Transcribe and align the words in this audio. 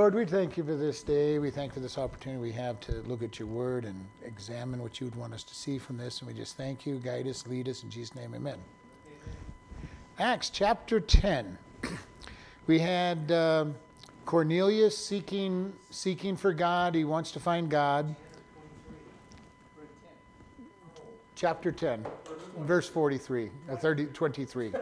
Lord, 0.00 0.14
we 0.14 0.24
thank 0.24 0.56
you 0.56 0.64
for 0.64 0.76
this 0.76 1.02
day. 1.02 1.38
We 1.38 1.50
thank 1.50 1.72
you 1.72 1.74
for 1.74 1.80
this 1.80 1.98
opportunity 1.98 2.40
we 2.40 2.52
have 2.52 2.80
to 2.80 3.02
look 3.02 3.22
at 3.22 3.38
your 3.38 3.46
word 3.46 3.84
and 3.84 4.02
examine 4.24 4.80
what 4.80 4.98
you 4.98 5.06
would 5.06 5.14
want 5.14 5.34
us 5.34 5.42
to 5.44 5.54
see 5.54 5.76
from 5.76 5.98
this. 5.98 6.20
And 6.20 6.28
we 6.28 6.32
just 6.32 6.56
thank 6.56 6.86
you, 6.86 6.96
guide 6.96 7.28
us, 7.28 7.46
lead 7.46 7.68
us. 7.68 7.82
In 7.82 7.90
Jesus' 7.90 8.14
name, 8.14 8.34
amen. 8.34 8.54
amen. 8.54 8.58
Acts 10.18 10.48
chapter 10.48 11.00
10. 11.00 11.58
we 12.66 12.78
had 12.78 13.30
uh, 13.30 13.66
Cornelius 14.24 14.96
seeking, 14.96 15.70
seeking 15.90 16.34
for 16.34 16.54
God. 16.54 16.94
He 16.94 17.04
wants 17.04 17.30
to 17.32 17.38
find 17.38 17.68
God. 17.68 18.16
Chapter 21.34 21.70
10, 21.70 22.06
verse 22.60 22.88
43, 22.88 23.50
uh, 23.70 23.76
30, 23.76 24.06
23. 24.06 24.72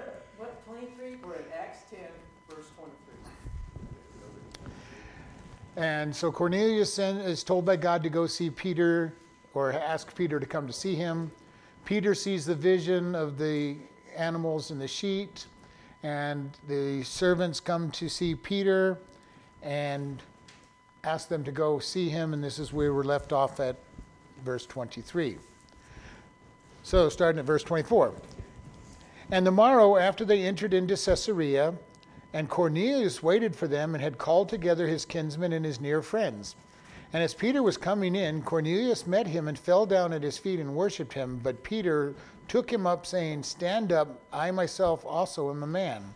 And 5.78 6.14
so 6.14 6.32
Cornelius 6.32 6.98
is 6.98 7.44
told 7.44 7.64
by 7.64 7.76
God 7.76 8.02
to 8.02 8.10
go 8.10 8.26
see 8.26 8.50
Peter 8.50 9.14
or 9.54 9.72
ask 9.72 10.12
Peter 10.12 10.40
to 10.40 10.46
come 10.46 10.66
to 10.66 10.72
see 10.72 10.96
him. 10.96 11.30
Peter 11.84 12.16
sees 12.16 12.44
the 12.44 12.54
vision 12.56 13.14
of 13.14 13.38
the 13.38 13.76
animals 14.16 14.72
in 14.72 14.80
the 14.80 14.88
sheet, 14.88 15.46
and 16.02 16.50
the 16.66 17.04
servants 17.04 17.60
come 17.60 17.92
to 17.92 18.08
see 18.08 18.34
Peter 18.34 18.98
and 19.62 20.20
ask 21.04 21.28
them 21.28 21.44
to 21.44 21.52
go 21.52 21.78
see 21.78 22.08
him. 22.08 22.34
And 22.34 22.42
this 22.42 22.58
is 22.58 22.72
where 22.72 22.92
we're 22.92 23.04
left 23.04 23.32
off 23.32 23.60
at 23.60 23.76
verse 24.44 24.66
23. 24.66 25.38
So, 26.82 27.08
starting 27.08 27.38
at 27.38 27.44
verse 27.44 27.62
24. 27.62 28.14
And 29.30 29.46
the 29.46 29.52
morrow, 29.52 29.96
after 29.96 30.24
they 30.24 30.42
entered 30.42 30.74
into 30.74 30.96
Caesarea, 30.96 31.74
and 32.38 32.48
Cornelius 32.48 33.20
waited 33.20 33.56
for 33.56 33.66
them 33.66 33.96
and 33.96 34.04
had 34.04 34.16
called 34.16 34.48
together 34.48 34.86
his 34.86 35.04
kinsmen 35.04 35.52
and 35.52 35.64
his 35.64 35.80
near 35.80 36.00
friends. 36.00 36.54
And 37.12 37.20
as 37.20 37.34
Peter 37.34 37.64
was 37.64 37.76
coming 37.76 38.14
in, 38.14 38.42
Cornelius 38.42 39.08
met 39.08 39.26
him 39.26 39.48
and 39.48 39.58
fell 39.58 39.86
down 39.86 40.12
at 40.12 40.22
his 40.22 40.38
feet 40.38 40.60
and 40.60 40.76
worshipped 40.76 41.14
him. 41.14 41.40
But 41.42 41.64
Peter 41.64 42.14
took 42.46 42.72
him 42.72 42.86
up, 42.86 43.06
saying, 43.06 43.42
Stand 43.42 43.90
up, 43.90 44.22
I 44.32 44.52
myself 44.52 45.04
also 45.04 45.50
am 45.50 45.64
a 45.64 45.66
man. 45.66 46.14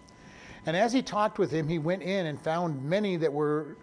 And 0.64 0.76
as 0.76 0.92
he 0.92 1.02
talked 1.02 1.40
with 1.40 1.50
him, 1.50 1.66
he 1.66 1.80
went 1.80 2.04
in 2.04 2.26
and 2.26 2.40
found 2.40 2.84
many 2.84 3.16
that 3.16 3.32
were, 3.32 3.76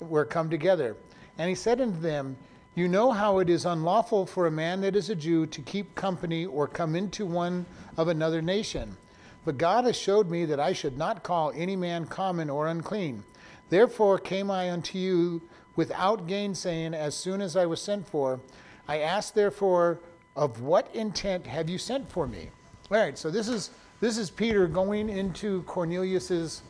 were 0.00 0.24
come 0.24 0.48
together. 0.48 0.96
And 1.36 1.50
he 1.50 1.54
said 1.54 1.78
unto 1.78 2.00
them, 2.00 2.38
You 2.74 2.88
know 2.88 3.12
how 3.12 3.38
it 3.40 3.50
is 3.50 3.66
unlawful 3.66 4.24
for 4.24 4.46
a 4.46 4.50
man 4.50 4.80
that 4.80 4.96
is 4.96 5.10
a 5.10 5.14
Jew 5.14 5.44
to 5.44 5.60
keep 5.60 5.94
company 5.94 6.46
or 6.46 6.66
come 6.66 6.96
into 6.96 7.26
one 7.26 7.66
of 7.98 8.08
another 8.08 8.40
nation. 8.40 8.96
But 9.44 9.58
God 9.58 9.84
has 9.84 9.96
showed 9.96 10.30
me 10.30 10.44
that 10.44 10.60
I 10.60 10.72
should 10.72 10.96
not 10.96 11.22
call 11.22 11.52
any 11.54 11.76
man 11.76 12.06
common 12.06 12.48
or 12.48 12.68
unclean. 12.68 13.24
Therefore 13.70 14.18
came 14.18 14.50
I 14.50 14.70
unto 14.70 14.98
you 14.98 15.42
without 15.76 16.26
gainsaying 16.26 16.94
as 16.94 17.16
soon 17.16 17.40
as 17.40 17.56
I 17.56 17.66
was 17.66 17.80
sent 17.80 18.06
for. 18.08 18.38
I 18.86 18.98
asked 18.98 19.34
therefore, 19.34 19.98
of 20.36 20.60
what 20.62 20.94
intent 20.94 21.46
have 21.46 21.68
you 21.68 21.78
sent 21.78 22.10
for 22.10 22.26
me? 22.26 22.50
All 22.90 22.98
right, 22.98 23.18
so 23.18 23.30
this 23.30 23.48
is 23.48 23.70
this 24.00 24.18
is 24.18 24.30
Peter 24.30 24.66
going 24.66 25.08
into 25.08 25.62
Cornelius's 25.62 26.62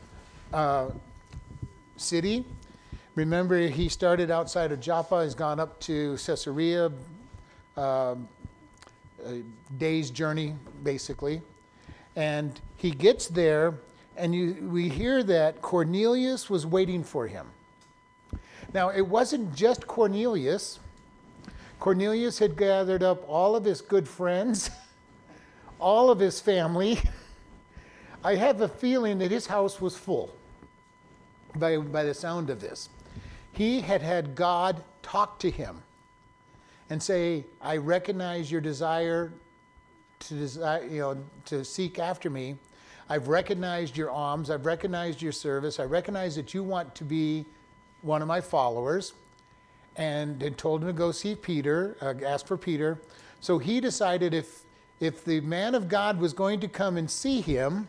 uh, 0.52 0.90
city. 1.96 2.44
Remember, 3.14 3.66
he 3.66 3.88
started 3.88 4.30
outside 4.30 4.72
of 4.72 4.80
Joppa. 4.80 5.24
He's 5.24 5.34
gone 5.34 5.58
up 5.58 5.80
to 5.80 6.16
Caesarea, 6.16 6.92
uh, 7.76 8.14
a 9.24 9.42
day's 9.78 10.10
journey, 10.10 10.54
basically. 10.82 11.40
And 12.16 12.60
he 12.76 12.90
gets 12.90 13.28
there, 13.28 13.74
and 14.16 14.34
you, 14.34 14.68
we 14.70 14.88
hear 14.88 15.22
that 15.22 15.62
Cornelius 15.62 16.50
was 16.50 16.66
waiting 16.66 17.02
for 17.02 17.26
him. 17.26 17.46
Now, 18.74 18.90
it 18.90 19.06
wasn't 19.06 19.54
just 19.54 19.86
Cornelius. 19.86 20.78
Cornelius 21.80 22.38
had 22.38 22.56
gathered 22.56 23.02
up 23.02 23.28
all 23.28 23.56
of 23.56 23.64
his 23.64 23.80
good 23.80 24.08
friends, 24.08 24.70
all 25.80 26.10
of 26.10 26.18
his 26.18 26.40
family. 26.40 26.98
I 28.24 28.36
have 28.36 28.60
a 28.60 28.68
feeling 28.68 29.18
that 29.18 29.30
his 29.30 29.46
house 29.46 29.80
was 29.80 29.96
full 29.96 30.32
by, 31.56 31.76
by 31.78 32.04
the 32.04 32.14
sound 32.14 32.50
of 32.50 32.60
this. 32.60 32.88
He 33.52 33.80
had 33.80 34.00
had 34.00 34.34
God 34.34 34.82
talk 35.02 35.38
to 35.40 35.50
him 35.50 35.82
and 36.88 37.02
say, 37.02 37.44
I 37.60 37.78
recognize 37.78 38.50
your 38.50 38.60
desire 38.60 39.32
to 40.22 40.34
desire, 40.34 40.84
you 40.84 41.00
know, 41.00 41.16
to 41.46 41.64
seek 41.64 41.98
after 41.98 42.30
me. 42.30 42.56
I've 43.08 43.28
recognized 43.28 43.96
your 43.96 44.10
alms. 44.10 44.50
I've 44.50 44.66
recognized 44.66 45.20
your 45.20 45.32
service. 45.32 45.80
I 45.80 45.84
recognize 45.84 46.36
that 46.36 46.54
you 46.54 46.62
want 46.62 46.94
to 46.94 47.04
be 47.04 47.44
one 48.02 48.22
of 48.22 48.28
my 48.28 48.40
followers. 48.40 49.12
And 49.96 50.40
had 50.40 50.56
told 50.56 50.80
him 50.80 50.86
to 50.86 50.94
go 50.94 51.12
see 51.12 51.34
Peter, 51.34 51.96
uh, 52.00 52.14
ask 52.24 52.46
for 52.46 52.56
Peter. 52.56 52.98
So 53.40 53.58
he 53.58 53.80
decided 53.80 54.32
if 54.32 54.62
if 55.00 55.24
the 55.24 55.40
man 55.40 55.74
of 55.74 55.88
God 55.88 56.20
was 56.20 56.32
going 56.32 56.60
to 56.60 56.68
come 56.68 56.96
and 56.96 57.10
see 57.10 57.40
him, 57.40 57.88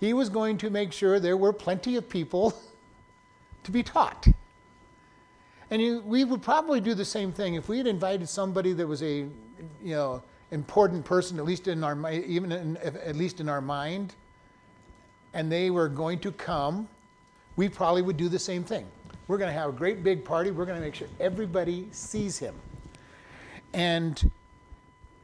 he 0.00 0.14
was 0.14 0.30
going 0.30 0.56
to 0.58 0.70
make 0.70 0.90
sure 0.90 1.20
there 1.20 1.36
were 1.36 1.52
plenty 1.52 1.96
of 1.96 2.08
people 2.08 2.54
to 3.64 3.70
be 3.70 3.82
taught. 3.82 4.26
And 5.70 5.80
you, 5.80 6.00
we 6.00 6.24
would 6.24 6.42
probably 6.42 6.80
do 6.80 6.94
the 6.94 7.04
same 7.04 7.32
thing 7.32 7.54
if 7.54 7.68
we 7.68 7.76
had 7.76 7.86
invited 7.86 8.28
somebody 8.28 8.72
that 8.72 8.86
was 8.86 9.02
a, 9.02 9.26
you 9.82 9.94
know, 9.94 10.22
important 10.52 11.04
person, 11.04 11.38
at 11.38 11.44
least 11.44 11.66
in 11.66 11.82
our 11.82 12.12
even 12.12 12.52
in, 12.52 12.76
at 12.76 13.16
least 13.16 13.40
in 13.40 13.48
our 13.48 13.60
mind, 13.60 14.14
and 15.34 15.50
they 15.50 15.70
were 15.70 15.88
going 15.88 16.18
to 16.20 16.30
come, 16.30 16.86
we 17.56 17.68
probably 17.68 18.02
would 18.02 18.16
do 18.16 18.28
the 18.28 18.38
same 18.38 18.62
thing. 18.62 18.86
We're 19.28 19.38
going 19.38 19.52
to 19.52 19.58
have 19.58 19.70
a 19.70 19.72
great 19.72 20.04
big 20.04 20.24
party. 20.24 20.50
We're 20.50 20.66
going 20.66 20.78
to 20.78 20.84
make 20.84 20.94
sure 20.94 21.08
everybody 21.18 21.88
sees 21.90 22.38
him. 22.38 22.54
And 23.72 24.30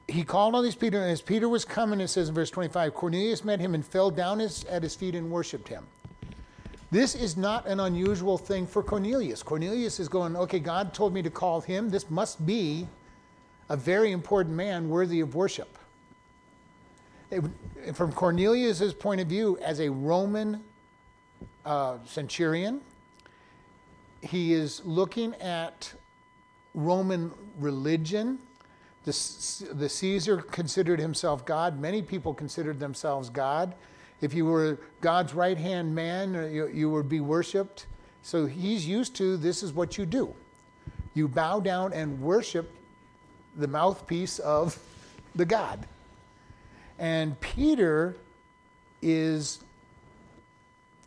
he 0.07 0.25
called 0.25 0.55
on 0.55 0.65
these 0.65 0.75
Peter, 0.75 0.99
and 0.99 1.11
as 1.11 1.21
Peter 1.21 1.49
was 1.49 1.65
coming, 1.65 2.01
it 2.01 2.09
says 2.09 2.31
in 2.31 2.35
verse 2.35 2.51
25, 2.51 2.95
Cornelius 2.95 3.45
met 3.45 3.61
him 3.61 3.75
and 3.75 3.85
fell 3.85 4.11
down 4.11 4.39
his, 4.39 4.65
at 4.65 4.83
his 4.83 4.95
feet 4.95 5.15
and 5.15 5.31
worshipped 5.31 5.69
him. 5.69 5.87
This 6.91 7.15
is 7.15 7.37
not 7.37 7.67
an 7.67 7.81
unusual 7.81 8.39
thing 8.39 8.67
for 8.67 8.83
Cornelius. 8.83 9.43
Cornelius 9.43 10.01
is 10.01 10.09
going, 10.09 10.35
okay, 10.37 10.59
God 10.59 10.95
told 10.95 11.13
me 11.13 11.21
to 11.21 11.29
call 11.29 11.61
him. 11.61 11.91
This 11.91 12.09
must 12.09 12.47
be 12.47 12.89
a 13.69 13.77
very 13.77 14.13
important 14.13 14.55
man 14.55 14.89
worthy 14.89 15.21
of 15.21 15.35
worship. 15.35 15.79
It, 17.31 17.45
from 17.95 18.13
Cornelius' 18.13 18.93
point 18.95 19.21
of 19.21 19.27
view, 19.27 19.59
as 19.61 19.81
a 19.81 19.91
Roman 19.91 20.63
uh, 21.65 21.99
centurion, 22.07 22.81
he 24.23 24.53
is 24.53 24.83
looking 24.85 25.35
at 25.35 25.93
Roman 26.75 27.31
religion. 27.59 28.39
The, 29.05 29.67
the 29.73 29.89
Caesar 29.89 30.39
considered 30.39 30.99
himself 30.99 31.45
God. 31.45 31.79
Many 31.79 32.03
people 32.03 32.35
considered 32.35 32.81
themselves 32.81 33.29
God. 33.29 33.75
If 34.21 34.35
you 34.35 34.47
were 34.47 34.79
God's 35.01 35.35
right 35.35 35.57
hand 35.57 35.95
man, 35.95 36.35
uh, 36.35 36.47
you, 36.47 36.69
you 36.69 36.91
would 36.91 37.09
be 37.09 37.21
worshiped. 37.21 37.87
So 38.23 38.47
he's 38.47 38.87
used 38.87 39.15
to 39.17 39.37
this 39.37 39.63
is 39.63 39.73
what 39.73 39.97
you 39.97 40.07
do. 40.07 40.35
You 41.15 41.29
bow 41.29 41.61
down 41.61 41.93
and 41.93 42.21
worship 42.21 42.75
the 43.59 43.69
mouthpiece 43.69 44.39
of 44.39 44.79
the 45.35 45.45
God. 45.45 45.87
And 46.99 47.39
Peter 47.41 48.17
is 49.03 49.61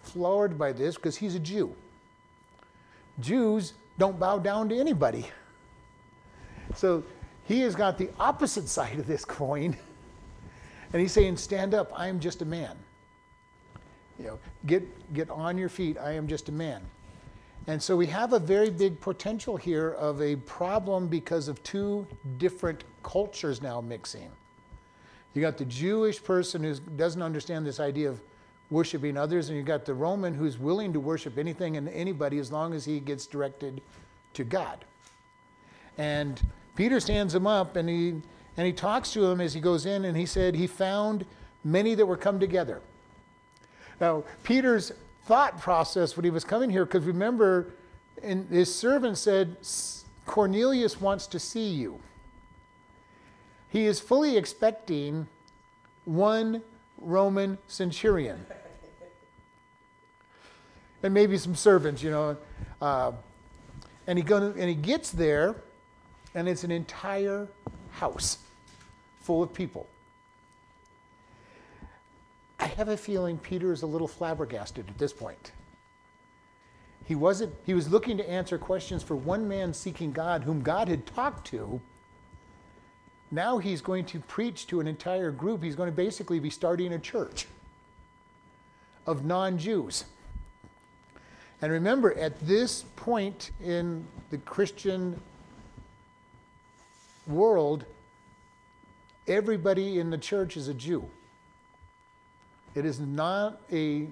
floored 0.04 0.58
by 0.58 0.72
this 0.72 0.96
because 0.96 1.16
he's 1.16 1.36
a 1.36 1.40
Jew. 1.40 1.74
Jews 3.20 3.74
don't 3.98 4.20
bow 4.20 4.40
down 4.40 4.70
to 4.70 4.78
anybody. 4.78 5.26
So 6.76 7.04
he 7.46 7.62
has 7.62 7.76
got 7.76 7.98
the 7.98 8.10
opposite 8.20 8.68
side 8.68 9.00
of 9.00 9.08
this 9.08 9.26
coin. 9.26 9.76
And 10.94 11.02
he's 11.02 11.12
saying, 11.12 11.38
Stand 11.38 11.74
up, 11.74 11.92
I 11.96 12.08
am 12.08 12.20
just 12.20 12.42
a 12.42 12.46
man. 12.46 12.78
You 14.20 14.28
know, 14.28 14.40
get, 14.66 15.14
get 15.14 15.30
on 15.30 15.58
your 15.58 15.70
feet, 15.70 15.98
I 15.98 16.12
am 16.14 16.28
just 16.28 16.50
a 16.50 16.52
man. 16.52 16.82
And 17.68 17.82
so 17.82 17.96
we 17.96 18.08
have 18.08 18.34
a 18.34 18.40
very 18.40 18.70
big 18.70 19.00
potential 19.00 19.56
here 19.56 19.92
of 19.92 20.22
a 20.22 20.36
problem 20.38 21.08
because 21.08 21.48
of 21.48 21.62
two 21.64 22.08
different 22.38 22.84
cultures 23.04 23.62
now 23.62 23.82
mixing. 23.82 24.30
You 25.34 25.42
got 25.42 25.58
the 25.58 25.66
Jewish 25.66 26.22
person 26.24 26.64
who 26.64 26.74
doesn't 26.76 27.22
understand 27.22 27.66
this 27.66 27.80
idea 27.80 28.10
of 28.10 28.20
worshiping 28.70 29.18
others, 29.18 29.50
and 29.50 29.58
you 29.58 29.64
got 29.64 29.86
the 29.86 29.94
Roman 29.94 30.34
who's 30.34 30.58
willing 30.58 30.92
to 30.94 31.00
worship 31.00 31.38
anything 31.38 31.78
and 31.78 31.88
anybody 31.90 32.40
as 32.40 32.52
long 32.52 32.74
as 32.74 32.86
he 32.86 33.00
gets 33.00 33.26
directed 33.26 33.82
to 34.34 34.44
God. 34.44 34.84
And 35.98 36.42
Peter 36.76 37.00
stands 37.00 37.36
him 37.36 37.46
up 37.46 37.76
and 37.76 37.88
he 37.88 38.22
and 38.58 38.68
he 38.68 38.74
talks 38.74 39.14
to 39.14 39.26
him 39.26 39.40
as 39.40 39.54
he 39.54 39.62
goes 39.62 39.86
in 39.86 40.06
and 40.06 40.18
he 40.18 40.26
said 40.26 40.56
he 40.56 40.68
found 40.68 41.26
many 41.64 41.96
that 41.96 42.06
were 42.06 42.18
come 42.18 42.40
together. 42.40 42.82
Now, 44.00 44.24
Peter's 44.44 44.92
thought 45.26 45.60
process 45.60 46.16
when 46.16 46.24
he 46.24 46.30
was 46.30 46.44
coming 46.44 46.70
here, 46.70 46.86
because 46.86 47.06
remember, 47.06 47.74
and 48.24 48.48
his 48.50 48.74
servant 48.74 49.18
said, 49.18 49.58
Cornelius 50.26 51.00
wants 51.00 51.28
to 51.28 51.40
see 51.40 51.70
you. 51.70 52.00
He 53.70 53.86
is 53.86 54.00
fully 54.00 54.38
expecting 54.38 55.28
one 56.06 56.62
Roman 56.98 57.58
centurion. 57.68 58.46
and 61.04 61.14
maybe 61.14 61.38
some 61.38 61.56
servants, 61.56 62.04
you 62.04 62.12
know. 62.12 62.38
Uh, 62.82 63.12
and, 64.08 64.18
he 64.18 64.24
goes, 64.24 64.56
and 64.58 64.70
he 64.70 64.76
gets 64.76 65.12
there, 65.12 65.56
and 66.36 66.48
it's 66.48 66.64
an 66.64 66.72
entire 66.72 67.48
house 67.92 68.40
full 69.22 69.42
of 69.42 69.54
people. 69.54 69.88
I 72.62 72.68
have 72.68 72.90
a 72.90 72.98
feeling 72.98 73.40
Peter 73.40 73.74
is 73.74 73.82
a 73.82 73.88
little 73.88 74.08
flabbergasted 74.08 74.88
at 74.88 74.98
this 75.00 75.12
point. 75.12 75.52
He 77.06 77.16
wasn't 77.16 77.54
he 77.66 77.74
was 77.74 77.90
looking 77.90 78.18
to 78.18 78.30
answer 78.30 78.60
questions 78.60 79.02
for 79.02 79.16
one 79.16 79.48
man 79.48 79.74
seeking 79.74 80.12
God 80.12 80.44
whom 80.44 80.62
God 80.62 80.88
had 80.88 81.08
talked 81.08 81.48
to. 81.48 81.82
Now 83.32 83.58
he's 83.58 83.82
going 83.82 84.06
to 84.06 84.20
preach 84.20 84.68
to 84.68 84.80
an 84.80 84.88
entire 84.88 85.32
group. 85.32 85.64
He's 85.64 85.76
going 85.76 85.90
to 85.90 85.96
basically 85.96 86.40
be 86.40 86.52
starting 86.52 86.94
a 86.94 87.00
church 87.00 87.48
of 89.08 89.26
non-Jews. 89.26 90.06
And 91.62 91.72
remember, 91.72 92.18
at 92.18 92.40
this 92.42 92.84
point 92.96 93.52
in 93.64 94.06
the 94.30 94.38
Christian 94.38 95.20
world, 97.26 97.86
everybody 99.28 100.00
in 100.00 100.10
the 100.10 100.18
church 100.18 100.58
is 100.58 100.68
a 100.68 100.74
Jew. 100.74 101.10
It 102.76 102.86
is 102.86 103.00
not 103.00 103.62
a, 103.72 104.08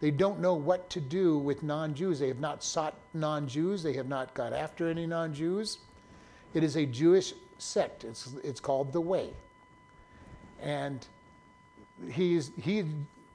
they 0.00 0.10
don't 0.10 0.40
know 0.40 0.54
what 0.54 0.88
to 0.90 1.00
do 1.00 1.38
with 1.38 1.62
non 1.62 1.94
Jews. 1.94 2.18
They 2.18 2.28
have 2.28 2.40
not 2.40 2.62
sought 2.62 2.94
non 3.14 3.46
Jews, 3.46 3.82
they 3.82 3.92
have 3.94 4.08
not 4.08 4.32
got 4.34 4.52
after 4.52 4.88
any 4.88 5.06
non 5.06 5.34
Jews. 5.34 5.78
It 6.54 6.64
is 6.64 6.76
a 6.76 6.86
Jewish 6.86 7.34
sect, 7.58 8.04
it's, 8.04 8.34
it's 8.42 8.60
called 8.60 8.92
the 8.92 9.00
Way. 9.00 9.30
And 10.60 11.06
he's, 12.10 12.52
he, 12.60 12.84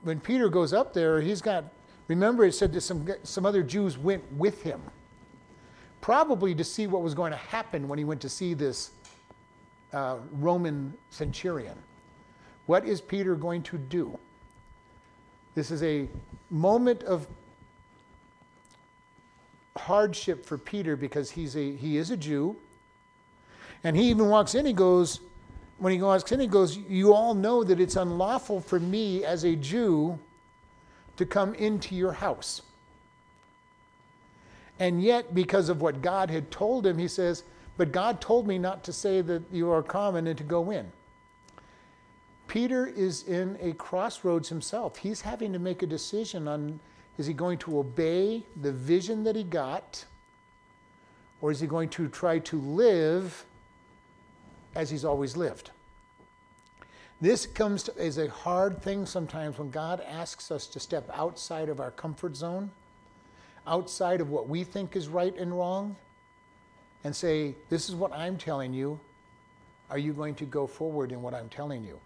when 0.02 0.20
Peter 0.20 0.50
goes 0.50 0.74
up 0.74 0.94
there, 0.94 1.22
he's 1.22 1.42
got, 1.42 1.66
remember 2.08 2.46
it 2.46 2.54
said 2.54 2.74
that 2.74 2.82
some, 2.82 3.08
some 3.24 3.46
other 3.46 3.64
Jews 3.64 3.98
went 3.98 4.24
with 4.34 4.64
him, 4.64 4.82
probably 6.02 6.56
to 6.56 6.64
see 6.64 6.88
what 6.88 7.02
was 7.02 7.14
going 7.14 7.32
to 7.32 7.38
happen 7.38 7.88
when 7.88 8.00
he 8.00 8.06
went 8.06 8.22
to 8.22 8.30
see 8.30 8.54
this 8.54 8.92
uh, 9.94 10.18
Roman 10.34 10.94
centurion. 11.12 11.78
What 12.66 12.86
is 12.86 13.02
Peter 13.02 13.36
going 13.36 13.64
to 13.64 13.78
do? 13.78 14.18
This 15.56 15.70
is 15.70 15.84
a 15.84 16.08
moment 16.50 17.04
of 17.04 17.28
hardship 19.78 20.46
for 20.46 20.58
Peter 20.58 20.96
because 20.96 21.32
he's 21.32 21.56
a, 21.56 21.76
he 21.76 21.98
is 21.98 22.10
a 22.10 22.18
Jew. 22.18 22.56
And 23.84 23.98
he 23.98 24.10
even 24.10 24.30
walks 24.30 24.56
in, 24.56 24.66
he 24.66 24.74
goes, 24.74 25.20
when 25.78 25.92
he 25.92 26.02
walks 26.02 26.32
in, 26.32 26.40
he 26.40 26.48
goes, 26.48 26.78
You 26.78 27.14
all 27.14 27.34
know 27.34 27.64
that 27.64 27.80
it's 27.80 27.96
unlawful 27.96 28.62
for 28.62 28.80
me 28.80 29.26
as 29.26 29.44
a 29.44 29.56
Jew 29.56 30.18
to 31.18 31.26
come 31.26 31.54
into 31.56 31.96
your 31.96 32.14
house. 32.14 32.62
And 34.80 35.04
yet, 35.04 35.36
because 35.36 35.70
of 35.70 35.82
what 35.82 36.02
God 36.02 36.30
had 36.30 36.50
told 36.50 36.86
him, 36.88 36.98
he 36.98 37.08
says, 37.08 37.44
But 37.78 37.92
God 37.92 38.22
told 38.22 38.48
me 38.48 38.58
not 38.58 38.84
to 38.86 38.94
say 38.94 39.22
that 39.22 39.44
you 39.52 39.70
are 39.72 39.84
common 39.84 40.28
and 40.28 40.38
to 40.38 40.44
go 40.44 40.72
in. 40.72 40.92
Peter 42.54 42.86
is 42.86 43.24
in 43.24 43.58
a 43.62 43.74
crossroads 43.74 44.48
himself. 44.48 44.98
He's 44.98 45.22
having 45.22 45.52
to 45.54 45.58
make 45.58 45.82
a 45.82 45.88
decision 45.88 46.48
on 46.48 46.80
is 47.18 47.26
he 47.26 47.34
going 47.34 47.58
to 47.58 47.80
obey 47.80 48.44
the 48.62 48.72
vision 48.72 49.24
that 49.24 49.36
he 49.36 49.44
got, 49.44 50.06
or 51.42 51.50
is 51.50 51.60
he 51.60 51.66
going 51.66 51.90
to 51.90 52.08
try 52.10 52.38
to 52.38 52.60
live 52.60 53.44
as 54.76 54.92
he's 54.92 55.04
always 55.04 55.36
lived? 55.36 55.72
This 57.20 57.48
comes 57.48 57.90
as 57.90 58.20
a 58.20 58.30
hard 58.30 58.84
thing 58.84 59.08
sometimes 59.08 59.58
when 59.58 59.72
God 59.72 60.00
asks 60.02 60.52
us 60.52 60.68
to 60.68 60.80
step 60.80 61.10
outside 61.12 61.70
of 61.70 61.80
our 61.80 61.90
comfort 61.90 62.36
zone, 62.36 62.70
outside 63.66 64.22
of 64.22 64.30
what 64.30 64.48
we 64.48 64.64
think 64.64 64.96
is 64.96 65.08
right 65.08 65.36
and 65.38 65.58
wrong, 65.58 65.96
and 67.04 67.16
say, 67.16 67.56
This 67.70 67.90
is 67.90 67.96
what 67.96 68.14
I'm 68.14 68.38
telling 68.38 68.76
you. 68.76 69.00
Are 69.90 69.98
you 69.98 70.14
going 70.14 70.36
to 70.36 70.46
go 70.46 70.68
forward 70.68 71.12
in 71.12 71.24
what 71.24 71.34
I'm 71.34 71.50
telling 71.50 71.84
you? 71.84 72.00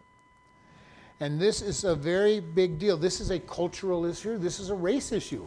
And 1.19 1.39
this 1.39 1.61
is 1.61 1.83
a 1.83 1.95
very 1.95 2.39
big 2.39 2.77
deal. 2.77 2.95
This 2.95 3.19
is 3.19 3.31
a 3.31 3.39
cultural 3.39 4.05
issue. 4.05 4.37
This 4.37 4.59
is 4.59 4.69
a 4.69 4.75
race 4.75 5.11
issue. 5.11 5.45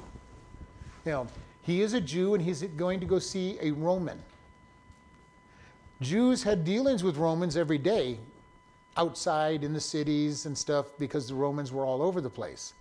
Know, 1.06 1.26
he 1.62 1.82
is 1.82 1.94
a 1.94 2.00
Jew 2.00 2.34
and 2.34 2.43
he's 2.43 2.62
going 2.62 3.00
to 3.00 3.06
go 3.06 3.19
see 3.19 3.56
a 3.61 3.70
Roman. 3.70 4.20
Jews 6.00 6.43
had 6.43 6.64
dealings 6.64 7.05
with 7.05 7.17
Romans 7.17 7.56
every 7.56 7.78
day 7.78 8.19
outside 8.96 9.62
in 9.62 9.72
the 9.72 9.81
cities 9.81 10.46
and 10.46 10.56
stuff 10.56 10.87
because 10.99 11.28
the 11.28 11.34
Romans 11.34 11.72
were 11.72 11.84
all 11.84 12.02
over 12.02 12.20
the 12.20 12.31
place. 12.31 12.75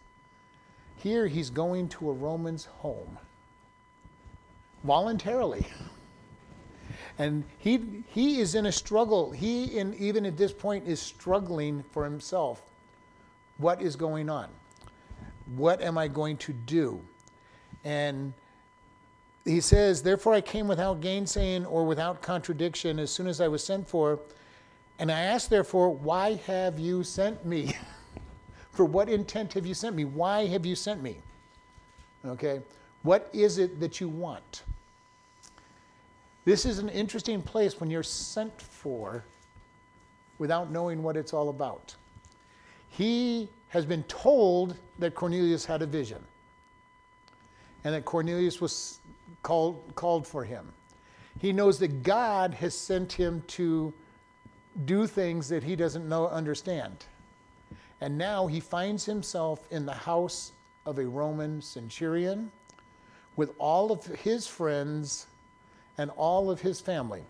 Here 0.98 1.28
he's 1.28 1.50
going 1.50 1.90
to 1.90 2.10
a 2.10 2.14
Roman's 2.14 2.66
home 2.66 3.18
voluntarily. 4.84 5.68
And 7.18 7.44
he, 7.58 8.04
he 8.08 8.40
is 8.40 8.56
in 8.56 8.66
a 8.66 8.72
struggle. 8.72 9.32
He, 9.32 9.78
in, 9.78 9.94
even 9.96 10.26
at 10.26 10.38
this 10.38 10.54
point, 10.54 10.88
is 10.88 11.02
struggling 11.02 11.84
for 11.92 12.04
himself 12.04 12.64
what 13.60 13.82
is 13.82 13.96
going 13.96 14.30
on? 14.30 14.50
What 15.56 15.82
am 15.82 15.98
I 15.98 16.08
going 16.08 16.38
to 16.38 16.54
do? 16.54 17.00
And 17.84 18.34
he 19.46 19.62
says, 19.62 20.02
Therefore 20.02 20.34
I 20.34 20.42
came 20.42 20.68
without 20.68 21.02
gainsaying 21.02 21.66
or 21.66 21.86
without 21.86 22.22
contradiction 22.22 23.00
as 23.00 23.12
soon 23.12 23.28
as 23.28 23.40
I 23.40 23.48
was 23.48 23.64
sent 23.64 23.88
for. 23.88 24.20
And 24.98 25.12
I 25.12 25.22
asked, 25.22 25.50
therefore, 25.50 25.92
why 25.92 26.36
have 26.48 26.78
you 26.78 27.04
sent 27.04 27.46
me? 27.46 27.76
for 28.72 28.86
what 28.86 29.10
intent 29.10 29.54
have 29.54 29.66
you 29.66 29.74
sent 29.74 29.96
me? 29.96 30.06
Why 30.06 30.46
have 30.48 30.66
you 30.66 30.76
sent 30.76 31.02
me? 31.02 31.18
Okay? 32.26 32.62
What 33.04 33.30
is 33.32 33.58
it 33.60 33.80
that 33.80 34.02
you 34.02 34.10
want? 34.10 34.64
This 36.44 36.66
is 36.66 36.80
an 36.80 36.90
interesting 36.90 37.42
place 37.42 37.80
when 37.80 37.90
you're 37.90 38.04
sent 38.04 38.62
for 38.62 39.24
without 40.38 40.72
knowing 40.72 41.02
what 41.02 41.16
it's 41.16 41.34
all 41.34 41.50
about. 41.50 41.96
He 42.90 43.50
has 43.70 43.86
been 43.86 44.04
told 44.04 44.76
that 44.98 45.16
Cornelius 45.16 45.66
had 45.66 45.82
a 45.82 45.86
vision 45.86 46.24
and 47.84 47.94
that 47.94 48.06
Cornelius 48.06 48.60
was 48.60 49.00
called, 49.44 49.82
called 49.96 50.28
for 50.28 50.44
him. 50.44 50.72
He 51.40 51.54
knows 51.54 51.80
that 51.80 52.04
God 52.04 52.54
has 52.56 52.76
sent 52.76 53.14
him 53.14 53.44
to 53.48 53.94
do 54.86 55.08
things 55.08 55.48
that 55.50 55.64
he 55.64 55.76
doesn't 55.76 56.08
know 56.08 56.28
understand. 56.28 57.06
And 58.02 58.18
now 58.18 58.48
he 58.48 58.60
finds 58.60 59.06
himself 59.06 59.66
in 59.72 59.86
the 59.86 59.94
house 59.94 60.52
of 60.86 61.00
a 61.00 61.06
Roman 61.06 61.62
centurion 61.62 62.52
with 63.36 63.54
all 63.58 63.92
of 63.92 64.06
his 64.06 64.48
friends 64.48 65.28
and 65.98 66.12
all 66.12 66.50
of 66.50 66.62
his 66.62 66.82
family. 66.82 67.24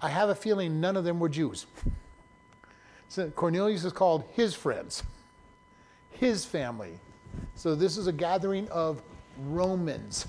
I 0.00 0.08
have 0.08 0.28
a 0.28 0.34
feeling 0.34 0.80
none 0.80 0.96
of 0.96 1.04
them 1.04 1.18
were 1.18 1.28
Jews. 1.28 1.66
So 3.08 3.30
Cornelius 3.30 3.84
is 3.84 3.92
called 3.92 4.24
his 4.32 4.54
friends, 4.54 5.02
his 6.10 6.44
family. 6.44 6.98
So 7.54 7.74
this 7.74 7.96
is 7.96 8.06
a 8.06 8.12
gathering 8.12 8.68
of 8.68 9.02
Romans 9.46 10.26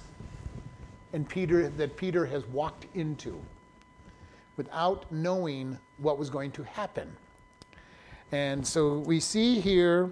and 1.11 1.27
Peter 1.27 1.69
that 1.69 1.97
Peter 1.97 2.25
has 2.25 2.45
walked 2.47 2.85
into 2.93 3.39
without 4.55 5.11
knowing 5.11 5.77
what 5.97 6.17
was 6.17 6.29
going 6.29 6.51
to 6.51 6.63
happen. 6.63 7.11
And 8.31 8.65
so 8.65 8.99
we 8.99 9.19
see 9.19 9.59
here 9.59 10.11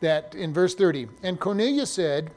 that 0.00 0.34
in 0.34 0.52
verse 0.52 0.74
30, 0.74 1.08
and 1.22 1.38
Cornelius 1.40 1.92
said, 1.92 2.30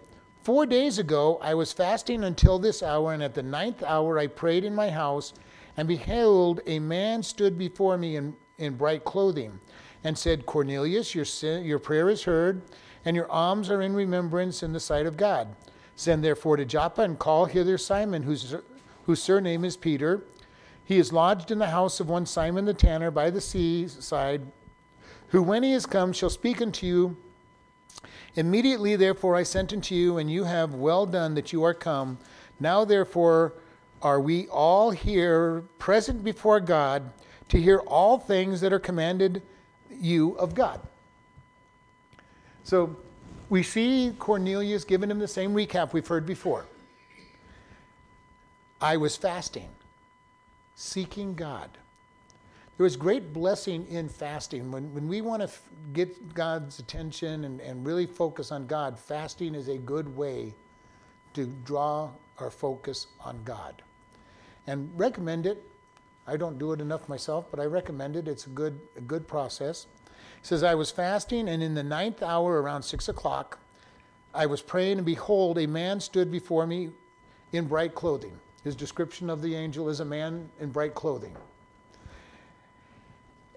Four 0.44 0.66
days 0.66 1.00
ago 1.00 1.38
I 1.42 1.54
was 1.54 1.74
fasting 1.74 2.24
until 2.24 2.60
this 2.60 2.82
hour, 2.82 3.14
and 3.14 3.22
at 3.22 3.34
the 3.34 3.44
ninth 3.44 3.84
hour 3.84 4.18
I 4.18 4.28
prayed 4.28 4.64
in 4.64 4.74
my 4.74 4.90
house, 4.90 5.34
and 5.76 5.88
behold, 5.88 6.62
a 6.66 6.80
man 6.80 7.22
stood 7.22 7.58
before 7.58 7.98
me 7.98 8.16
in 8.16 8.36
in 8.58 8.76
bright 8.76 9.04
clothing, 9.04 9.60
and 10.04 10.18
said, 10.18 10.46
Cornelius, 10.46 11.14
your, 11.14 11.26
sin, 11.26 11.64
your 11.64 11.80
prayer 11.80 12.10
is 12.10 12.24
heard, 12.24 12.62
and 13.06 13.16
your 13.16 13.30
alms 13.32 13.70
are 13.70 13.82
in 13.82 13.94
remembrance 13.94 14.64
in 14.64 14.74
the 14.74 14.80
sight 14.80 15.06
of 15.06 15.18
God. 15.18 15.48
Send 15.96 16.24
therefore 16.24 16.58
to 16.58 16.66
Joppa 16.66 17.02
and 17.02 17.20
call 17.20 17.46
hither 17.46 17.78
Simon, 17.78 18.24
whose, 18.24 18.56
whose 19.06 19.22
surname 19.22 19.64
is 19.64 19.78
Peter. 19.78 20.24
He 20.84 20.98
is 20.98 21.14
lodged 21.14 21.52
in 21.52 21.60
the 21.60 21.68
house 21.68 22.00
of 22.00 22.10
one 22.10 22.26
Simon 22.26 22.66
the 22.66 22.74
tanner 22.74 23.12
by 23.12 23.30
the 23.30 23.42
seaside, 23.42 24.42
who 25.30 25.44
when 25.44 25.64
he 25.64 25.74
is 25.74 25.86
come 25.86 26.14
shall 26.14 26.30
speak 26.30 26.62
unto 26.62 26.86
you. 26.86 27.18
Immediately 28.36 28.96
therefore 28.96 29.36
I 29.36 29.44
sent 29.44 29.74
unto 29.74 29.96
you, 29.96 30.18
and 30.18 30.32
you 30.32 30.44
have 30.46 30.74
well 30.74 31.06
done 31.06 31.36
that 31.36 31.52
you 31.52 31.64
are 31.64 31.74
come. 31.74 32.18
Now 32.60 32.86
therefore 32.86 33.54
are 34.02 34.22
we 34.22 34.48
all 34.48 34.92
here 34.92 35.64
present 35.80 36.24
before 36.24 36.60
God 36.60 37.12
to 37.50 37.60
hear 37.60 37.80
all 37.80 38.18
things 38.18 38.62
that 38.62 38.74
are 38.74 38.80
commanded 38.80 39.42
you 39.90 40.34
of 40.38 40.54
God. 40.54 40.82
So 42.64 42.96
we 43.50 43.64
see 43.64 44.14
Cornelius 44.20 44.84
giving 44.84 45.10
him 45.10 45.20
the 45.20 45.28
same 45.28 45.54
recap 45.54 45.94
we've 45.94 46.08
heard 46.08 46.26
before. 46.26 46.66
I 48.82 48.98
was 48.98 49.16
fasting, 49.16 49.70
seeking 50.76 51.34
God. 51.34 51.70
There 52.78 52.84
was 52.84 52.96
great 52.96 53.34
blessing 53.34 53.88
in 53.90 54.08
fasting. 54.08 54.72
When, 54.72 54.94
when 54.94 55.08
we 55.08 55.22
want 55.22 55.42
to 55.42 55.48
f- 55.48 55.62
get 55.94 56.36
God's 56.36 56.78
attention 56.78 57.46
and, 57.46 57.60
and 57.60 57.84
really 57.84 58.06
focus 58.06 58.52
on 58.52 58.68
God, 58.68 59.00
fasting 59.00 59.56
is 59.56 59.68
a 59.68 59.78
good 59.78 60.16
way 60.16 60.54
to 61.34 61.48
draw 61.66 62.12
our 62.38 62.52
focus 62.52 63.08
on 63.20 63.40
God. 63.44 63.82
And 64.68 64.92
recommend 64.96 65.48
it. 65.48 65.67
I 66.28 66.36
don't 66.36 66.60
do 66.60 66.74
it 66.74 66.82
enough 66.82 67.08
myself, 67.08 67.46
but 67.50 67.60
I 67.60 67.66
recommend 67.66 68.16
it. 68.16 68.28
It's 68.28 68.46
a 68.46 68.50
good, 68.50 68.80
a 68.98 69.02
good 69.02 69.28
process. 69.28 69.88
Says, 70.42 70.62
I 70.62 70.76
was 70.76 70.92
fasting, 70.92 71.48
and 71.48 71.64
in 71.64 71.74
the 71.74 71.84
ninth 71.84 72.22
hour, 72.22 72.62
around 72.62 72.84
six 72.84 73.08
o'clock, 73.08 73.60
I 74.34 74.46
was 74.46 74.62
praying, 74.62 74.98
and 74.98 75.06
behold, 75.06 75.58
a 75.58 75.66
man 75.66 76.00
stood 76.00 76.30
before 76.30 76.68
me 76.68 76.92
in 77.54 77.66
bright 77.66 77.96
clothing. 77.96 78.38
His 78.64 78.76
description 78.76 79.30
of 79.30 79.42
the 79.42 79.56
angel 79.56 79.90
is 79.90 80.02
a 80.02 80.06
man 80.06 80.50
in 80.60 80.70
bright 80.70 80.94
clothing. 80.94 81.36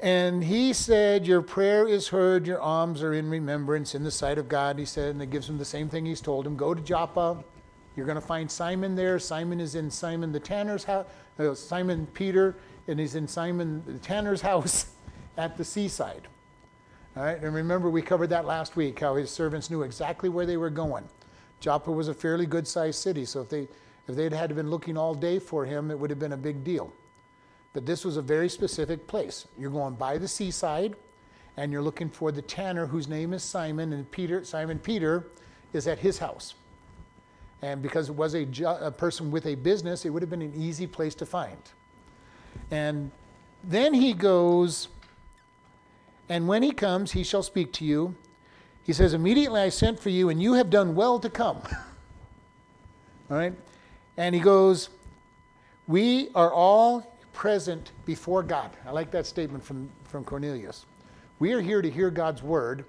And 0.02 0.42
he 0.42 0.72
said, 0.72 1.26
Your 1.26 1.42
prayer 1.42 1.86
is 1.86 2.08
heard, 2.08 2.46
your 2.46 2.60
alms 2.60 3.02
are 3.02 3.12
in 3.12 3.28
remembrance 3.28 3.94
in 3.94 4.02
the 4.02 4.10
sight 4.10 4.38
of 4.38 4.48
God. 4.48 4.78
He 4.78 4.84
said, 4.84 5.10
and 5.10 5.22
it 5.22 5.30
gives 5.30 5.48
him 5.48 5.58
the 5.58 5.64
same 5.64 5.88
thing 5.88 6.06
he's 6.06 6.20
told 6.20 6.46
him 6.46 6.56
go 6.56 6.72
to 6.72 6.80
Joppa. 6.80 7.44
You're 7.96 8.06
going 8.06 8.20
to 8.20 8.26
find 8.26 8.50
Simon 8.50 8.94
there. 8.94 9.18
Simon 9.18 9.60
is 9.60 9.74
in 9.74 9.90
Simon 9.90 10.32
the 10.32 10.40
tanner's 10.40 10.84
house, 10.84 11.06
Simon 11.54 12.06
Peter, 12.14 12.56
and 12.88 12.98
he's 12.98 13.14
in 13.14 13.26
Simon 13.28 14.00
tanner's 14.02 14.40
house 14.40 14.86
at 15.36 15.56
the 15.56 15.64
seaside. 15.64 16.28
All 17.16 17.24
right, 17.24 17.42
and 17.42 17.54
remember 17.54 17.90
we 17.90 18.02
covered 18.02 18.28
that 18.28 18.44
last 18.44 18.76
week 18.76 19.00
how 19.00 19.16
his 19.16 19.30
servants 19.30 19.70
knew 19.70 19.82
exactly 19.82 20.28
where 20.28 20.46
they 20.46 20.56
were 20.56 20.70
going. 20.70 21.04
Joppa 21.58 21.90
was 21.90 22.08
a 22.08 22.14
fairly 22.14 22.46
good 22.46 22.66
sized 22.66 23.00
city, 23.00 23.24
so 23.24 23.40
if 23.40 23.48
they 23.48 23.68
if 24.08 24.16
they'd 24.16 24.32
had 24.32 24.54
been 24.56 24.70
looking 24.70 24.96
all 24.96 25.14
day 25.14 25.38
for 25.38 25.64
him, 25.64 25.90
it 25.90 25.98
would 25.98 26.10
have 26.10 26.18
been 26.18 26.32
a 26.32 26.36
big 26.36 26.64
deal. 26.64 26.92
But 27.72 27.86
this 27.86 28.04
was 28.04 28.16
a 28.16 28.22
very 28.22 28.48
specific 28.48 29.06
place. 29.06 29.46
You're 29.56 29.70
going 29.70 29.94
by 29.94 30.18
the 30.18 30.26
seaside, 30.26 30.96
and 31.56 31.70
you're 31.70 31.82
looking 31.82 32.10
for 32.10 32.32
the 32.32 32.42
tanner 32.42 32.86
whose 32.86 33.06
name 33.06 33.32
is 33.32 33.42
Simon, 33.42 33.92
and 33.92 34.10
Peter, 34.10 34.44
Simon 34.44 34.78
Peter, 34.78 35.28
is 35.72 35.86
at 35.86 35.98
his 35.98 36.18
house. 36.18 36.54
And 37.62 37.82
because 37.82 38.08
it 38.08 38.14
was 38.14 38.34
a, 38.34 38.46
a 38.80 38.90
person 38.90 39.30
with 39.30 39.46
a 39.46 39.54
business, 39.54 40.04
it 40.04 40.10
would 40.10 40.22
have 40.22 40.30
been 40.30 40.42
an 40.42 40.54
easy 40.56 40.86
place 40.86 41.14
to 41.16 41.26
find. 41.26 41.58
And 42.70 43.10
then 43.62 43.92
he 43.92 44.14
goes, 44.14 44.88
and 46.28 46.46
when 46.46 46.62
he 46.62 46.72
comes, 46.72 47.12
he 47.12 47.24
shall 47.24 47.42
speak 47.42 47.72
to 47.74 47.84
you. 47.84 48.14
He 48.84 48.92
says, 48.92 49.14
Immediately 49.14 49.60
I 49.60 49.68
sent 49.68 50.00
for 50.00 50.08
you, 50.10 50.30
and 50.30 50.40
you 50.40 50.54
have 50.54 50.70
done 50.70 50.94
well 50.94 51.18
to 51.18 51.28
come. 51.28 51.60
all 53.30 53.36
right? 53.36 53.52
And 54.16 54.34
he 54.34 54.40
goes, 54.40 54.88
We 55.86 56.30
are 56.34 56.52
all 56.52 57.16
present 57.32 57.90
before 58.06 58.42
God. 58.42 58.70
I 58.86 58.92
like 58.92 59.10
that 59.10 59.26
statement 59.26 59.64
from, 59.64 59.90
from 60.04 60.24
Cornelius. 60.24 60.86
We 61.40 61.52
are 61.52 61.60
here 61.60 61.82
to 61.82 61.90
hear 61.90 62.10
God's 62.10 62.42
word, 62.42 62.84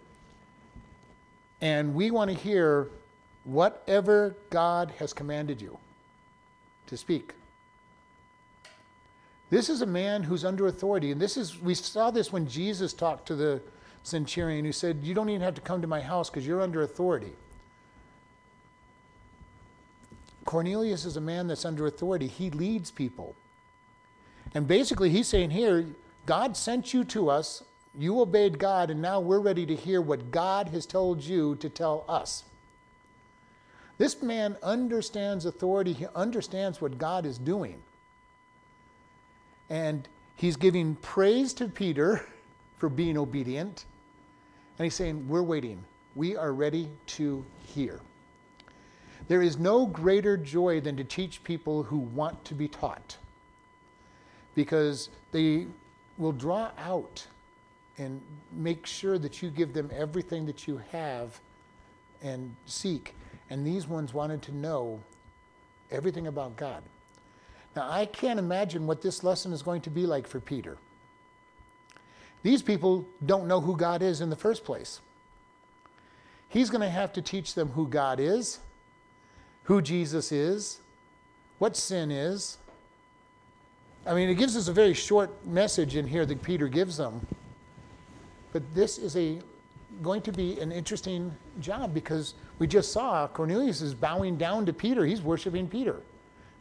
and 1.62 1.96
we 1.96 2.12
want 2.12 2.30
to 2.30 2.38
hear 2.38 2.90
whatever 3.43 4.36
God 4.50 4.93
has 5.00 5.13
commanded 5.13 5.62
you 5.62 5.77
to 6.88 6.98
speak. 6.98 7.33
This 9.50 9.69
is 9.69 9.81
a 9.81 9.86
man 9.86 10.24
who's 10.24 10.45
under 10.45 10.67
authority, 10.67 11.12
and 11.12 11.19
this 11.19 11.36
is 11.36 11.62
we 11.62 11.75
saw 11.75 12.12
this 12.12 12.31
when 12.31 12.48
Jesus 12.48 12.93
talked 12.93 13.27
to 13.27 13.36
the 13.36 13.62
centurion 14.03 14.63
who 14.63 14.71
said, 14.71 15.00
"You 15.03 15.13
don't 15.13 15.29
even 15.29 15.41
have 15.41 15.55
to 15.55 15.62
come 15.62 15.81
to 15.81 15.88
my 15.88 16.01
house 16.01 16.29
because 16.29 16.48
you're 16.48 16.62
under 16.62 16.81
authority." 16.81 17.33
Cornelius 20.45 21.05
is 21.05 21.17
a 21.17 21.21
man 21.21 21.48
that's 21.48 21.65
under 21.65 21.86
authority. 21.86 22.27
He 22.27 22.50
leads 22.50 22.91
people. 22.91 23.36
And 24.53 24.67
basically, 24.67 25.10
he's 25.10 25.27
saying 25.27 25.51
here, 25.51 25.86
God 26.25 26.57
sent 26.57 26.93
you 26.93 27.03
to 27.05 27.29
us, 27.29 27.63
you 27.98 28.19
obeyed 28.19 28.57
God, 28.57 28.89
and 28.89 29.01
now 29.01 29.19
we're 29.19 29.39
ready 29.39 29.65
to 29.65 29.75
hear 29.75 30.01
what 30.01 30.31
God 30.31 30.69
has 30.69 30.86
told 30.86 31.24
you 31.24 31.55
to 31.57 31.69
tell 31.69 32.05
us. 32.07 32.43
This 34.01 34.24
man 34.24 34.58
understands 34.63 35.46
authority, 35.46 35.93
he 35.93 36.08
understands 36.15 36.81
what 36.81 36.98
God 36.98 37.24
is 37.24 37.38
doing. 37.38 37.84
And 39.70 40.08
he's 40.36 40.55
giving 40.55 40.96
praise 40.96 41.53
to 41.53 41.67
Peter 41.67 42.25
for 42.79 42.89
being 42.89 43.15
obedient. 43.15 43.86
And 44.79 44.86
he's 44.86 44.96
saying, 44.96 45.27
We're 45.27 45.43
waiting. 45.43 45.84
We 46.15 46.36
are 46.36 46.51
ready 46.51 46.89
to 47.17 47.46
hear. 47.63 48.00
There 49.27 49.43
is 49.43 49.60
no 49.60 49.86
greater 49.86 50.36
joy 50.36 50.81
than 50.81 50.98
to 50.98 51.03
teach 51.03 51.43
people 51.43 51.84
who 51.84 52.00
want 52.00 52.43
to 52.46 52.55
be 52.55 52.67
taught 52.67 53.17
because 54.55 55.10
they 55.31 55.67
will 56.17 56.31
draw 56.31 56.72
out 56.79 57.27
and 58.00 58.20
make 58.51 58.88
sure 58.88 59.20
that 59.20 59.43
you 59.43 59.51
give 59.51 59.74
them 59.74 59.91
everything 59.93 60.48
that 60.48 60.67
you 60.67 60.81
have 60.91 61.39
and 62.24 62.55
seek. 62.65 63.13
And 63.51 63.67
these 63.67 63.88
ones 63.88 64.13
wanted 64.13 64.41
to 64.43 64.55
know 64.55 65.00
everything 65.91 66.25
about 66.25 66.55
God. 66.55 66.81
Now, 67.75 67.88
I 67.88 68.08
can't 68.08 68.39
imagine 68.39 68.88
what 68.88 69.03
this 69.03 69.24
lesson 69.24 69.53
is 69.53 69.62
going 69.62 69.81
to 69.81 69.91
be 69.91 70.08
like 70.08 70.25
for 70.25 70.39
Peter. 70.39 70.77
These 72.41 72.63
people 72.63 73.05
don't 73.24 73.48
know 73.48 73.62
who 73.62 73.77
God 73.77 74.01
is 74.01 74.22
in 74.22 74.31
the 74.31 74.36
first 74.36 74.63
place. 74.65 75.01
He's 76.50 76.72
going 76.72 76.81
to 76.81 76.89
have 76.89 77.13
to 77.13 77.22
teach 77.22 77.53
them 77.53 77.70
who 77.70 77.88
God 77.88 78.20
is, 78.20 78.60
who 79.65 79.84
Jesus 79.84 80.31
is, 80.31 80.79
what 81.60 81.77
sin 81.77 82.10
is, 82.10 82.58
I 84.05 84.15
mean, 84.15 84.29
it 84.29 84.36
gives 84.36 84.58
us 84.58 84.67
a 84.67 84.74
very 84.74 84.93
short 84.93 85.29
message 85.46 85.96
in 85.96 86.08
here 86.08 86.25
that 86.25 86.41
Peter 86.41 86.67
gives 86.67 86.98
them. 86.98 87.25
But 88.51 88.63
this 88.74 88.98
is 88.98 89.15
a 89.15 89.39
going 90.01 90.22
to 90.24 90.31
be 90.31 90.60
an 90.60 90.72
interesting 90.72 91.36
job 91.60 91.93
because 91.93 92.34
we 92.60 92.67
just 92.67 92.91
saw 92.91 93.27
Cornelius 93.27 93.81
is 93.81 93.93
bowing 93.93 94.38
down 94.38 94.65
to 94.65 94.74
Peter. 94.74 95.05
He's 95.05 95.22
worshiping 95.22 95.67
Peter. 95.67 95.98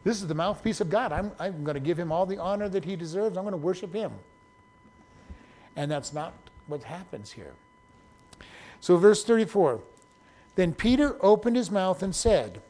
This 0.03 0.21
is 0.21 0.27
the 0.27 0.35
mouthpiece 0.35 0.81
of 0.81 0.89
God. 0.89 1.11
I'm, 1.11 1.31
I'm 1.39 1.63
going 1.63 1.75
to 1.75 1.81
give 1.81 1.99
him 1.99 2.11
all 2.11 2.25
the 2.25 2.37
honor 2.37 2.69
that 2.69 2.85
he 2.85 2.95
deserves. 2.95 3.37
I'm 3.37 3.43
going 3.43 3.51
to 3.51 3.57
worship 3.57 3.93
him. 3.93 4.11
And 5.75 5.89
that's 5.89 6.13
not 6.13 6.33
what 6.67 6.83
happens 6.83 7.31
here. 7.31 7.53
So, 8.79 8.97
verse 8.97 9.23
34 9.23 9.81
Then 10.55 10.73
Peter 10.73 11.17
opened 11.23 11.55
his 11.55 11.71
mouth 11.71 12.01
and 12.01 12.15
said, 12.15 12.61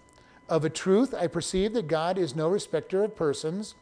Of 0.49 0.65
a 0.65 0.69
truth, 0.69 1.13
I 1.13 1.27
perceive 1.27 1.73
that 1.73 1.87
God 1.87 2.17
is 2.17 2.35
no 2.35 2.47
respecter 2.49 3.03
of 3.03 3.15
persons. 3.15 3.75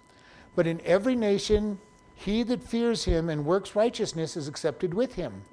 But 0.56 0.68
in 0.68 0.82
every 0.86 1.16
nation, 1.16 1.80
he 2.14 2.44
that 2.44 2.64
fears 2.64 3.06
him 3.06 3.30
and 3.30 3.46
works 3.46 3.76
righteousness 3.76 4.36
is 4.36 4.48
accepted 4.48 4.94
with 4.94 5.16
him. 5.16 5.44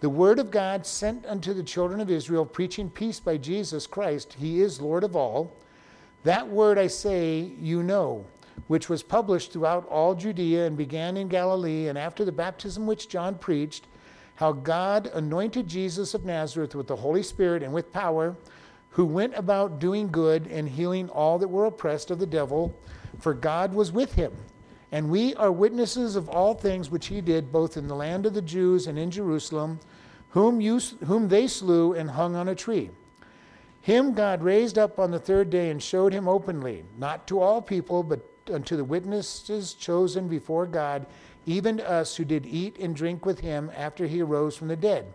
The 0.00 0.10
word 0.10 0.38
of 0.38 0.50
God 0.50 0.86
sent 0.86 1.26
unto 1.26 1.52
the 1.52 1.62
children 1.62 2.00
of 2.00 2.10
Israel, 2.10 2.46
preaching 2.46 2.88
peace 2.90 3.20
by 3.20 3.36
Jesus 3.36 3.86
Christ, 3.86 4.34
he 4.38 4.60
is 4.60 4.80
Lord 4.80 5.04
of 5.04 5.14
all. 5.14 5.56
That 6.24 6.48
word 6.48 6.78
I 6.78 6.86
say, 6.86 7.52
you 7.60 7.82
know, 7.82 8.24
which 8.66 8.88
was 8.88 9.02
published 9.02 9.52
throughout 9.52 9.86
all 9.88 10.14
Judea 10.14 10.66
and 10.66 10.76
began 10.76 11.16
in 11.16 11.28
Galilee, 11.28 11.88
and 11.88 11.98
after 11.98 12.24
the 12.24 12.32
baptism 12.32 12.86
which 12.86 13.08
John 13.08 13.34
preached, 13.34 13.86
how 14.36 14.52
God 14.52 15.08
anointed 15.08 15.68
Jesus 15.68 16.14
of 16.14 16.24
Nazareth 16.24 16.74
with 16.74 16.86
the 16.86 16.96
Holy 16.96 17.22
Spirit 17.22 17.62
and 17.62 17.72
with 17.72 17.92
power, 17.92 18.36
who 18.90 19.04
went 19.04 19.34
about 19.36 19.78
doing 19.78 20.08
good 20.08 20.46
and 20.46 20.68
healing 20.68 21.08
all 21.10 21.38
that 21.38 21.48
were 21.48 21.66
oppressed 21.66 22.10
of 22.10 22.18
the 22.18 22.26
devil 22.26 22.74
for 23.20 23.34
God 23.34 23.74
was 23.74 23.92
with 23.92 24.14
him. 24.14 24.32
And 24.92 25.10
we 25.10 25.34
are 25.36 25.52
witnesses 25.52 26.16
of 26.16 26.28
all 26.28 26.54
things 26.54 26.90
which 26.90 27.06
he 27.06 27.20
did, 27.20 27.52
both 27.52 27.76
in 27.76 27.86
the 27.86 27.94
land 27.94 28.26
of 28.26 28.34
the 28.34 28.42
Jews 28.42 28.86
and 28.86 28.98
in 28.98 29.10
Jerusalem, 29.10 29.78
whom, 30.30 30.60
you, 30.60 30.80
whom 31.06 31.28
they 31.28 31.46
slew 31.46 31.94
and 31.94 32.10
hung 32.10 32.34
on 32.34 32.48
a 32.48 32.54
tree. 32.54 32.90
Him 33.82 34.14
God 34.14 34.42
raised 34.42 34.78
up 34.78 34.98
on 34.98 35.10
the 35.10 35.18
third 35.18 35.48
day 35.48 35.70
and 35.70 35.82
showed 35.82 36.12
him 36.12 36.28
openly, 36.28 36.84
not 36.98 37.26
to 37.28 37.40
all 37.40 37.62
people, 37.62 38.02
but 38.02 38.20
unto 38.52 38.76
the 38.76 38.84
witnesses 38.84 39.74
chosen 39.74 40.28
before 40.28 40.66
God, 40.66 41.06
even 41.46 41.78
to 41.78 41.90
us 41.90 42.16
who 42.16 42.24
did 42.24 42.44
eat 42.44 42.78
and 42.78 42.94
drink 42.94 43.24
with 43.24 43.40
him 43.40 43.70
after 43.76 44.06
he 44.06 44.20
arose 44.20 44.56
from 44.56 44.68
the 44.68 44.76
dead. 44.76 45.12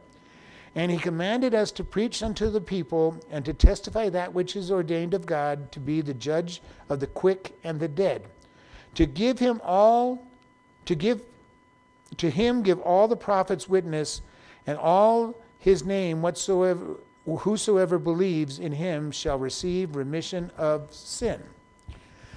And 0.74 0.92
he 0.92 0.98
commanded 0.98 1.54
us 1.54 1.72
to 1.74 1.84
preach 1.84 2.22
unto 2.22 2.50
the 2.50 2.60
people 2.60 3.18
and 3.32 3.46
to 3.46 3.54
testify 3.54 4.10
that 4.10 4.34
which 4.34 4.56
is 4.56 4.72
ordained 4.72 5.14
of 5.14 5.26
God 5.26 5.72
to 5.72 5.80
be 5.80 6.02
the 6.02 6.14
judge 6.14 6.62
of 6.90 7.00
the 7.00 7.08
quick 7.08 7.58
and 7.64 7.80
the 7.80 7.88
dead. 7.88 8.24
To 8.96 9.06
give 9.06 9.40
him 9.40 9.62
all, 9.64 10.26
to 10.86 10.96
give 10.96 11.22
to 12.18 12.30
him 12.30 12.64
give 12.64 12.80
all 12.80 13.08
the 13.08 13.16
prophets 13.16 13.68
witness, 13.68 14.22
and 14.68 14.78
all 14.78 15.36
his 15.60 15.84
name 15.84 16.22
whatsoever 16.22 16.98
whosoever 17.26 17.98
believes 17.98 18.60
in 18.60 18.72
him 18.72 19.12
shall 19.12 19.40
receive 19.40 19.96
remission 19.96 20.52
of 20.58 20.94
sin. 20.94 21.42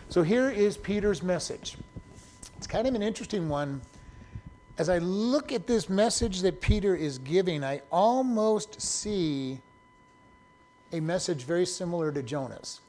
So 0.09 0.23
here 0.23 0.51
is 0.51 0.79
Peter's 0.79 1.23
message. 1.23 1.77
It's 2.57 2.67
kind 2.67 2.87
of 2.87 2.95
an 2.95 3.03
interesting 3.03 3.51
one 3.51 3.83
as 4.79 4.89
I 4.89 4.99
look 4.99 5.53
at 5.53 5.67
this 5.67 5.89
message 5.89 6.41
that 6.43 6.61
Peter 6.61 6.95
is 6.95 7.19
giving, 7.19 7.65
I 7.65 7.83
almost 7.91 8.81
see 8.81 9.59
a 10.93 11.01
message 11.01 11.43
very 11.43 11.67
similar 11.67 12.13
to 12.13 12.23
Jonah's. 12.23 12.81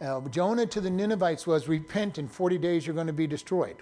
Uh, 0.00 0.20
Jonah 0.28 0.66
to 0.66 0.80
the 0.80 0.90
Ninevites 0.90 1.46
was, 1.46 1.66
Repent, 1.66 2.18
in 2.18 2.28
40 2.28 2.58
days 2.58 2.86
you're 2.86 2.94
going 2.94 3.08
to 3.08 3.12
be 3.12 3.26
destroyed. 3.26 3.76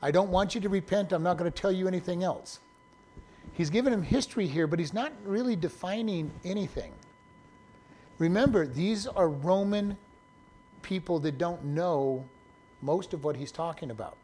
I 0.00 0.10
don't 0.10 0.30
want 0.30 0.54
you 0.54 0.60
to 0.60 0.68
repent, 0.68 1.12
I'm 1.12 1.22
not 1.22 1.38
going 1.38 1.50
to 1.50 1.60
tell 1.60 1.72
you 1.72 1.88
anything 1.88 2.22
else. 2.22 2.60
He's 3.52 3.70
given 3.70 3.92
him 3.92 4.02
history 4.02 4.46
here, 4.46 4.66
but 4.66 4.78
he's 4.78 4.92
not 4.92 5.12
really 5.24 5.56
defining 5.56 6.30
anything. 6.44 6.92
Remember, 8.18 8.66
these 8.66 9.06
are 9.06 9.28
Roman 9.28 9.96
people 10.82 11.18
that 11.20 11.38
don't 11.38 11.64
know 11.64 12.24
most 12.82 13.14
of 13.14 13.24
what 13.24 13.36
he's 13.36 13.50
talking 13.50 13.90
about. 13.90 14.16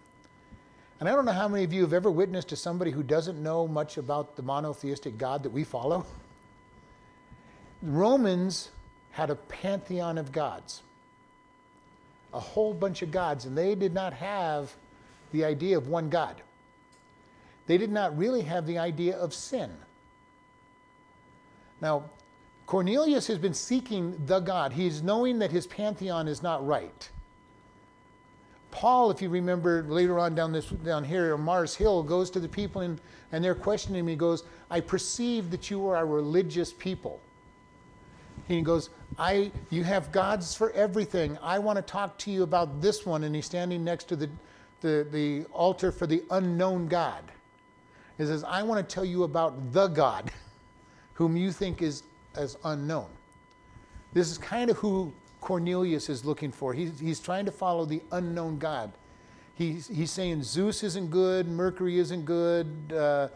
And 1.00 1.08
I 1.08 1.12
don't 1.12 1.24
know 1.24 1.32
how 1.32 1.48
many 1.48 1.64
of 1.64 1.72
you 1.72 1.80
have 1.82 1.94
ever 1.94 2.10
witnessed 2.10 2.48
to 2.48 2.56
somebody 2.56 2.90
who 2.90 3.02
doesn't 3.02 3.42
know 3.42 3.66
much 3.66 3.96
about 3.96 4.36
the 4.36 4.42
monotheistic 4.42 5.16
God 5.16 5.42
that 5.42 5.50
we 5.50 5.64
follow. 5.64 6.04
The 7.82 7.90
Romans 7.90 8.68
had 9.12 9.30
a 9.30 9.34
pantheon 9.34 10.18
of 10.18 10.30
gods, 10.30 10.82
a 12.32 12.40
whole 12.40 12.72
bunch 12.72 13.02
of 13.02 13.10
gods, 13.10 13.44
and 13.44 13.56
they 13.56 13.74
did 13.74 13.94
not 13.94 14.12
have 14.12 14.74
the 15.32 15.44
idea 15.44 15.76
of 15.76 15.88
one 15.88 16.08
God. 16.08 16.36
They 17.66 17.78
did 17.78 17.92
not 17.92 18.16
really 18.16 18.42
have 18.42 18.66
the 18.66 18.78
idea 18.78 19.16
of 19.16 19.32
sin. 19.32 19.70
Now, 21.80 22.04
Cornelius 22.66 23.26
has 23.26 23.38
been 23.38 23.54
seeking 23.54 24.20
the 24.26 24.40
God. 24.40 24.72
He's 24.72 25.02
knowing 25.02 25.38
that 25.40 25.50
his 25.50 25.66
pantheon 25.66 26.28
is 26.28 26.42
not 26.42 26.64
right. 26.66 27.08
Paul, 28.70 29.10
if 29.10 29.20
you 29.20 29.28
remember 29.28 29.82
later 29.88 30.18
on 30.18 30.34
down 30.34 30.52
this 30.52 30.66
down 30.66 31.02
here 31.02 31.34
on 31.34 31.40
Mars 31.40 31.74
Hill, 31.74 32.02
goes 32.02 32.30
to 32.30 32.40
the 32.40 32.48
people 32.48 32.82
and, 32.82 33.00
and 33.32 33.42
they're 33.42 33.54
questioning 33.54 34.00
him. 34.00 34.08
He 34.08 34.14
goes, 34.16 34.44
I 34.70 34.80
perceive 34.80 35.50
that 35.50 35.70
you 35.70 35.88
are 35.88 35.96
a 35.96 36.04
religious 36.04 36.72
people. 36.72 37.20
He 38.50 38.62
goes, 38.62 38.90
I 39.18 39.52
you 39.70 39.84
have 39.84 40.10
gods 40.12 40.54
for 40.54 40.72
everything. 40.72 41.38
I 41.42 41.58
want 41.58 41.76
to 41.76 41.82
talk 41.82 42.18
to 42.18 42.30
you 42.30 42.42
about 42.42 42.80
this 42.80 43.06
one. 43.06 43.24
And 43.24 43.34
he's 43.34 43.46
standing 43.46 43.84
next 43.84 44.04
to 44.04 44.16
the, 44.16 44.28
the, 44.80 45.06
the 45.10 45.44
altar 45.52 45.92
for 45.92 46.06
the 46.06 46.22
unknown 46.30 46.88
God. 46.88 47.22
He 48.18 48.26
says, 48.26 48.44
I 48.44 48.62
want 48.62 48.86
to 48.86 48.94
tell 48.94 49.04
you 49.04 49.22
about 49.22 49.72
the 49.72 49.88
God 49.88 50.30
whom 51.14 51.36
you 51.36 51.52
think 51.52 51.80
is 51.80 52.02
as 52.36 52.56
unknown. 52.64 53.08
This 54.12 54.30
is 54.30 54.38
kind 54.38 54.70
of 54.70 54.76
who 54.78 55.12
Cornelius 55.40 56.08
is 56.08 56.24
looking 56.24 56.50
for. 56.50 56.74
He's, 56.74 56.98
he's 56.98 57.20
trying 57.20 57.44
to 57.46 57.52
follow 57.52 57.84
the 57.84 58.02
unknown 58.12 58.58
God. 58.58 58.92
He's, 59.54 59.86
he's 59.88 60.10
saying 60.10 60.42
Zeus 60.42 60.82
isn't 60.82 61.10
good, 61.10 61.46
Mercury 61.46 61.98
isn't 61.98 62.24
good, 62.24 62.92
uh, 62.96 63.28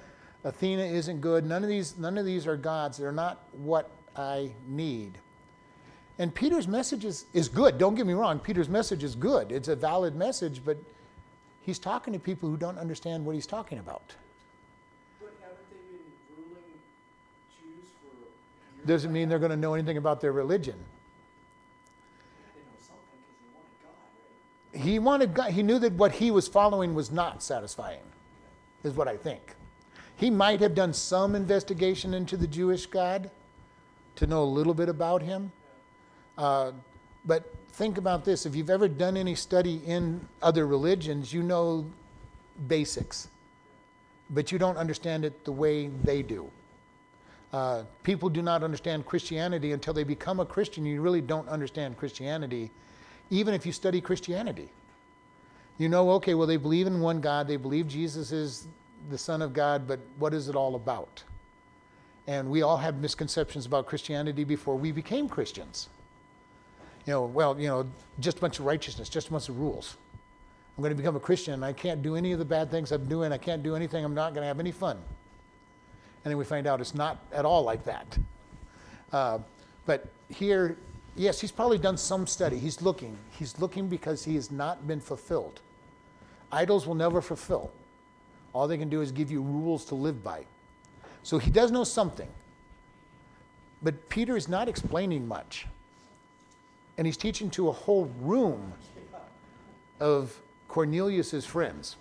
Athena 0.42 0.84
isn't 0.84 1.20
good. 1.20 1.46
None 1.46 1.62
of, 1.62 1.68
these, 1.68 1.96
none 1.96 2.18
of 2.18 2.26
these 2.26 2.46
are 2.46 2.56
gods. 2.56 2.98
They're 2.98 3.12
not 3.12 3.44
what 3.52 3.90
I 4.16 4.52
need. 4.66 5.18
And 6.18 6.34
Peter's 6.34 6.68
message 6.68 7.04
is, 7.04 7.26
is 7.32 7.48
good. 7.48 7.78
Don't 7.78 7.94
get 7.94 8.06
me 8.06 8.12
wrong. 8.12 8.38
Peter's 8.38 8.68
message 8.68 9.02
is 9.02 9.14
good. 9.14 9.50
It's 9.50 9.68
a 9.68 9.74
valid 9.74 10.14
message, 10.14 10.62
but 10.64 10.76
he's 11.62 11.78
talking 11.78 12.12
to 12.12 12.18
people 12.20 12.48
who 12.48 12.56
don't 12.56 12.78
understand 12.78 13.24
what 13.24 13.34
he's 13.34 13.46
talking 13.46 13.78
about. 13.78 14.14
But 15.20 15.32
haven't 15.40 15.58
they 15.70 15.76
been 15.96 16.04
ruling 16.36 16.62
Jews 17.58 17.90
for 18.00 18.16
years? 18.76 18.86
Doesn't 18.86 19.12
mean 19.12 19.28
they're 19.28 19.40
going 19.40 19.50
to 19.50 19.56
know 19.56 19.74
anything 19.74 19.96
about 19.96 20.20
their 20.20 20.32
religion. 20.32 20.76
They 22.54 22.60
know 22.60 22.78
something 22.78 23.18
because 23.18 23.38
he 23.42 23.48
wanted 23.58 23.74
God, 24.72 24.84
he 24.84 24.98
wanted 25.00 25.34
God, 25.34 25.50
he 25.50 25.62
knew 25.64 25.80
that 25.80 25.94
what 25.94 26.12
he 26.12 26.30
was 26.30 26.46
following 26.46 26.94
was 26.94 27.10
not 27.10 27.42
satisfying 27.42 28.02
is 28.84 28.94
what 28.94 29.08
i 29.08 29.16
think 29.16 29.54
he 30.16 30.30
might 30.30 30.60
have 30.60 30.74
done 30.74 30.92
some 30.92 31.34
investigation 31.34 32.14
into 32.14 32.36
the 32.36 32.46
jewish 32.46 32.86
god 32.86 33.30
to 34.16 34.26
know 34.26 34.42
a 34.42 34.44
little 34.44 34.74
bit 34.74 34.88
about 34.88 35.22
him. 35.22 35.50
Uh, 36.36 36.72
but 37.24 37.52
think 37.72 37.98
about 37.98 38.24
this. 38.24 38.46
If 38.46 38.54
you've 38.54 38.70
ever 38.70 38.88
done 38.88 39.16
any 39.16 39.34
study 39.34 39.80
in 39.86 40.20
other 40.42 40.66
religions 40.66 41.32
you 41.32 41.42
know 41.42 41.86
basics 42.68 43.28
but 44.30 44.50
you 44.50 44.58
don't 44.58 44.78
understand 44.78 45.24
it 45.24 45.44
the 45.44 45.52
way 45.52 45.88
they 46.02 46.22
do. 46.22 46.50
Uh, 47.52 47.82
people 48.02 48.28
do 48.28 48.42
not 48.42 48.62
understand 48.62 49.04
christianity 49.06 49.72
until 49.72 49.92
they 49.92 50.04
become 50.04 50.40
a 50.40 50.46
christian. 50.46 50.84
You 50.86 51.00
really 51.02 51.20
don't 51.20 51.48
understand 51.48 51.96
christianity 51.96 52.70
even 53.30 53.54
if 53.54 53.64
you 53.66 53.72
study 53.72 54.00
Christianity. 54.00 54.68
You 55.78 55.88
know, 55.88 56.10
okay, 56.12 56.34
well, 56.34 56.46
they 56.46 56.56
believe 56.56 56.86
in 56.86 57.00
one 57.00 57.20
God, 57.20 57.48
they 57.48 57.56
believe 57.56 57.88
Jesus 57.88 58.32
is 58.32 58.68
the 59.10 59.18
Son 59.18 59.42
of 59.42 59.52
God, 59.52 59.88
but 59.88 59.98
what 60.18 60.32
is 60.32 60.48
it 60.48 60.54
all 60.54 60.76
about? 60.76 61.24
And 62.26 62.50
we 62.50 62.62
all 62.62 62.78
have 62.78 62.96
misconceptions 62.96 63.66
about 63.66 63.86
Christianity 63.86 64.44
before 64.44 64.76
we 64.76 64.92
became 64.92 65.28
Christians. 65.28 65.88
You 67.06 67.12
know, 67.12 67.24
well, 67.24 67.60
you 67.60 67.68
know, 67.68 67.86
just 68.20 68.38
a 68.38 68.40
bunch 68.40 68.58
of 68.58 68.64
righteousness, 68.64 69.08
just 69.08 69.28
a 69.28 69.30
bunch 69.30 69.48
of 69.48 69.58
rules. 69.58 69.96
I'm 70.76 70.82
going 70.82 70.90
to 70.90 70.96
become 70.96 71.16
a 71.16 71.20
Christian, 71.20 71.54
and 71.54 71.64
I 71.64 71.72
can't 71.72 72.02
do 72.02 72.16
any 72.16 72.32
of 72.32 72.38
the 72.38 72.44
bad 72.44 72.70
things 72.70 72.90
I'm 72.90 73.06
doing, 73.06 73.30
I 73.30 73.38
can't 73.38 73.62
do 73.62 73.76
anything, 73.76 74.04
I'm 74.04 74.14
not 74.14 74.32
going 74.32 74.42
to 74.42 74.48
have 74.48 74.58
any 74.58 74.72
fun. 74.72 74.96
And 74.96 76.30
then 76.30 76.38
we 76.38 76.44
find 76.44 76.66
out 76.66 76.80
it's 76.80 76.94
not 76.94 77.18
at 77.32 77.44
all 77.44 77.62
like 77.62 77.84
that. 77.84 78.18
Uh, 79.12 79.38
but 79.86 80.08
here, 80.30 80.76
yes, 81.14 81.40
he's 81.40 81.52
probably 81.52 81.78
done 81.78 81.96
some 81.98 82.26
study. 82.26 82.58
He's 82.58 82.80
looking. 82.80 83.16
He's 83.38 83.58
looking 83.60 83.88
because 83.88 84.24
he 84.24 84.34
has 84.36 84.50
not 84.50 84.88
been 84.88 85.00
fulfilled. 85.00 85.60
Idols 86.50 86.86
will 86.86 86.94
never 86.94 87.20
fulfill. 87.20 87.70
All 88.54 88.66
they 88.66 88.78
can 88.78 88.88
do 88.88 89.02
is 89.02 89.12
give 89.12 89.30
you 89.30 89.42
rules 89.42 89.84
to 89.86 89.94
live 89.94 90.24
by. 90.24 90.44
So 91.24 91.38
he 91.38 91.50
does 91.50 91.72
know 91.72 91.82
something. 91.82 92.28
But 93.82 94.08
Peter 94.08 94.36
is 94.36 94.48
not 94.48 94.68
explaining 94.68 95.26
much. 95.26 95.66
And 96.96 97.06
he's 97.06 97.16
teaching 97.16 97.50
to 97.50 97.68
a 97.68 97.72
whole 97.72 98.08
room 98.20 98.72
of 99.98 100.38
Cornelius's 100.68 101.44
friends. 101.44 101.96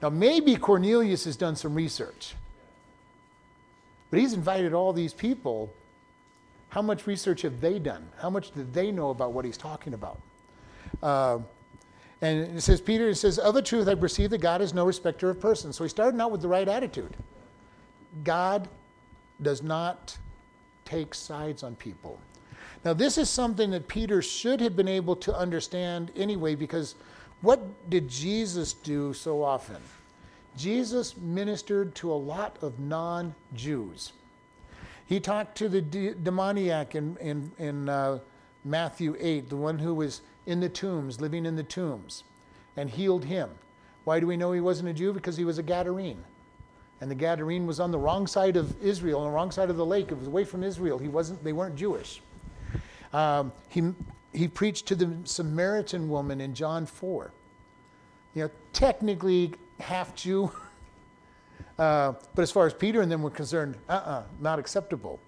Now, 0.00 0.08
maybe 0.08 0.56
Cornelius 0.56 1.24
has 1.24 1.36
done 1.36 1.56
some 1.56 1.74
research. 1.74 2.34
But 4.10 4.20
he's 4.20 4.32
invited 4.32 4.72
all 4.72 4.94
these 4.94 5.12
people 5.12 5.70
how 6.70 6.82
much 6.82 7.06
research 7.06 7.42
have 7.42 7.60
they 7.60 7.78
done? 7.78 8.08
How 8.18 8.28
much 8.28 8.50
do 8.50 8.66
they 8.72 8.90
know 8.92 9.10
about 9.10 9.32
what 9.32 9.44
he's 9.44 9.56
talking 9.56 9.94
about? 9.94 10.20
Uh, 11.02 11.38
and 12.20 12.56
it 12.56 12.60
says, 12.60 12.80
Peter, 12.80 13.08
it 13.08 13.14
says, 13.14 13.38
Of 13.38 13.56
a 13.56 13.62
truth 13.62 13.88
I 13.88 13.94
perceive 13.94 14.30
that 14.30 14.38
God 14.38 14.60
is 14.60 14.74
no 14.74 14.84
respecter 14.84 15.30
of 15.30 15.40
persons. 15.40 15.76
So 15.76 15.84
he 15.84 15.88
started 15.88 16.20
out 16.20 16.30
with 16.30 16.42
the 16.42 16.48
right 16.48 16.68
attitude. 16.68 17.16
God 18.24 18.68
does 19.42 19.62
not 19.62 20.16
take 20.84 21.14
sides 21.14 21.62
on 21.62 21.76
people. 21.76 22.18
Now, 22.84 22.92
this 22.92 23.18
is 23.18 23.28
something 23.28 23.70
that 23.72 23.88
Peter 23.88 24.22
should 24.22 24.60
have 24.60 24.76
been 24.76 24.88
able 24.88 25.16
to 25.16 25.36
understand 25.36 26.10
anyway, 26.16 26.54
because 26.54 26.94
what 27.40 27.60
did 27.90 28.08
Jesus 28.08 28.72
do 28.72 29.12
so 29.12 29.42
often? 29.42 29.76
Jesus 30.56 31.16
ministered 31.16 31.94
to 31.96 32.12
a 32.12 32.14
lot 32.14 32.56
of 32.62 32.78
non 32.78 33.34
Jews. 33.54 34.12
He 35.06 35.20
talked 35.20 35.56
to 35.58 35.68
the 35.68 35.80
de- 35.80 36.14
demoniac 36.14 36.94
in, 36.94 37.16
in, 37.18 37.50
in 37.58 37.88
uh, 37.88 38.18
Matthew 38.64 39.16
8, 39.18 39.48
the 39.48 39.56
one 39.56 39.78
who 39.78 39.94
was 39.94 40.20
in 40.46 40.60
the 40.60 40.68
tombs, 40.68 41.20
living 41.20 41.46
in 41.46 41.56
the 41.56 41.62
tombs, 41.62 42.24
and 42.76 42.90
healed 42.90 43.24
him. 43.24 43.50
Why 44.04 44.20
do 44.20 44.26
we 44.26 44.36
know 44.36 44.52
he 44.52 44.60
wasn't 44.60 44.88
a 44.88 44.92
Jew? 44.92 45.12
Because 45.12 45.36
he 45.36 45.44
was 45.44 45.58
a 45.58 45.62
Gadarene. 45.62 46.22
And 47.00 47.10
the 47.10 47.14
Gadarene 47.14 47.66
was 47.66 47.78
on 47.78 47.90
the 47.90 47.98
wrong 47.98 48.26
side 48.26 48.56
of 48.56 48.80
Israel, 48.82 49.20
on 49.20 49.26
the 49.26 49.32
wrong 49.32 49.50
side 49.50 49.70
of 49.70 49.76
the 49.76 49.86
lake. 49.86 50.10
It 50.10 50.18
was 50.18 50.26
away 50.26 50.44
from 50.44 50.64
Israel. 50.64 50.98
He 50.98 51.08
wasn't, 51.08 51.42
they 51.44 51.52
weren't 51.52 51.76
Jewish. 51.76 52.20
Um, 53.12 53.52
he, 53.68 53.92
he 54.32 54.48
preached 54.48 54.86
to 54.86 54.94
the 54.94 55.16
Samaritan 55.24 56.08
woman 56.08 56.40
in 56.40 56.54
John 56.54 56.86
4. 56.86 57.30
You 58.34 58.44
know, 58.44 58.50
technically 58.72 59.54
half 59.80 60.14
Jew. 60.14 60.50
Uh, 61.78 62.12
but 62.34 62.42
as 62.42 62.50
far 62.50 62.66
as 62.66 62.74
Peter 62.74 63.02
and 63.02 63.12
them 63.12 63.22
were 63.22 63.30
concerned, 63.30 63.76
uh 63.88 63.92
uh-uh, 63.92 64.10
uh 64.10 64.22
not 64.40 64.58
acceptable. 64.58 65.20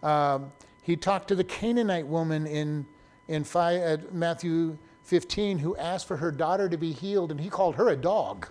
Um, 0.00 0.52
he 0.82 0.94
talked 0.94 1.26
to 1.28 1.34
the 1.34 1.42
Canaanite 1.42 2.06
woman 2.06 2.46
in, 2.46 2.86
in 3.26 3.44
uh, 3.52 3.96
Matthew 4.12 4.78
15 5.02 5.58
who 5.58 5.76
asked 5.76 6.06
for 6.06 6.16
her 6.18 6.30
daughter 6.30 6.68
to 6.68 6.76
be 6.76 6.92
healed, 6.92 7.30
and 7.30 7.40
he 7.40 7.48
called 7.48 7.76
her 7.76 7.88
a 7.88 7.96
dog. 7.96 8.46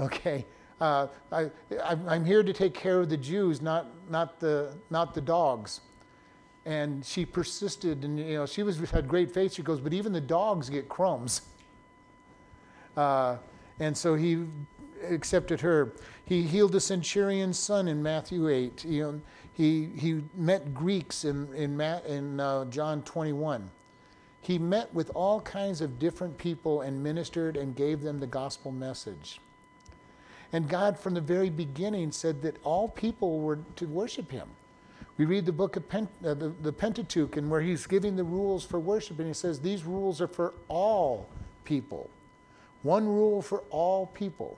Okay, 0.00 0.46
uh, 0.80 1.08
I, 1.32 1.50
am 1.80 2.24
here 2.24 2.42
to 2.42 2.52
take 2.52 2.74
care 2.74 3.00
of 3.00 3.08
the 3.08 3.16
Jews, 3.16 3.60
not, 3.60 3.86
not, 4.10 4.40
the, 4.40 4.74
not 4.90 5.14
the 5.14 5.20
dogs. 5.20 5.80
And 6.64 7.04
she 7.04 7.24
persisted, 7.24 8.04
and 8.04 8.18
you 8.18 8.34
know 8.34 8.46
she 8.46 8.62
was 8.62 8.78
had 8.90 9.08
great 9.08 9.32
faith. 9.32 9.54
She 9.54 9.62
goes, 9.62 9.80
but 9.80 9.94
even 9.94 10.12
the 10.12 10.20
dogs 10.20 10.68
get 10.68 10.88
crumbs. 10.88 11.42
Uh, 12.96 13.38
and 13.80 13.96
so 13.96 14.14
he 14.14 14.44
accepted 15.08 15.60
her. 15.60 15.94
He 16.24 16.42
healed 16.42 16.72
the 16.72 16.80
centurion's 16.80 17.58
son 17.58 17.88
in 17.88 18.02
Matthew 18.02 18.48
8. 18.48 18.84
You 18.84 19.02
know, 19.02 19.20
he, 19.54 19.86
he 19.96 20.22
met 20.34 20.74
Greeks 20.74 21.24
in, 21.24 21.52
in, 21.54 21.76
Ma- 21.76 22.00
in 22.06 22.38
uh, 22.38 22.66
John 22.66 23.02
21. 23.02 23.70
He 24.40 24.58
met 24.58 24.92
with 24.92 25.10
all 25.14 25.40
kinds 25.40 25.80
of 25.80 25.98
different 25.98 26.36
people 26.36 26.82
and 26.82 27.02
ministered 27.02 27.56
and 27.56 27.74
gave 27.74 28.02
them 28.02 28.20
the 28.20 28.26
gospel 28.26 28.72
message. 28.72 29.40
And 30.52 30.68
God, 30.68 30.98
from 30.98 31.14
the 31.14 31.20
very 31.20 31.50
beginning, 31.50 32.12
said 32.12 32.42
that 32.42 32.56
all 32.64 32.88
people 32.88 33.40
were 33.40 33.58
to 33.76 33.86
worship 33.86 34.30
him. 34.30 34.48
We 35.18 35.24
read 35.24 35.46
the 35.46 35.52
book 35.52 35.76
of 35.76 35.88
Pent- 35.88 36.08
uh, 36.24 36.34
the, 36.34 36.54
the 36.62 36.72
Pentateuch, 36.72 37.36
and 37.36 37.50
where 37.50 37.60
he's 37.60 37.86
giving 37.86 38.16
the 38.16 38.24
rules 38.24 38.64
for 38.64 38.78
worship, 38.78 39.18
and 39.18 39.28
he 39.28 39.34
says 39.34 39.60
these 39.60 39.84
rules 39.84 40.20
are 40.20 40.28
for 40.28 40.54
all 40.68 41.28
people. 41.64 42.08
One 42.82 43.06
rule 43.06 43.42
for 43.42 43.64
all 43.70 44.06
people. 44.06 44.56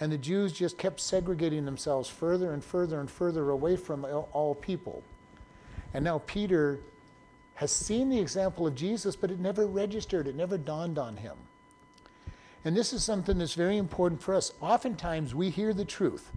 And 0.00 0.10
the 0.10 0.18
Jews 0.18 0.52
just 0.52 0.76
kept 0.76 1.00
segregating 1.00 1.64
themselves 1.64 2.08
further 2.08 2.52
and 2.52 2.62
further 2.62 3.00
and 3.00 3.10
further 3.10 3.50
away 3.50 3.76
from 3.76 4.04
all 4.04 4.54
people. 4.56 5.02
And 5.94 6.04
now 6.04 6.20
Peter 6.26 6.80
has 7.54 7.70
seen 7.70 8.10
the 8.10 8.18
example 8.18 8.66
of 8.66 8.74
Jesus, 8.74 9.14
but 9.14 9.30
it 9.30 9.38
never 9.38 9.66
registered, 9.66 10.26
it 10.26 10.34
never 10.34 10.58
dawned 10.58 10.98
on 10.98 11.16
him. 11.16 11.36
And 12.64 12.76
this 12.76 12.92
is 12.92 13.04
something 13.04 13.38
that's 13.38 13.54
very 13.54 13.76
important 13.76 14.22
for 14.22 14.34
us. 14.34 14.52
Oftentimes 14.60 15.34
we 15.34 15.50
hear 15.50 15.74
the 15.74 15.84
truth. 15.84 16.30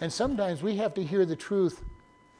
And 0.00 0.12
sometimes 0.12 0.62
we 0.62 0.76
have 0.76 0.92
to 0.94 1.02
hear 1.02 1.24
the 1.24 1.36
truth 1.36 1.82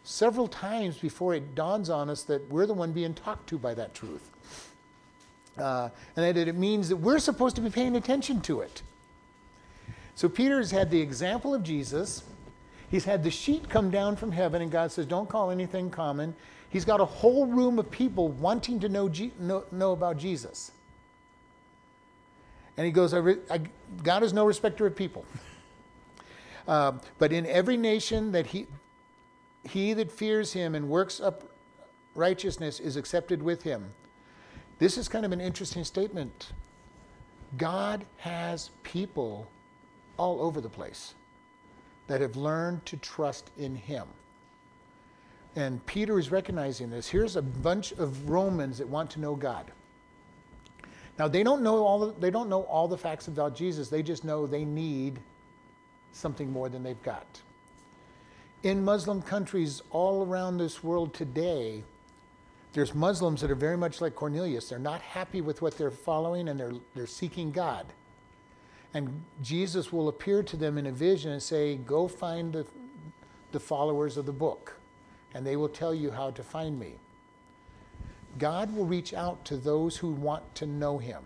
several 0.05 0.46
times 0.46 0.99
before 0.99 1.35
it 1.35 1.55
dawns 1.55 1.88
on 1.88 2.11
us 2.11 2.22
that 2.25 2.49
we're 2.51 2.66
the 2.66 2.75
one 2.75 2.92
being 2.92 3.14
talked 3.14 3.49
to 3.49 3.59
by 3.59 3.75
that 3.75 3.94
truth. 3.94 4.31
Uh, 5.59 5.88
and 6.14 6.37
that 6.37 6.49
it 6.49 6.55
means 6.55 6.90
that 6.90 6.96
we're 6.96 7.18
supposed 7.18 7.57
to 7.57 7.62
be 7.62 7.70
paying 7.70 7.96
attention 7.96 8.40
to 8.42 8.61
it. 8.61 8.83
So 10.14 10.29
Peter's 10.29 10.70
had 10.70 10.90
the 10.90 11.01
example 11.01 11.55
of 11.55 11.62
Jesus. 11.62 12.22
He's 12.90 13.05
had 13.05 13.25
the 13.25 13.31
sheet 13.31 13.68
come 13.68 13.90
down 13.90 14.16
from 14.16 14.33
heaven, 14.33 14.62
and 14.62 14.70
God 14.70 14.92
says, 14.92 15.07
Don't 15.07 15.29
call 15.29 15.51
anything 15.51 15.90
common. 15.90 16.35
He's 16.68 16.85
got 16.85 17.01
a 17.01 17.05
whole 17.05 17.46
room 17.46 17.79
of 17.79 17.90
people 17.90 18.29
wanting 18.29 18.81
to 18.81 18.88
know, 18.88 19.11
know, 19.40 19.64
know 19.72 19.92
about 19.92 20.18
Jesus. 20.18 20.72
And 22.77 22.85
he 22.87 22.93
goes, 22.93 23.15
I 23.15 23.19
re- 23.19 23.39
I, 23.51 23.61
God 24.03 24.23
is 24.23 24.33
no 24.33 24.45
respecter 24.45 24.87
of 24.87 24.95
people. 24.95 25.25
uh, 26.69 26.93
but 27.19 27.33
in 27.33 27.47
every 27.47 27.77
nation 27.77 28.33
that 28.33 28.47
he, 28.47 28.67
he 29.65 29.93
that 29.95 30.11
fears 30.12 30.53
him 30.53 30.75
and 30.75 30.89
works 30.89 31.21
up 31.21 31.45
righteousness 32.15 32.81
is 32.81 32.97
accepted 32.97 33.43
with 33.43 33.62
him. 33.62 33.93
This 34.79 34.99
is 34.99 35.09
kind 35.09 35.25
of 35.25 35.33
an 35.33 35.41
interesting 35.41 35.85
statement. 35.85 36.53
God 37.57 38.05
has 38.19 38.71
people 38.83 39.47
all 40.19 40.41
over 40.41 40.61
the 40.61 40.69
place 40.69 41.15
that 42.09 42.21
have 42.21 42.37
learned 42.37 42.85
to 42.87 42.97
trust 42.99 43.51
in 43.59 43.75
him. 43.75 44.07
And 45.55 45.85
Peter 45.87 46.19
is 46.19 46.31
recognizing 46.31 46.91
this. 46.91 47.09
Here's 47.09 47.37
a 47.37 47.43
bunch 47.43 47.93
of 47.93 48.29
Romans 48.29 48.79
that 48.79 48.89
want 48.89 49.11
to 49.12 49.21
know 49.21 49.35
God. 49.35 49.71
Now 51.19 51.29
they 51.29 51.43
don't 51.43 51.63
know 51.63 51.85
all 51.85 51.99
the, 51.99 52.21
they 52.21 52.31
don't 52.31 52.49
know 52.49 52.63
all 52.63 52.89
the 52.89 52.99
facts 52.99 53.29
about 53.29 53.55
Jesus. 53.57 53.89
They 53.89 54.03
just 54.03 54.25
know 54.25 54.47
they 54.47 54.65
need 54.65 55.19
something 56.13 56.51
more 56.51 56.69
than 56.69 56.83
they've 56.83 57.03
got. 57.03 57.27
In 58.63 58.85
Muslim 58.85 59.23
countries 59.23 59.83
all 59.91 60.27
around 60.27 60.59
this 60.59 60.83
world 60.83 61.15
today, 61.15 61.83
there's 62.73 62.95
Muslims 62.95 63.41
that 63.41 63.51
are 63.51 63.55
very 63.55 63.77
much 63.77 64.01
like 64.01 64.15
Cornelius. 64.15 64.69
They're 64.69 64.79
not 64.79 65.01
happy 65.01 65.41
with 65.41 65.63
what 65.63 65.79
they're 65.79 65.91
following 65.91 66.49
and 66.49 66.59
they're, 66.59 66.75
they're 66.95 67.07
seeking 67.07 67.51
God. 67.51 67.87
And 68.93 69.23
Jesus 69.43 69.93
will 69.93 70.09
appear 70.09 70.43
to 70.43 70.57
them 70.57 70.79
in 70.79 70.87
a 70.87 70.93
vision 70.93 71.33
and 71.33 71.43
say, 71.43 71.77
Go 71.77 72.09
find 72.09 72.53
the, 72.53 72.67
the 73.53 73.61
followers 73.61 74.17
of 74.17 74.27
the 74.27 74.33
book, 74.33 74.79
and 75.35 75.47
they 75.47 75.57
will 75.57 75.69
tell 75.69 75.95
you 75.95 76.11
how 76.11 76.31
to 76.31 76.43
find 76.43 76.79
me. 76.79 76.95
God 78.38 78.75
will 78.75 78.87
reach 78.87 79.14
out 79.14 79.44
to 79.46 79.57
those 79.57 79.96
who 79.96 80.11
want 80.11 80.55
to 80.57 80.66
know 80.66 80.99
him. 80.99 81.22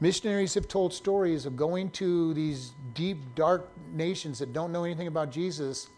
Missionaries 0.00 0.54
have 0.54 0.66
told 0.66 0.92
stories 0.92 1.46
of 1.46 1.56
going 1.56 1.90
to 1.90 2.34
these 2.34 2.72
deep, 2.92 3.18
dark 3.34 3.70
nations 3.92 4.40
that 4.40 4.52
don't 4.52 4.72
know 4.72 4.84
anything 4.84 5.06
about 5.06 5.30
Jesus 5.30 5.88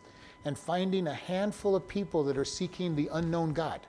and 0.44 0.59
finding 0.59 1.07
a 1.07 1.14
handful 1.14 1.74
of 1.74 1.88
people 1.88 2.22
that 2.24 2.37
are 2.37 2.44
seeking 2.44 2.94
the 2.94 3.09
unknown 3.12 3.54
God, 3.54 3.80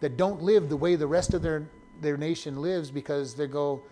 that 0.00 0.16
don't 0.16 0.40
live 0.40 0.68
the 0.68 0.76
way 0.76 0.94
the 0.94 1.06
rest 1.06 1.34
of 1.34 1.42
their, 1.42 1.66
their 2.00 2.16
nation 2.16 2.62
lives 2.62 2.92
because 2.92 3.34
they 3.34 3.48
go, 3.48 3.82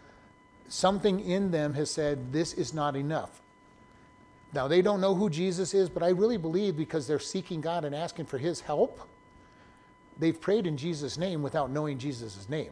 something 0.68 1.18
in 1.18 1.50
them 1.50 1.74
has 1.74 1.90
said, 1.90 2.32
This 2.32 2.52
is 2.52 2.72
not 2.72 2.94
enough. 2.94 3.40
Now, 4.52 4.68
they 4.68 4.82
don't 4.82 5.00
know 5.00 5.14
who 5.14 5.30
Jesus 5.30 5.74
is, 5.74 5.88
but 5.88 6.02
I 6.02 6.10
really 6.10 6.36
believe 6.36 6.76
because 6.76 7.06
they're 7.06 7.18
seeking 7.18 7.60
God 7.60 7.84
and 7.84 7.94
asking 7.94 8.26
for 8.26 8.38
his 8.38 8.60
help 8.60 9.08
they've 10.20 10.40
prayed 10.40 10.66
in 10.66 10.76
Jesus' 10.76 11.18
name 11.18 11.42
without 11.42 11.70
knowing 11.70 11.98
Jesus' 11.98 12.48
name. 12.48 12.70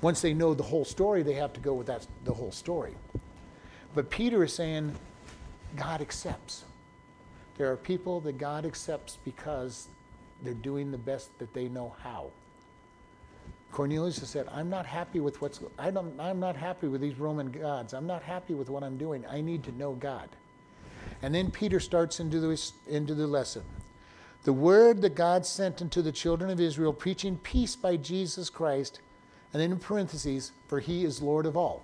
Once 0.00 0.20
they 0.20 0.34
know 0.34 0.54
the 0.54 0.62
whole 0.62 0.84
story, 0.84 1.22
they 1.22 1.34
have 1.34 1.52
to 1.52 1.60
go 1.60 1.74
with 1.74 1.86
that, 1.86 2.06
the 2.24 2.32
whole 2.32 2.50
story. 2.50 2.94
But 3.94 4.10
Peter 4.10 4.42
is 4.42 4.52
saying, 4.52 4.94
God 5.76 6.00
accepts. 6.00 6.64
There 7.56 7.70
are 7.70 7.76
people 7.76 8.20
that 8.20 8.38
God 8.38 8.64
accepts 8.64 9.18
because 9.24 9.88
they're 10.42 10.54
doing 10.54 10.90
the 10.90 10.98
best 10.98 11.36
that 11.38 11.52
they 11.52 11.68
know 11.68 11.94
how. 12.02 12.30
Cornelius 13.70 14.18
has 14.20 14.30
said, 14.30 14.48
I'm 14.50 14.70
not 14.70 14.86
happy 14.86 15.20
with 15.20 15.40
what's, 15.42 15.60
I 15.78 15.90
don't, 15.90 16.18
I'm 16.18 16.40
not 16.40 16.56
happy 16.56 16.88
with 16.88 17.00
these 17.00 17.18
Roman 17.18 17.50
gods. 17.50 17.92
I'm 17.92 18.06
not 18.06 18.22
happy 18.22 18.54
with 18.54 18.70
what 18.70 18.82
I'm 18.82 18.96
doing. 18.96 19.24
I 19.26 19.40
need 19.40 19.62
to 19.64 19.72
know 19.72 19.92
God. 19.92 20.28
And 21.22 21.34
then 21.34 21.50
Peter 21.50 21.80
starts 21.80 22.20
into 22.20 22.40
the, 22.40 22.72
into 22.88 23.14
the 23.14 23.26
lesson 23.26 23.62
the 24.44 24.52
word 24.52 25.02
that 25.02 25.14
God 25.14 25.44
sent 25.44 25.82
unto 25.82 26.00
the 26.00 26.12
children 26.12 26.50
of 26.50 26.60
Israel, 26.60 26.92
preaching 26.92 27.36
peace 27.38 27.76
by 27.76 27.96
Jesus 27.96 28.48
Christ, 28.50 29.00
and 29.52 29.60
then 29.60 29.72
in 29.72 29.78
parentheses, 29.78 30.52
for 30.68 30.80
he 30.80 31.04
is 31.04 31.20
Lord 31.22 31.46
of 31.46 31.56
all. 31.56 31.82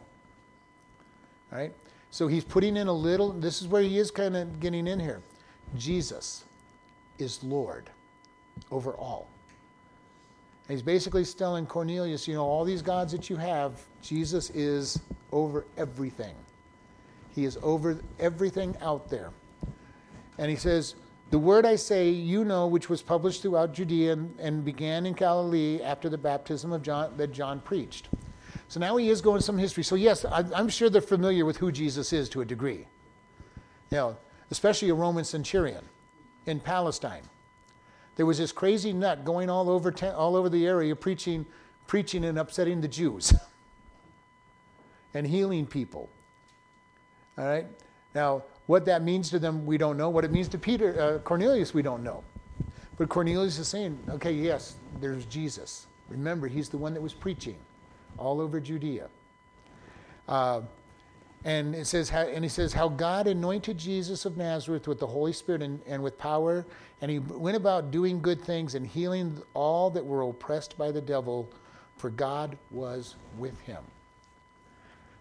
All 1.52 1.58
right? 1.58 1.72
So 2.10 2.28
he's 2.28 2.44
putting 2.44 2.76
in 2.76 2.86
a 2.86 2.92
little, 2.92 3.32
this 3.32 3.60
is 3.60 3.68
where 3.68 3.82
he 3.82 3.98
is 3.98 4.10
kind 4.10 4.36
of 4.36 4.60
getting 4.60 4.86
in 4.86 5.00
here. 5.00 5.20
Jesus 5.76 6.44
is 7.18 7.42
Lord 7.42 7.90
over 8.70 8.92
all. 8.92 9.28
And 10.68 10.76
he's 10.76 10.82
basically 10.82 11.24
telling 11.24 11.66
Cornelius, 11.66 12.26
you 12.28 12.34
know, 12.34 12.44
all 12.44 12.64
these 12.64 12.82
gods 12.82 13.12
that 13.12 13.28
you 13.28 13.36
have, 13.36 13.82
Jesus 14.00 14.50
is 14.50 15.00
over 15.32 15.64
everything. 15.76 16.34
He 17.34 17.44
is 17.44 17.58
over 17.62 17.98
everything 18.20 18.76
out 18.80 19.10
there. 19.10 19.30
And 20.38 20.48
he 20.48 20.56
says, 20.56 20.94
the 21.34 21.40
word 21.40 21.66
I 21.66 21.74
say, 21.74 22.10
you 22.10 22.44
know, 22.44 22.68
which 22.68 22.88
was 22.88 23.02
published 23.02 23.42
throughout 23.42 23.74
Judea 23.74 24.12
and, 24.12 24.38
and 24.38 24.64
began 24.64 25.04
in 25.04 25.14
Galilee 25.14 25.82
after 25.82 26.08
the 26.08 26.16
baptism 26.16 26.70
of 26.70 26.80
John 26.80 27.12
that 27.16 27.32
John 27.32 27.58
preached. 27.58 28.08
So 28.68 28.78
now 28.78 28.96
he 28.98 29.08
is 29.08 29.20
going 29.20 29.40
some 29.40 29.58
history. 29.58 29.82
So 29.82 29.96
yes, 29.96 30.24
I, 30.24 30.44
I'm 30.54 30.68
sure 30.68 30.88
they're 30.88 31.00
familiar 31.02 31.44
with 31.44 31.56
who 31.56 31.72
Jesus 31.72 32.12
is 32.12 32.28
to 32.28 32.42
a 32.42 32.44
degree. 32.44 32.86
You 33.90 33.96
know, 33.96 34.16
especially 34.52 34.90
a 34.90 34.94
Roman 34.94 35.24
centurion 35.24 35.82
in 36.46 36.60
Palestine. 36.60 37.24
There 38.14 38.26
was 38.26 38.38
this 38.38 38.52
crazy 38.52 38.92
nut 38.92 39.24
going 39.24 39.50
all 39.50 39.68
over, 39.68 39.92
all 40.14 40.36
over 40.36 40.48
the 40.48 40.64
area 40.68 40.94
preaching, 40.94 41.46
preaching 41.88 42.24
and 42.26 42.38
upsetting 42.38 42.80
the 42.80 42.86
Jews 42.86 43.34
and 45.14 45.26
healing 45.26 45.66
people. 45.66 46.08
All 47.36 47.44
right? 47.44 47.66
Now, 48.14 48.44
what 48.66 48.84
that 48.86 49.02
means 49.02 49.30
to 49.30 49.38
them, 49.38 49.66
we 49.66 49.76
don't 49.76 49.96
know. 49.96 50.08
What 50.08 50.24
it 50.24 50.30
means 50.30 50.48
to 50.48 50.58
Peter, 50.58 51.00
uh, 51.00 51.18
Cornelius, 51.18 51.74
we 51.74 51.82
don't 51.82 52.02
know. 52.02 52.24
But 52.96 53.08
Cornelius 53.08 53.58
is 53.58 53.68
saying, 53.68 53.98
okay, 54.08 54.32
yes, 54.32 54.76
there's 55.00 55.24
Jesus. 55.26 55.86
Remember, 56.08 56.46
he's 56.46 56.68
the 56.68 56.78
one 56.78 56.94
that 56.94 57.00
was 57.00 57.12
preaching 57.12 57.56
all 58.18 58.40
over 58.40 58.60
Judea. 58.60 59.08
Uh, 60.28 60.62
and 61.44 61.74
it 61.74 61.86
says, 61.86 62.08
how, 62.08 62.22
and 62.22 62.42
he 62.42 62.48
says 62.48 62.72
how 62.72 62.88
God 62.88 63.26
anointed 63.26 63.76
Jesus 63.76 64.24
of 64.24 64.38
Nazareth 64.38 64.88
with 64.88 64.98
the 64.98 65.06
Holy 65.06 65.32
Spirit 65.32 65.60
and, 65.60 65.80
and 65.86 66.02
with 66.02 66.16
power, 66.16 66.64
and 67.02 67.10
he 67.10 67.18
went 67.18 67.56
about 67.56 67.90
doing 67.90 68.20
good 68.20 68.40
things 68.40 68.74
and 68.74 68.86
healing 68.86 69.42
all 69.52 69.90
that 69.90 70.04
were 70.04 70.22
oppressed 70.22 70.78
by 70.78 70.90
the 70.90 71.02
devil, 71.02 71.50
for 71.98 72.08
God 72.08 72.56
was 72.70 73.16
with 73.36 73.58
him. 73.60 73.84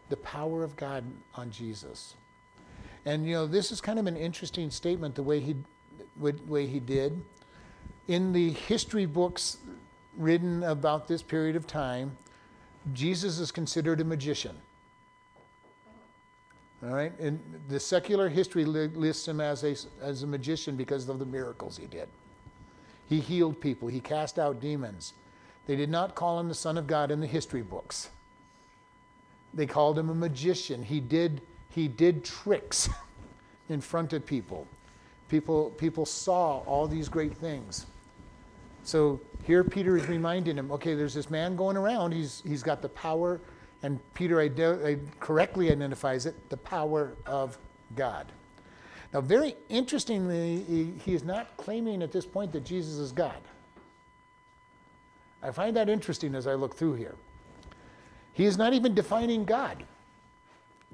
The 0.10 0.18
power 0.18 0.64
of 0.64 0.78
God 0.78 1.04
on 1.36 1.52
Jesus. 1.52 2.16
And 3.06 3.28
you 3.28 3.34
know, 3.34 3.48
this 3.48 3.72
is 3.72 3.82
kind 3.82 4.00
of 4.00 4.08
an 4.08 4.16
interesting 4.16 4.70
statement 4.70 5.16
the 5.16 5.24
way 5.24 5.40
he, 5.40 5.56
way 6.18 6.66
he 6.68 6.80
did. 6.80 7.22
In 8.08 8.34
the 8.34 8.52
history 8.52 9.06
books 9.06 9.58
written 10.18 10.64
about 10.64 11.08
this 11.08 11.22
period 11.22 11.56
of 11.56 11.68
time, 11.68 12.16
Jesus 12.94 13.40
is 13.40 13.52
considered 13.52 14.02
a 14.02 14.04
magician. 14.04 14.56
All 16.84 16.94
right, 16.94 17.18
and 17.18 17.40
the 17.70 17.80
secular 17.80 18.28
history 18.28 18.66
lists 18.66 19.26
him 19.26 19.40
as 19.40 19.64
a, 19.64 19.76
as 20.02 20.24
a 20.24 20.28
magician 20.28 20.76
because 20.76 21.08
of 21.08 21.18
the 21.18 21.26
miracles 21.26 21.78
he 21.78 21.86
did. 21.86 22.10
He 23.08 23.22
healed 23.22 23.62
people, 23.62 23.88
he 23.88 24.02
cast 24.02 24.38
out 24.38 24.60
demons. 24.60 25.14
They 25.66 25.78
did 25.78 25.90
not 25.90 26.14
call 26.14 26.40
him 26.40 26.50
the 26.50 26.56
Son 26.56 26.78
of 26.78 26.88
God 26.88 27.10
in 27.10 27.22
the 27.22 27.28
history 27.28 27.62
books. 27.62 28.10
They 29.54 29.66
called 29.66 29.98
him 29.98 30.10
a 30.10 30.16
magician. 30.16 30.84
He 30.84 31.00
did 31.00 31.42
he 31.74 31.88
did 31.88 32.24
tricks 32.24 32.90
in 33.70 33.82
front 33.82 34.14
of 34.14 34.26
people. 34.26 34.68
People, 35.30 35.72
people 35.72 36.06
saw 36.06 36.60
all 36.60 36.88
these 36.88 37.10
great 37.10 37.36
things. 37.36 37.88
So 38.84 39.20
here 39.44 39.64
Peter 39.64 39.98
is 39.98 40.08
reminding 40.08 40.58
him, 40.58 40.72
okay, 40.72 40.94
there's 40.94 41.14
this 41.14 41.30
man 41.30 41.56
going 41.56 41.78
around. 41.78 42.12
He's, 42.12 42.44
he's 42.46 42.62
got 42.62 42.82
the 42.82 42.90
power, 42.90 43.40
and 43.82 44.00
Peter 44.14 44.42
ide- 44.42 44.60
uh, 44.60 44.96
correctly 45.20 45.72
identifies 45.72 46.26
it, 46.26 46.50
the 46.50 46.58
power 46.58 47.14
of 47.26 47.58
God. 47.96 48.28
Now, 49.14 49.22
very 49.22 49.56
interestingly, 49.70 50.94
he 51.04 51.14
is 51.14 51.24
not 51.24 51.56
claiming 51.58 52.02
at 52.02 52.12
this 52.12 52.26
point 52.26 52.52
that 52.52 52.66
Jesus 52.66 52.96
is 52.96 53.12
God. 53.12 53.42
I 55.42 55.52
find 55.52 55.76
that 55.76 55.88
interesting 55.88 56.36
as 56.36 56.48
I 56.48 56.56
look 56.56 56.76
through 56.76 56.96
here. 56.96 57.16
He 58.34 58.46
is 58.46 58.58
not 58.58 58.74
even 58.74 58.96
defining 58.96 59.46
God 59.46 59.84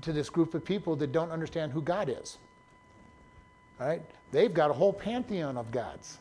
to 0.02 0.14
this 0.14 0.30
group 0.30 0.54
of 0.54 0.64
people 0.64 0.96
that 0.98 1.12
don't 1.12 1.32
understand 1.32 1.72
who 1.72 1.82
God 1.82 2.10
is. 2.10 2.38
Right? 3.80 4.02
They've 4.32 4.54
got 4.54 4.70
a 4.70 4.74
whole 4.74 4.94
pantheon 4.94 5.58
of 5.58 5.72
gods. 5.72 6.18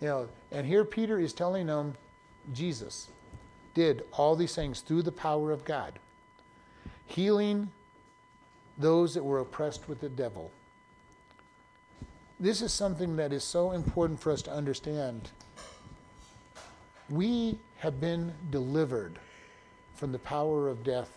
You 0.00 0.08
know, 0.08 0.28
and 0.52 0.66
here 0.66 0.84
Peter 0.84 1.18
is 1.18 1.32
telling 1.32 1.66
them 1.66 1.94
Jesus 2.52 3.08
did 3.74 4.04
all 4.12 4.36
these 4.36 4.54
things 4.54 4.80
through 4.80 5.02
the 5.02 5.12
power 5.12 5.52
of 5.52 5.64
God, 5.64 5.98
healing 7.06 7.70
those 8.78 9.14
that 9.14 9.22
were 9.22 9.40
oppressed 9.40 9.88
with 9.88 10.00
the 10.00 10.08
devil. 10.08 10.50
This 12.38 12.60
is 12.60 12.72
something 12.72 13.16
that 13.16 13.32
is 13.32 13.44
so 13.44 13.72
important 13.72 14.20
for 14.20 14.30
us 14.30 14.42
to 14.42 14.52
understand. 14.52 15.30
We 17.08 17.58
have 17.78 18.00
been 18.00 18.34
delivered 18.50 19.18
from 19.94 20.12
the 20.12 20.18
power 20.18 20.68
of 20.68 20.84
death, 20.84 21.15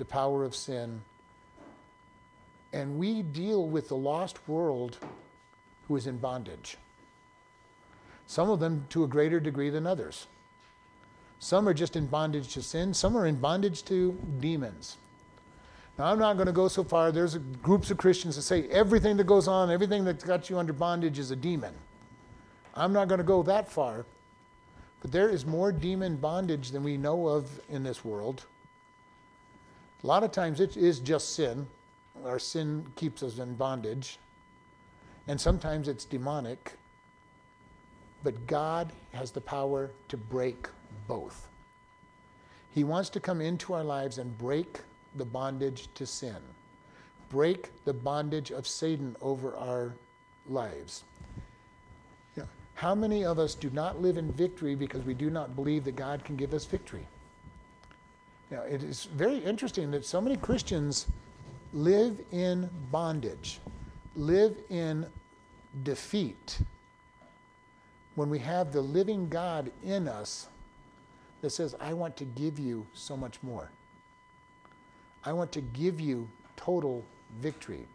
the 0.00 0.04
power 0.06 0.44
of 0.44 0.56
sin, 0.56 1.02
and 2.72 2.98
we 2.98 3.22
deal 3.22 3.68
with 3.68 3.88
the 3.88 3.96
lost 3.96 4.48
world 4.48 4.96
who 5.86 5.94
is 5.94 6.06
in 6.06 6.16
bondage. 6.16 6.78
Some 8.26 8.48
of 8.48 8.60
them 8.60 8.86
to 8.90 9.04
a 9.04 9.06
greater 9.06 9.40
degree 9.40 9.68
than 9.68 9.86
others. 9.86 10.26
Some 11.38 11.68
are 11.68 11.74
just 11.74 11.96
in 11.96 12.06
bondage 12.06 12.54
to 12.54 12.62
sin, 12.62 12.94
some 12.94 13.16
are 13.16 13.26
in 13.26 13.36
bondage 13.36 13.84
to 13.84 14.18
demons. 14.40 14.96
Now, 15.98 16.06
I'm 16.06 16.18
not 16.18 16.34
going 16.34 16.46
to 16.46 16.52
go 16.52 16.68
so 16.68 16.82
far. 16.82 17.12
There's 17.12 17.36
groups 17.62 17.90
of 17.90 17.98
Christians 17.98 18.36
that 18.36 18.42
say 18.42 18.68
everything 18.68 19.18
that 19.18 19.26
goes 19.26 19.48
on, 19.48 19.70
everything 19.70 20.04
that's 20.04 20.24
got 20.24 20.48
you 20.48 20.58
under 20.58 20.72
bondage 20.72 21.18
is 21.18 21.30
a 21.30 21.36
demon. 21.36 21.74
I'm 22.74 22.94
not 22.94 23.08
going 23.08 23.18
to 23.18 23.24
go 23.24 23.42
that 23.42 23.70
far. 23.70 24.06
But 25.02 25.12
there 25.12 25.28
is 25.28 25.44
more 25.44 25.72
demon 25.72 26.16
bondage 26.16 26.70
than 26.70 26.84
we 26.84 26.96
know 26.96 27.26
of 27.26 27.60
in 27.68 27.82
this 27.82 28.02
world. 28.02 28.46
A 30.02 30.06
lot 30.06 30.24
of 30.24 30.32
times 30.32 30.60
it 30.60 30.76
is 30.76 30.98
just 30.98 31.34
sin. 31.34 31.66
Our 32.24 32.38
sin 32.38 32.86
keeps 32.96 33.22
us 33.22 33.38
in 33.38 33.54
bondage. 33.54 34.18
And 35.28 35.40
sometimes 35.40 35.88
it's 35.88 36.04
demonic. 36.04 36.72
But 38.22 38.46
God 38.46 38.92
has 39.12 39.30
the 39.30 39.40
power 39.40 39.90
to 40.08 40.16
break 40.16 40.68
both. 41.06 41.48
He 42.72 42.84
wants 42.84 43.10
to 43.10 43.20
come 43.20 43.40
into 43.40 43.72
our 43.74 43.84
lives 43.84 44.18
and 44.18 44.36
break 44.38 44.80
the 45.16 45.24
bondage 45.24 45.88
to 45.94 46.06
sin, 46.06 46.36
break 47.28 47.70
the 47.84 47.92
bondage 47.92 48.52
of 48.52 48.66
Satan 48.66 49.16
over 49.20 49.56
our 49.56 49.94
lives. 50.48 51.02
How 52.80 52.94
many 52.94 53.26
of 53.26 53.38
us 53.38 53.54
do 53.54 53.68
not 53.74 54.00
live 54.00 54.16
in 54.16 54.32
victory 54.32 54.74
because 54.74 55.04
we 55.04 55.12
do 55.12 55.28
not 55.28 55.54
believe 55.54 55.84
that 55.84 55.96
God 55.96 56.24
can 56.24 56.34
give 56.34 56.54
us 56.54 56.64
victory? 56.64 57.06
Now, 58.50 58.62
it 58.62 58.82
is 58.82 59.04
very 59.04 59.38
interesting 59.38 59.90
that 59.92 60.04
so 60.04 60.20
many 60.20 60.36
Christians 60.36 61.06
live 61.72 62.20
in 62.32 62.68
bondage, 62.90 63.60
live 64.16 64.56
in 64.70 65.06
defeat, 65.84 66.58
when 68.16 68.28
we 68.28 68.40
have 68.40 68.72
the 68.72 68.80
living 68.80 69.28
God 69.28 69.70
in 69.84 70.08
us 70.08 70.48
that 71.42 71.50
says, 71.50 71.74
I 71.80 71.92
want 71.92 72.16
to 72.16 72.24
give 72.24 72.58
you 72.58 72.86
so 72.92 73.16
much 73.16 73.42
more. 73.42 73.70
I 75.24 75.32
want 75.32 75.52
to 75.52 75.60
give 75.60 76.00
you 76.00 76.28
total 76.56 77.04
victory. 77.40 77.86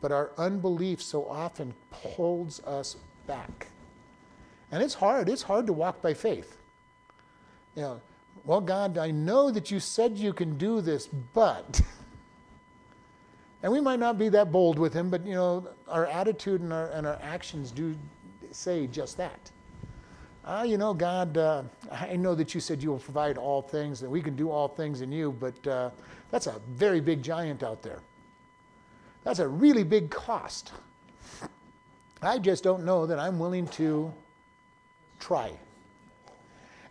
But 0.00 0.12
our 0.12 0.30
unbelief 0.36 1.02
so 1.02 1.26
often 1.26 1.74
holds 1.90 2.60
us 2.60 2.96
back. 3.26 3.68
And 4.70 4.82
it's 4.82 4.94
hard. 4.94 5.28
It's 5.28 5.42
hard 5.42 5.66
to 5.66 5.72
walk 5.72 6.02
by 6.02 6.14
faith. 6.14 6.58
You 7.74 7.82
know, 7.82 8.00
well, 8.48 8.62
God, 8.62 8.96
I 8.96 9.10
know 9.10 9.50
that 9.50 9.70
you 9.70 9.78
said 9.78 10.16
you 10.16 10.32
can 10.32 10.56
do 10.56 10.80
this, 10.80 11.06
but. 11.06 11.82
And 13.62 13.70
we 13.70 13.80
might 13.80 13.98
not 13.98 14.16
be 14.16 14.30
that 14.30 14.50
bold 14.50 14.78
with 14.78 14.94
him, 14.94 15.10
but 15.10 15.26
you 15.26 15.34
know, 15.34 15.68
our 15.86 16.06
attitude 16.06 16.62
and 16.62 16.72
our, 16.72 16.88
and 16.92 17.06
our 17.06 17.18
actions 17.20 17.70
do 17.70 17.94
say 18.50 18.86
just 18.86 19.18
that. 19.18 19.50
Ah, 20.46 20.62
you 20.62 20.78
know, 20.78 20.94
God, 20.94 21.36
uh, 21.36 21.62
I 21.90 22.16
know 22.16 22.34
that 22.36 22.54
you 22.54 22.60
said 22.60 22.82
you 22.82 22.88
will 22.88 23.00
provide 23.00 23.36
all 23.36 23.60
things, 23.60 24.00
that 24.00 24.08
we 24.08 24.22
can 24.22 24.34
do 24.34 24.50
all 24.50 24.68
things 24.68 25.02
in 25.02 25.12
you, 25.12 25.32
but 25.32 25.66
uh, 25.66 25.90
that's 26.30 26.46
a 26.46 26.58
very 26.70 27.00
big 27.00 27.22
giant 27.22 27.62
out 27.62 27.82
there. 27.82 27.98
That's 29.24 29.40
a 29.40 29.48
really 29.48 29.84
big 29.84 30.08
cost. 30.08 30.72
I 32.22 32.38
just 32.38 32.64
don't 32.64 32.84
know 32.84 33.04
that 33.04 33.18
I'm 33.18 33.38
willing 33.38 33.66
to 33.68 34.10
try. 35.18 35.52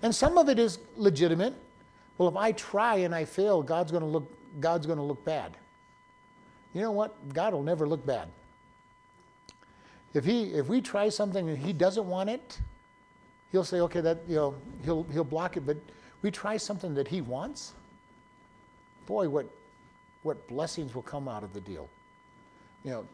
And 0.02 0.14
some 0.14 0.38
of 0.38 0.50
it 0.50 0.60
is 0.60 0.80
legitimate. 0.96 1.54
Well, 2.18 2.30
if 2.30 2.36
I 2.36 2.52
try 2.52 2.98
and 2.98 3.14
I 3.14 3.26
fail, 3.26 3.62
God's 3.62 3.92
going 3.92 4.04
to 4.04 4.10
look 4.10 4.32
God's 4.60 4.86
going 4.88 4.98
to 4.98 5.04
look 5.04 5.24
bad. 5.24 5.56
You 6.74 6.82
know 6.82 6.92
what? 6.92 7.34
God 7.34 7.54
will 7.54 7.64
never 7.64 7.88
look 7.88 8.06
bad. 8.06 8.30
If 10.14 10.26
he 10.26 10.46
if 10.54 10.68
we 10.68 10.82
try 10.82 11.10
something 11.10 11.48
and 11.50 11.58
he 11.58 11.74
doesn't 11.74 12.08
want 12.08 12.30
it, 12.30 12.60
he'll 13.52 13.64
say, 13.64 13.82
okay, 13.82 14.02
that 14.02 14.20
you 14.28 14.36
know, 14.36 14.56
he'll 14.84 15.04
he'll 15.12 15.24
block 15.24 15.58
it. 15.58 15.62
But 15.62 15.78
we 16.22 16.32
try 16.32 16.58
something 16.58 16.94
that 16.96 17.08
he 17.08 17.22
wants, 17.22 17.74
boy, 19.06 19.30
what 19.30 19.48
what 20.24 20.48
blessings 20.48 20.94
will 20.96 21.04
come 21.04 21.28
out 21.28 21.44
of 21.44 21.54
the 21.54 21.62
deal. 21.62 21.88
You 22.84 22.92
know, 22.92 23.06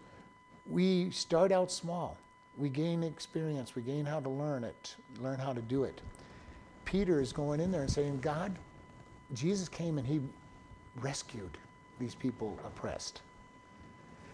we 0.69 1.09
start 1.11 1.51
out 1.51 1.71
small. 1.71 2.17
We 2.57 2.69
gain 2.69 3.03
experience. 3.03 3.75
We 3.75 3.81
gain 3.81 4.05
how 4.05 4.19
to 4.19 4.29
learn 4.29 4.63
it, 4.63 4.95
learn 5.19 5.39
how 5.39 5.53
to 5.53 5.61
do 5.61 5.83
it. 5.83 6.01
Peter 6.93 7.19
is 7.19 7.33
going 7.33 7.59
in 7.59 7.71
there 7.71 7.81
and 7.81 7.89
saying, 7.89 8.19
God, 8.21 8.55
Jesus 9.33 9.67
came 9.67 9.97
and 9.97 10.05
he 10.05 10.21
rescued 11.01 11.57
these 11.99 12.13
people 12.13 12.55
oppressed. 12.63 13.23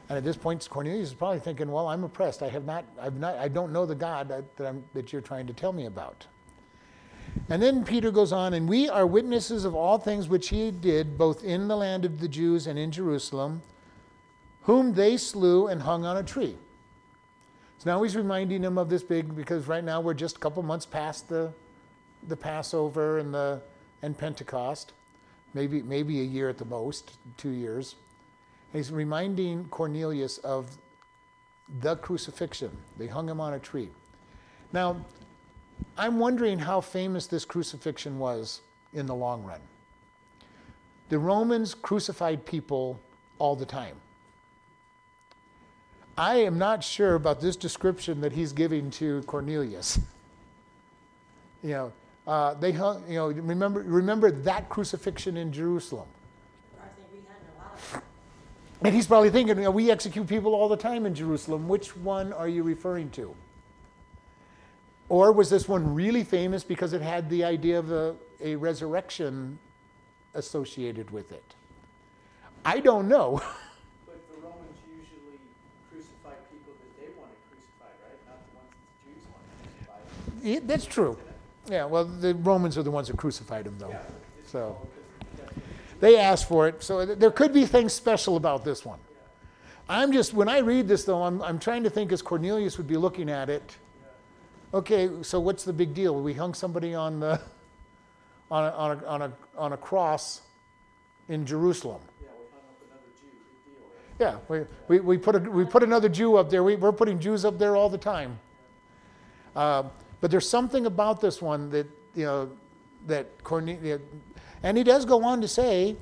And 0.10 0.18
at 0.18 0.26
this 0.26 0.36
point, 0.36 0.68
Cornelius 0.70 1.08
is 1.08 1.14
probably 1.14 1.40
thinking, 1.40 1.72
"Well, 1.72 1.88
I'm 1.88 2.04
oppressed. 2.04 2.44
I 2.44 2.50
have 2.50 2.66
not. 2.66 2.84
I've 3.00 3.18
not. 3.18 3.38
I 3.38 3.48
don't 3.48 3.72
know 3.72 3.86
the 3.86 3.96
God 3.96 4.28
that, 4.28 4.58
that, 4.58 4.76
that 4.94 5.14
you're 5.14 5.22
trying 5.22 5.48
to 5.48 5.54
tell 5.54 5.72
me 5.72 5.86
about." 5.86 6.28
And 7.48 7.64
then 7.64 7.86
Peter 7.86 8.12
goes 8.12 8.34
on, 8.34 8.54
and 8.54 8.68
we 8.68 8.90
are 8.90 9.08
witnesses 9.08 9.64
of 9.64 9.74
all 9.74 9.98
things 9.98 10.28
which 10.28 10.50
he 10.50 10.70
did, 10.70 11.18
both 11.18 11.46
in 11.46 11.70
the 11.70 11.78
land 11.78 12.04
of 12.04 12.20
the 12.20 12.28
Jews 12.28 12.68
and 12.68 12.78
in 12.78 12.92
Jerusalem, 12.92 13.62
whom 14.64 14.94
they 14.96 15.16
slew 15.16 15.68
and 15.68 15.84
hung 15.84 16.04
on 16.04 16.18
a 16.18 16.24
tree. 16.24 16.58
So 17.78 17.90
now 17.90 18.04
he's 18.04 18.18
reminding 18.18 18.64
them 18.64 18.78
of 18.78 18.90
this 18.90 19.04
big, 19.04 19.34
because 19.34 19.66
right 19.68 19.84
now 19.84 20.02
we're 20.02 20.14
just 20.14 20.36
a 20.36 20.40
couple 20.40 20.62
months 20.64 20.86
past 20.86 21.30
the, 21.30 21.54
the 22.28 22.36
Passover 22.36 23.20
and 23.20 23.34
the 23.34 23.62
and 24.02 24.18
Pentecost, 24.18 24.94
maybe 25.54 25.82
maybe 25.82 26.22
a 26.22 26.24
year 26.24 26.50
at 26.50 26.58
the 26.58 26.66
most, 26.66 27.18
two 27.38 27.50
years. 27.50 27.96
He's 28.72 28.92
reminding 28.92 29.66
Cornelius 29.66 30.38
of 30.40 30.78
the 31.82 31.96
crucifixion. 31.98 32.72
They 32.98 33.08
hung 33.08 33.28
him 33.28 33.42
on 33.42 33.54
a 33.54 33.60
tree. 33.60 33.90
Now, 34.72 34.98
I'm 35.98 36.20
wondering 36.20 36.60
how 36.60 36.82
famous 36.82 37.26
this 37.28 37.46
crucifixion 37.46 38.20
was 38.20 38.62
in 38.94 39.06
the 39.06 39.16
long 39.16 39.44
run. 39.44 39.62
The 41.10 41.18
Romans 41.18 41.74
crucified 41.74 42.46
people 42.46 43.00
all 43.40 43.56
the 43.56 43.66
time. 43.66 43.96
I 46.18 46.36
am 46.36 46.58
not 46.58 46.84
sure 46.84 47.16
about 47.16 47.40
this 47.40 47.56
description 47.56 48.22
that 48.22 48.34
he's 48.34 48.52
giving 48.52 48.92
to 48.92 49.24
Cornelius. 49.24 50.00
You 51.62 51.72
know, 51.72 51.92
uh, 52.30 52.54
they 52.54 52.72
hung, 52.72 53.04
you 53.08 53.16
know, 53.16 53.30
remember, 53.30 53.82
remember 53.82 54.30
that 54.30 54.70
crucifixion 54.70 55.36
in 55.36 55.52
Jerusalem. 55.52 56.06
And 58.84 58.94
he's 58.94 59.08
probably 59.08 59.32
thinking, 59.32 59.58
you 59.58 59.64
know, 59.64 59.72
we 59.72 59.90
execute 59.90 60.28
people 60.28 60.54
all 60.54 60.70
the 60.70 60.78
time 60.78 61.08
in 61.08 61.16
Jerusalem. 61.16 61.68
Which 61.68 61.98
one 61.98 62.32
are 62.32 62.48
you 62.48 62.62
referring 62.62 63.10
to? 63.12 63.34
Or 65.10 65.32
was 65.32 65.50
this 65.50 65.68
one 65.68 65.96
really 65.96 66.24
famous 66.24 66.64
because 66.64 66.94
it 66.94 67.02
had 67.02 67.32
the 67.32 67.44
idea 67.44 67.80
of 67.80 67.92
a, 67.92 68.16
a 68.40 68.56
resurrection 68.58 69.58
associated 70.36 71.10
with 71.10 71.32
it? 71.32 71.56
I 72.64 72.80
don't 72.80 73.08
know. 73.08 73.42
But 74.06 74.22
the 74.30 74.48
Romans 74.48 74.78
usually 74.88 75.40
crucified 75.92 76.38
people 76.52 76.74
that 76.80 77.02
they 77.02 77.10
wanted 77.20 77.42
crucified, 77.50 77.98
right? 78.06 78.20
Not 78.28 78.46
the 78.46 78.56
ones 78.56 78.70
that 78.70 78.86
the 78.86 79.14
Jews 79.14 79.24
wanted 79.34 79.50
crucified. 79.66 80.46
Yeah, 80.46 80.60
That's 80.64 80.86
true. 80.86 81.18
Yeah, 81.70 81.86
well, 81.86 82.06
the 82.06 82.34
Romans 82.36 82.78
are 82.78 82.84
the 82.84 82.92
ones 82.92 83.08
that 83.10 83.18
crucified 83.18 83.68
him, 83.68 83.78
though. 83.78 83.90
Yeah, 83.90 84.02
So 84.46 84.60
all 84.60 84.88
because 85.20 85.38
that's 85.38 85.56
what 85.56 86.02
they 86.02 86.18
asked 86.18 86.48
for 86.48 86.68
it. 86.68 86.82
So 86.82 87.06
there 87.06 87.32
could 87.32 87.54
be 87.54 87.66
things 87.66 87.94
special 87.94 88.38
about 88.38 88.66
this 88.66 88.84
one. 88.84 89.00
I'm 89.88 90.12
just, 90.12 90.34
when 90.34 90.50
I 90.50 90.60
read 90.60 90.88
this, 90.88 91.04
though, 91.04 91.24
I'm, 91.24 91.42
I'm 91.42 91.60
trying 91.60 91.84
to 91.84 91.90
think 91.90 92.12
as 92.12 92.22
Cornelius 92.22 92.78
would 92.78 92.88
be 92.88 92.98
looking 92.98 93.30
at 93.30 93.50
it. 93.50 93.76
Okay, 94.74 95.10
so 95.24 95.40
what's 95.40 95.64
the 95.64 95.74
big 95.74 95.94
deal? 95.94 96.20
We 96.22 96.34
hung 96.34 96.54
somebody 96.54 96.94
on 96.94 97.20
the, 97.20 97.42
on 98.52 98.66
a, 98.66 98.70
on 98.70 98.92
a, 98.92 99.06
on 99.06 99.22
a, 99.22 99.34
on 99.58 99.74
a 99.74 99.78
cross 99.78 100.42
in 101.28 101.46
Jerusalem. 101.46 102.02
Yeah, 102.22 102.28
we 102.40 102.46
hung 102.52 102.60
up 102.60 102.82
another 102.86 103.02
Jew, 103.20 103.28
big 103.66 103.74
deal. 103.76 104.28
right? 104.28 104.60
Yeah, 104.60 104.68
we, 104.88 105.00
we, 105.00 105.06
we, 105.06 105.18
put 105.18 105.36
a, 105.36 105.40
we 105.40 105.66
put 105.66 105.82
another 105.84 106.10
Jew 106.10 106.38
up 106.38 106.50
there. 106.52 106.64
We, 106.64 106.76
we're 106.76 106.92
putting 106.92 107.20
Jews 107.20 107.44
up 107.46 107.58
there 107.58 107.76
all 107.76 107.90
the 107.90 107.98
time. 107.98 108.40
Uh, 109.56 109.84
but 110.22 110.32
there's 110.32 110.48
something 110.48 110.86
about 110.86 111.22
this 111.22 111.42
one 111.42 111.70
that, 111.70 111.88
you 112.16 112.26
know, 112.26 112.50
that 113.08 113.44
Cornelius, 113.44 114.02
and 114.64 114.78
he 114.78 114.84
does 114.84 115.06
go 115.06 115.24
on 115.24 115.42
to 115.42 115.48
say, 115.48 115.96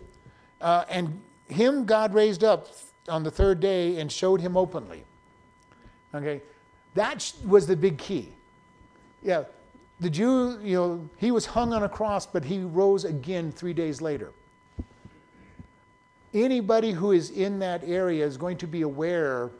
uh, 0.62 0.86
and 0.89 1.21
him 1.47 1.86
God 1.86 2.13
raised 2.13 2.43
up 2.43 2.67
on 3.08 3.23
the 3.23 3.32
third 3.32 3.60
day 3.60 3.99
and 3.99 4.12
showed 4.12 4.41
him 4.41 4.58
openly. 4.58 5.03
Okay, 6.15 6.41
that 6.95 7.32
was 7.45 7.67
the 7.67 7.75
big 7.75 7.97
key. 7.97 8.34
Yeah, 9.21 9.43
the 9.99 10.10
Jew, 10.10 10.60
you 10.63 10.75
know, 10.75 11.10
he 11.17 11.32
was 11.32 11.45
hung 11.45 11.73
on 11.73 11.84
a 11.84 11.89
cross, 11.89 12.25
but 12.25 12.43
he 12.43 12.60
rose 12.60 13.06
again 13.06 13.51
three 13.51 13.73
days 13.73 14.01
later. 14.01 14.32
Anybody 16.34 16.91
who 16.91 17.12
is 17.12 17.32
in 17.32 17.60
that 17.60 17.84
area 17.86 18.25
is 18.25 18.38
going 18.38 18.58
to 18.58 18.67
be 18.67 18.82
aware 18.82 19.51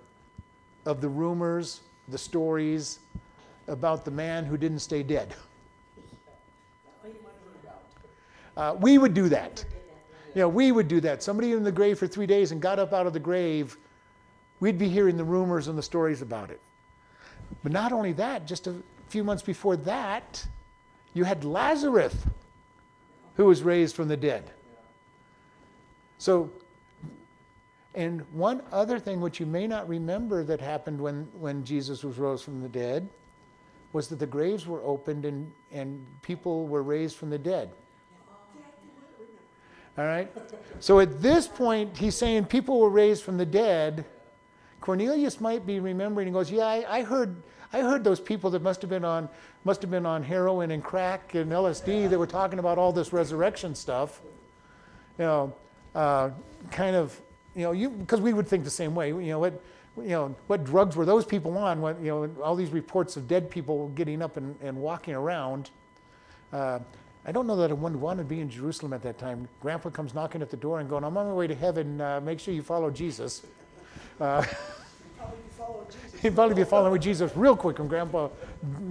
of 0.85 1.01
the 1.01 1.09
rumors, 1.09 1.81
the 2.07 2.17
stories 2.17 2.99
about 3.67 4.06
the 4.06 4.12
man 4.12 4.45
who 4.45 4.58
didn't 4.58 4.80
stay 4.80 5.03
dead. 5.03 5.34
Uh, 8.56 8.75
we 8.80 8.97
would 8.97 9.13
do 9.13 9.30
that. 9.30 9.63
You 10.34 10.41
know, 10.41 10.49
we 10.49 10.71
would 10.71 10.88
do 10.88 10.99
that. 11.01 11.21
Somebody 11.21 11.51
in 11.51 11.63
the 11.63 11.71
grave 11.71 11.99
for 11.99 12.08
three 12.08 12.25
days 12.25 12.51
and 12.51 12.62
got 12.62 12.80
up 12.80 12.91
out 12.93 13.06
of 13.08 13.13
the 13.13 13.19
grave, 13.19 13.77
we'd 14.60 14.77
be 14.77 14.89
hearing 14.89 15.17
the 15.17 15.23
rumors 15.23 15.67
and 15.67 15.77
the 15.77 15.84
stories 15.84 16.21
about 16.21 16.49
it. 16.49 16.60
But 17.63 17.71
not 17.71 17.91
only 17.91 18.13
that, 18.13 18.47
just 18.47 18.67
a 18.67 18.75
few 19.10 19.23
months 19.23 19.43
before 19.43 19.77
that, 19.77 20.45
you 21.13 21.23
had 21.23 21.43
Lazarus 21.43 22.15
who 23.36 23.45
was 23.45 23.62
raised 23.62 23.95
from 23.95 24.08
the 24.08 24.17
dead. 24.17 24.51
So, 26.17 26.49
and 27.93 28.21
one 28.32 28.62
other 28.71 28.99
thing 28.99 29.21
which 29.21 29.39
you 29.39 29.45
may 29.45 29.67
not 29.67 29.88
remember 29.88 30.43
that 30.43 30.60
happened 30.60 30.99
when, 30.99 31.27
when 31.39 31.63
Jesus 31.63 32.03
was 32.03 32.17
rose 32.17 32.41
from 32.41 32.62
the 32.62 32.69
dead 32.69 33.08
was 33.97 34.07
that 34.10 34.19
the 34.19 34.27
graves 34.27 34.67
were 34.67 34.83
opened 34.83 35.25
and, 35.25 35.51
and 35.71 36.05
people 36.21 36.67
were 36.67 36.83
raised 36.83 37.15
from 37.17 37.31
the 37.31 37.38
dead. 37.39 37.71
All 39.97 40.05
right? 40.05 40.31
So 40.79 40.99
at 40.99 41.19
this 41.19 41.47
point, 41.47 41.97
he's 41.97 42.13
saying 42.13 42.45
people 42.45 42.79
were 42.79 42.91
raised 42.91 43.23
from 43.23 43.39
the 43.39 43.45
dead. 43.45 44.05
Cornelius 44.81 45.41
might 45.41 45.65
be 45.65 45.79
remembering 45.79 46.27
and 46.27 46.36
goes, 46.36 46.51
Yeah, 46.51 46.67
I, 46.67 46.99
I 46.99 47.01
heard 47.01 47.41
I 47.73 47.79
heard 47.79 48.03
those 48.03 48.19
people 48.19 48.51
that 48.51 48.62
must 48.62 48.83
have 48.83 48.89
been 48.91 49.03
on 49.03 49.29
must 49.63 49.81
have 49.81 49.89
been 49.89 50.05
on 50.05 50.21
heroin 50.21 50.69
and 50.69 50.83
crack 50.83 51.33
and 51.33 51.51
LSD 51.51 52.07
that 52.07 52.19
were 52.19 52.27
talking 52.27 52.60
about 52.60 52.77
all 52.77 52.93
this 52.93 53.12
resurrection 53.12 53.73
stuff. 53.73 54.21
You 55.17 55.25
know, 55.25 55.55
uh, 55.95 56.29
kind 56.69 56.95
of, 56.95 57.19
you 57.55 57.63
know, 57.63 57.71
you 57.71 57.89
because 57.89 58.21
we 58.21 58.31
would 58.31 58.47
think 58.47 58.63
the 58.63 58.69
same 58.69 58.93
way. 58.93 59.07
You 59.10 59.31
know, 59.33 59.39
what 59.39 59.60
you 60.01 60.10
know, 60.10 60.36
what 60.47 60.63
drugs 60.63 60.95
were 60.95 61.05
those 61.05 61.25
people 61.25 61.57
on? 61.57 61.79
You 62.03 62.12
know, 62.12 62.43
all 62.43 62.55
these 62.55 62.71
reports 62.71 63.17
of 63.17 63.27
dead 63.27 63.49
people 63.49 63.89
getting 63.89 64.21
up 64.21 64.38
and, 64.38 64.55
and 64.62 64.77
walking 64.77 65.15
around. 65.15 65.69
Uh, 66.53 66.79
I 67.25 67.31
don't 67.31 67.45
know 67.45 67.57
that 67.57 67.71
I 67.71 67.73
would 67.73 67.95
want 67.95 68.19
to 68.19 68.25
be 68.25 68.39
in 68.39 68.49
Jerusalem 68.49 68.93
at 68.93 69.01
that 69.03 69.17
time. 69.17 69.47
Grandpa 69.62 69.89
comes 69.89 70.13
knocking 70.13 70.41
at 70.41 70.49
the 70.49 70.57
door 70.57 70.79
and 70.79 70.89
going, 70.89 71.03
I'm 71.03 71.17
on 71.17 71.27
my 71.27 71.33
way 71.33 71.47
to 71.47 71.55
heaven. 71.55 71.99
Uh, 71.99 72.21
make 72.21 72.39
sure 72.39 72.53
you 72.53 72.63
follow 72.63 72.89
Jesus. 72.89 73.43
Uh, 74.19 74.45
He'd 76.21 76.36
probably 76.36 76.55
be 76.55 76.63
following 76.63 77.01
Jesus 77.01 77.31
real 77.36 77.55
quick 77.55 77.79
when 77.79 77.88
Grandpa, 77.88 78.29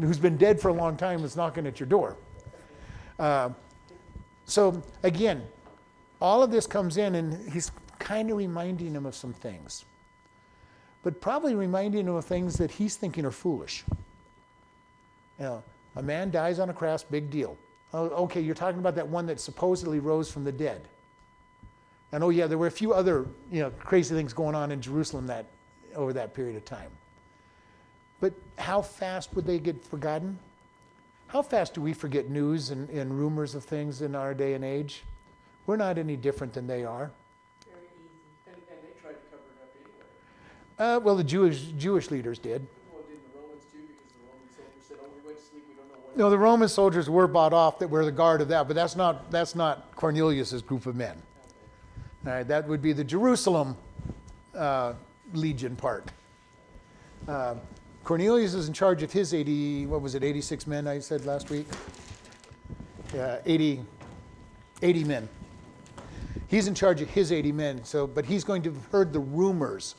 who's 0.01 0.19
been 0.19 0.37
dead 0.37 0.61
for 0.61 0.69
a 0.69 0.73
long 0.73 0.97
time, 0.97 1.25
is 1.25 1.37
knocking 1.37 1.67
at 1.67 1.81
your 1.81 1.89
door. 1.89 2.17
Uh, 3.19 3.51
so 4.45 4.83
again, 5.03 5.43
all 6.21 6.43
of 6.43 6.51
this 6.51 6.67
comes 6.67 6.97
in, 6.97 7.15
and 7.15 7.51
he's 7.51 7.73
kind 7.99 8.31
of 8.31 8.37
reminding 8.37 8.95
him 8.95 9.07
of 9.07 9.15
some 9.15 9.33
things, 9.33 9.85
but 11.07 11.21
probably 11.21 11.55
reminding 11.55 12.09
him 12.09 12.17
of 12.17 12.25
things 12.25 12.57
that 12.57 12.69
he's 12.69 12.97
thinking 12.97 13.25
are 13.25 13.31
foolish. 13.31 13.85
You 15.39 15.45
know, 15.45 15.63
a 15.95 16.03
man 16.03 16.33
dies 16.33 16.59
on 16.59 16.69
a 16.69 16.75
cross, 16.75 17.05
big 17.05 17.31
deal. 17.31 17.57
Oh, 17.95 18.09
okay, 18.25 18.41
you're 18.41 18.57
talking 18.57 18.81
about 18.81 18.97
that 18.97 19.07
one 19.07 19.25
that 19.27 19.39
supposedly 19.39 20.01
rose 20.01 20.29
from 20.29 20.43
the 20.43 20.51
dead. 20.51 20.89
And 22.11 22.25
oh 22.25 22.31
yeah, 22.31 22.49
there 22.49 22.59
were 22.59 22.67
a 22.67 22.73
few 22.73 22.93
other 22.93 23.25
you 23.53 23.61
know 23.61 23.71
crazy 23.79 24.17
things 24.17 24.33
going 24.33 24.57
on 24.57 24.73
in 24.73 24.81
Jerusalem 24.81 25.29
that 25.29 25.47
over 25.95 26.13
that 26.13 26.35
period 26.35 26.57
of 26.57 26.65
time. 26.65 26.91
But 28.19 28.33
how 28.59 28.83
fast 28.83 29.33
would 29.37 29.47
they 29.47 29.61
get 29.61 29.85
forgotten? 29.85 30.37
How 31.29 31.41
fast 31.41 31.75
do 31.75 31.83
we 31.83 31.93
forget 31.93 32.31
news 32.31 32.71
and, 32.71 32.91
and 32.91 33.17
rumors 33.17 33.55
of 33.55 33.63
things 33.63 34.03
in 34.03 34.17
our 34.17 34.35
day 34.35 34.55
and 34.55 34.65
age? 34.65 35.05
We're 35.67 35.77
not 35.77 35.99
any 35.99 36.17
different 36.17 36.53
than 36.53 36.67
they 36.67 36.85
are. 36.85 37.13
Very 37.65 37.79
easy. 37.95 38.11
And, 38.49 38.57
and 38.57 38.79
they 38.83 39.01
tried 39.01 39.13
to 39.13 39.27
cover 39.31 39.43
it 39.55 39.63
up 39.63 39.71
anyway. 39.77 40.07
Uh, 40.79 41.01
well, 41.03 41.17
the 41.17 41.25
Jewish 41.25 41.63
Jewish 41.79 42.11
leaders 42.11 42.39
did. 42.39 42.67
Well, 42.93 43.03
didn't 43.09 43.23
the 43.33 43.39
Romans 43.39 43.65
too? 43.73 43.79
Because 43.87 44.13
the 44.13 44.27
Roman 44.29 44.49
soldiers 44.55 44.85
said, 44.87 44.97
"Oh, 45.01 45.09
we 45.17 45.27
went 45.27 45.39
to 45.39 45.45
sleep. 45.45 45.65
We 45.69 45.75
don't 45.75 45.89
know 45.89 45.99
what." 46.05 46.17
No, 46.17 46.31
the 46.31 46.39
Roman 46.39 46.69
soldiers 46.69 47.09
were 47.09 47.27
bought 47.27 47.53
off 47.53 47.79
that 47.79 47.89
were 47.89 48.05
the 48.05 48.13
guard 48.13 48.41
of 48.41 48.49
that, 48.49 48.67
but 48.69 48.75
that's 48.75 48.97
not 48.97 49.31
that's 49.31 49.55
not 49.55 49.95
Cornelius's 49.97 50.63
group 50.63 50.87
of 50.87 50.97
men. 50.97 51.17
All 52.27 52.33
right, 52.33 52.49
that 52.49 52.67
would 52.67 52.83
be 52.83 52.93
the 52.93 53.05
Jerusalem 53.05 53.77
uh, 54.55 54.95
legion 55.33 55.77
part. 55.77 56.11
Uh, 57.29 57.55
Cornelius 58.05 58.55
is 58.55 58.69
in 58.69 58.73
charge 58.73 59.03
of 59.03 59.13
his 59.13 59.35
80, 59.35 59.87
what 59.87 60.01
was 60.01 60.15
it, 60.15 60.23
86 60.23 60.67
men 60.67 60.87
I 60.87 61.01
said 61.01 61.25
last 61.25 61.51
week? 61.51 61.67
Yeah, 63.13 63.39
80, 63.45 63.83
80 64.83 65.05
men. 65.05 65.29
He's 66.47 66.69
in 66.69 66.75
charge 66.75 67.01
of 67.01 67.11
his 67.11 67.33
80 67.33 67.51
men, 67.53 67.85
so, 67.85 68.07
but 68.07 68.25
he's 68.25 68.45
going 68.45 68.63
to 68.63 68.73
have 68.73 68.87
heard 68.87 69.13
the 69.13 69.19
rumors. 69.19 69.97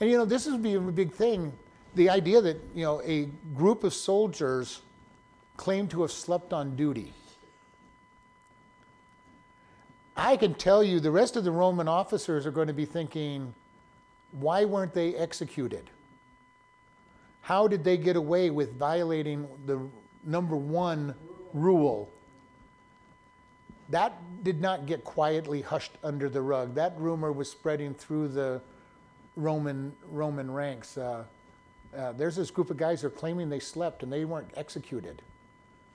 And 0.00 0.10
you 0.10 0.16
know, 0.16 0.24
this 0.24 0.46
would 0.46 0.62
be 0.62 0.74
a 0.74 0.80
big 0.80 1.12
thing. 1.12 1.52
The 1.94 2.10
idea 2.10 2.40
that, 2.40 2.60
you 2.74 2.84
know, 2.84 3.02
a 3.02 3.28
group 3.54 3.84
of 3.84 3.92
soldiers 3.92 4.82
claim 5.56 5.88
to 5.88 6.02
have 6.02 6.12
slept 6.12 6.52
on 6.52 6.76
duty. 6.76 7.12
I 10.16 10.36
can 10.36 10.54
tell 10.54 10.82
you 10.82 11.00
the 11.00 11.10
rest 11.10 11.36
of 11.36 11.44
the 11.44 11.50
Roman 11.50 11.88
officers 11.88 12.46
are 12.46 12.50
going 12.50 12.66
to 12.66 12.72
be 12.74 12.84
thinking, 12.84 13.54
why 14.32 14.64
weren't 14.64 14.92
they 14.92 15.14
executed? 15.14 15.90
How 17.40 17.66
did 17.66 17.82
they 17.82 17.96
get 17.96 18.16
away 18.16 18.50
with 18.50 18.76
violating 18.76 19.48
the 19.66 19.80
number 20.24 20.56
one 20.56 21.14
rule? 21.54 22.10
That 23.90 24.12
did 24.44 24.60
not 24.60 24.86
get 24.86 25.02
quietly 25.02 25.62
hushed 25.62 25.92
under 26.04 26.28
the 26.28 26.42
rug. 26.42 26.74
That 26.74 26.94
rumor 26.98 27.32
was 27.32 27.50
spreading 27.50 27.94
through 27.94 28.28
the 28.28 28.60
Roman 29.38 29.92
Roman 30.10 30.50
ranks. 30.50 30.98
Uh, 30.98 31.24
uh, 31.96 32.12
there's 32.12 32.36
this 32.36 32.50
group 32.50 32.70
of 32.70 32.76
guys 32.76 33.00
that 33.00 33.06
are 33.06 33.10
claiming 33.10 33.48
they 33.48 33.60
slept 33.60 34.02
and 34.02 34.12
they 34.12 34.24
weren't 34.24 34.50
executed. 34.56 35.22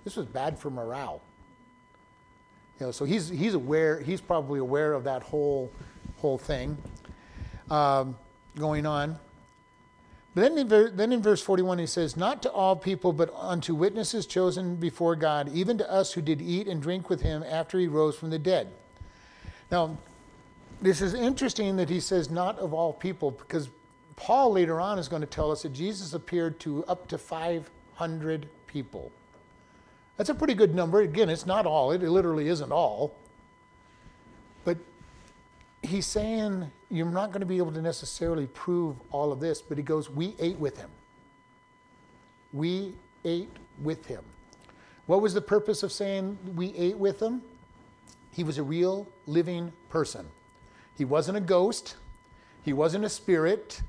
This 0.04 0.16
was 0.16 0.26
bad 0.26 0.58
for 0.58 0.70
morale. 0.70 1.22
You 2.80 2.88
know, 2.88 2.92
so 2.92 3.06
he's 3.06 3.30
he's 3.30 3.54
aware. 3.54 4.00
He's 4.00 4.22
probably 4.22 4.60
aware 4.60 4.94
of 4.94 5.04
that 5.04 5.22
whole 5.24 5.72
whole 6.18 6.38
thing 6.38 6.78
um, 7.70 8.18
going 8.56 8.86
on. 8.86 9.20
But 10.36 10.42
then 10.42 10.58
in, 10.58 10.68
ver- 10.68 10.90
then 10.90 11.12
in 11.12 11.22
verse 11.22 11.44
41, 11.44 11.78
he 11.78 11.86
says, 11.86 12.18
Not 12.18 12.42
to 12.42 12.52
all 12.52 12.76
people, 12.76 13.14
but 13.14 13.32
unto 13.36 13.76
witnesses 13.76 14.26
chosen 14.26 14.78
before 14.78 15.16
God, 15.16 15.50
even 15.54 15.78
to 15.78 15.92
us 15.92 16.14
who 16.14 16.22
did 16.22 16.42
eat 16.42 16.68
and 16.68 16.82
drink 16.82 17.08
with 17.10 17.22
him 17.22 17.44
after 17.44 17.78
he 17.78 17.88
rose 17.88 18.16
from 18.16 18.32
the 18.32 18.40
dead. 18.40 18.70
Now, 19.70 19.98
this 20.82 21.02
is 21.02 21.14
interesting 21.14 21.76
that 21.78 21.90
he 21.90 22.00
says, 22.00 22.30
Not 22.30 22.60
of 22.60 22.74
all 22.74 22.94
people, 22.94 23.32
because 23.32 23.70
Paul 24.16 24.52
later 24.52 24.80
on 24.80 25.00
is 25.00 25.08
going 25.08 25.22
to 25.22 25.28
tell 25.28 25.52
us 25.52 25.64
that 25.64 25.74
Jesus 25.74 26.14
appeared 26.14 26.60
to 26.62 26.84
up 26.86 27.08
to 27.08 27.18
500 27.18 28.47
people. 28.68 29.12
That's 30.18 30.30
a 30.30 30.36
pretty 30.36 30.54
good 30.54 30.76
number. 30.76 31.02
Again, 31.02 31.30
it's 31.30 31.45
not 31.45 31.66
all, 31.66 31.91
it 31.91 32.02
literally 32.02 32.47
isn't 32.47 32.72
all. 32.72 33.16
But 34.64 34.78
he's 35.82 36.06
saying 36.06 36.72
you're 36.89 37.06
not 37.06 37.32
going 37.32 37.41
to 37.41 37.45
be 37.45 37.58
able 37.58 37.72
to 37.72 37.82
necessarily 37.82 38.47
prove 38.47 38.95
all 39.12 39.32
of 39.32 39.39
this, 39.39 39.62
but 39.62 39.78
he 39.78 39.84
goes, 39.84 40.10
We 40.10 40.36
ate 40.39 40.60
with 40.60 40.78
him. 40.78 40.89
We 42.52 42.93
ate 43.26 43.50
with 43.82 44.06
him. 44.06 44.24
What 45.06 45.22
was 45.22 45.34
the 45.34 45.41
purpose 45.41 45.84
of 45.84 45.91
saying 45.91 46.38
we 46.56 46.74
ate 46.76 46.97
with 46.97 47.20
him? 47.20 47.41
He 48.32 48.43
was 48.43 48.58
a 48.58 48.64
real 48.64 49.08
living 49.28 49.74
person. 49.89 50.28
He 50.98 51.06
wasn't 51.06 51.38
a 51.38 51.41
ghost, 51.41 51.96
he 52.64 52.74
wasn't 52.74 53.06
a 53.06 53.10
spirit, 53.10 53.82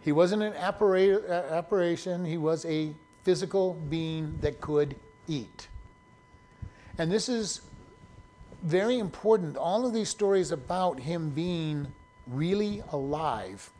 he 0.00 0.12
wasn't 0.12 0.42
an 0.42 0.54
apparition, 0.54 2.24
he 2.24 2.38
was 2.38 2.64
a 2.64 2.92
physical 3.22 3.74
being 3.90 4.38
that 4.40 4.60
could 4.60 4.96
eat. 5.28 5.68
And 6.98 7.10
this 7.10 7.28
is 7.28 7.62
very 8.62 8.98
important. 8.98 9.56
All 9.56 9.86
of 9.86 9.92
these 9.92 10.08
stories 10.08 10.52
about 10.52 10.98
him 11.00 11.30
being 11.30 11.86
really 12.26 12.82
alive 12.92 13.70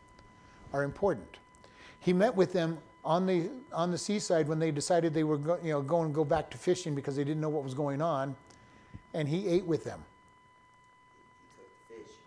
are 0.73 0.83
important. 0.83 1.37
He 1.99 2.13
met 2.13 2.35
with 2.35 2.53
them 2.53 2.77
on 3.03 3.25
the 3.25 3.49
on 3.71 3.89
the 3.89 3.97
seaside 3.97 4.47
when 4.47 4.59
they 4.59 4.69
decided 4.69 5.13
they 5.13 5.23
were 5.23 5.37
go, 5.37 5.57
you 5.63 5.71
know 5.71 5.81
going 5.81 6.09
to 6.09 6.13
go 6.13 6.25
back 6.25 6.49
to 6.51 6.57
fishing 6.57 6.93
because 6.93 7.15
they 7.15 7.23
didn't 7.23 7.41
know 7.41 7.49
what 7.49 7.63
was 7.63 7.73
going 7.73 8.01
on, 8.01 8.35
and 9.13 9.27
he 9.27 9.47
ate 9.47 9.65
with 9.65 9.83
them. 9.83 10.03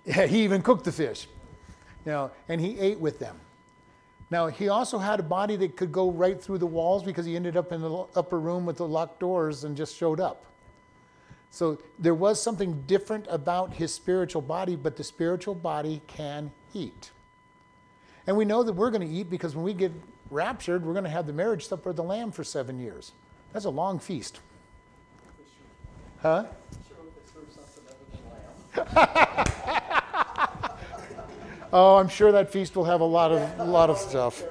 He 0.05 0.45
even 0.45 0.63
cooked 0.63 0.85
the 0.85 0.93
fish, 0.93 1.27
you 2.07 2.13
know, 2.13 2.31
and 2.49 2.61
he 2.61 2.79
ate 2.79 2.99
with 2.99 3.19
them. 3.19 3.37
Now 4.31 4.47
he 4.47 4.69
also 4.69 4.99
had 4.99 5.21
a 5.21 5.25
body 5.25 5.57
that 5.57 5.77
could 5.77 5.93
go 5.93 6.11
right 6.11 6.41
through 6.41 6.59
the 6.59 6.67
walls 6.67 7.03
because 7.03 7.27
he 7.27 7.37
ended 7.37 7.57
up 7.57 7.73
in 7.73 7.81
the 7.81 8.05
upper 8.15 8.39
room 8.39 8.65
with 8.65 8.77
the 8.77 8.87
locked 8.87 9.21
doors 9.21 9.65
and 9.65 9.77
just 9.77 9.97
showed 9.97 10.21
up. 10.21 10.45
So 11.51 11.79
there 11.99 12.15
was 12.15 12.41
something 12.41 12.83
different 12.87 13.27
about 13.29 13.75
his 13.75 13.93
spiritual 13.93 14.43
body, 14.43 14.77
but 14.77 14.97
the 14.97 15.03
spiritual 15.03 15.55
body 15.55 16.01
can 16.07 16.53
eat. 16.75 17.11
And 18.27 18.37
we 18.37 18.45
know 18.45 18.63
that 18.63 18.73
we're 18.73 18.91
going 18.91 19.07
to 19.07 19.13
eat 19.13 19.29
because 19.29 19.57
when 19.57 19.65
we 19.65 19.75
get 19.75 19.91
raptured, 20.31 20.87
we're 20.87 20.93
going 20.93 21.05
to 21.05 21.11
have 21.11 21.27
the 21.27 21.33
marriage 21.33 21.67
supper 21.67 21.91
of 21.91 21.97
the 21.97 22.05
Lamb 22.05 22.31
for 22.31 22.45
seven 22.45 22.79
years. 22.79 23.11
That's 23.53 23.65
a 23.65 23.71
long 23.71 23.99
feast. 23.99 24.39
Huh? 26.23 26.45
Sure, 26.87 26.99
if 27.09 27.15
they 27.15 27.33
serve 27.33 27.49
something 27.53 27.83
other 27.89 27.97
than 28.13 28.31
lamb. 28.31 28.41
Oh, 31.73 31.97
I'm 31.97 32.09
sure 32.09 32.33
that 32.33 32.51
feast 32.53 32.75
will 32.75 32.85
have 32.85 33.01
a 33.01 33.05
lot 33.05 33.31
of 33.31 33.61
a 33.61 33.65
lot 33.65 33.91
of 33.91 33.99
stuff. 33.99 34.43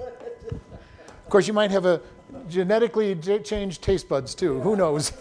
Of 0.00 1.30
course, 1.30 1.46
you 1.46 1.52
might 1.52 1.70
have 1.70 1.84
a 1.84 2.00
genetically 2.48 3.14
changed 3.14 3.82
taste 3.82 4.08
buds 4.08 4.34
too. 4.34 4.60
Who 4.60 4.74
knows? 4.76 5.12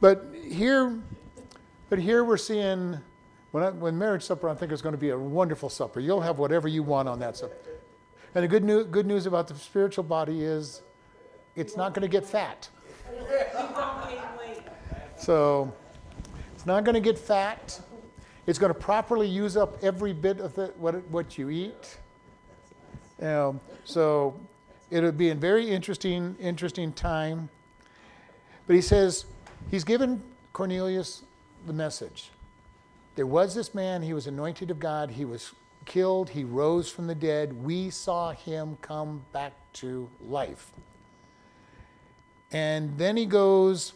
But 0.00 0.26
here, 0.44 0.96
but 1.90 1.98
here 1.98 2.22
we're 2.22 2.36
seeing 2.36 2.98
when 3.50 3.64
I, 3.64 3.70
when 3.70 3.98
marriage 3.98 4.22
supper, 4.22 4.48
I 4.48 4.54
think 4.54 4.70
is 4.70 4.80
going 4.80 4.92
to 4.92 5.00
be 5.00 5.10
a 5.10 5.18
wonderful 5.18 5.68
supper. 5.68 5.98
You'll 5.98 6.20
have 6.20 6.38
whatever 6.38 6.68
you 6.68 6.84
want 6.84 7.08
on 7.08 7.18
that 7.18 7.36
supper. 7.36 7.56
And 8.34 8.44
the 8.44 8.48
good 8.48 8.62
news, 8.62 8.86
good 8.86 9.06
news 9.06 9.26
about 9.26 9.48
the 9.48 9.54
spiritual 9.56 10.04
body 10.04 10.44
is, 10.44 10.82
it's 11.56 11.76
not 11.76 11.94
going 11.94 12.02
to 12.02 12.08
get 12.08 12.24
fat. 12.24 12.68
So, 15.28 15.70
it's 16.54 16.64
not 16.64 16.84
going 16.84 16.94
to 16.94 17.02
get 17.02 17.18
fat. 17.18 17.78
It's 18.46 18.58
going 18.58 18.72
to 18.72 18.78
properly 18.78 19.28
use 19.28 19.58
up 19.58 19.76
every 19.84 20.14
bit 20.14 20.40
of 20.40 20.54
the, 20.54 20.68
what 20.78 21.06
what 21.10 21.36
you 21.36 21.50
eat. 21.50 21.98
Um, 23.20 23.60
so, 23.84 24.40
it'll 24.90 25.12
be 25.12 25.28
a 25.28 25.34
very 25.34 25.68
interesting 25.68 26.34
interesting 26.40 26.94
time. 26.94 27.50
But 28.66 28.76
he 28.76 28.80
says 28.80 29.26
he's 29.70 29.84
given 29.84 30.22
Cornelius 30.54 31.24
the 31.66 31.74
message. 31.74 32.30
There 33.14 33.26
was 33.26 33.54
this 33.54 33.74
man, 33.74 34.00
he 34.00 34.14
was 34.14 34.28
anointed 34.28 34.70
of 34.70 34.80
God, 34.80 35.10
he 35.10 35.26
was 35.26 35.52
killed, 35.84 36.30
he 36.30 36.42
rose 36.42 36.90
from 36.90 37.06
the 37.06 37.14
dead. 37.14 37.52
We 37.52 37.90
saw 37.90 38.32
him 38.32 38.78
come 38.80 39.26
back 39.34 39.52
to 39.74 40.08
life. 40.26 40.72
And 42.50 42.96
then 42.96 43.18
he 43.18 43.26
goes, 43.26 43.92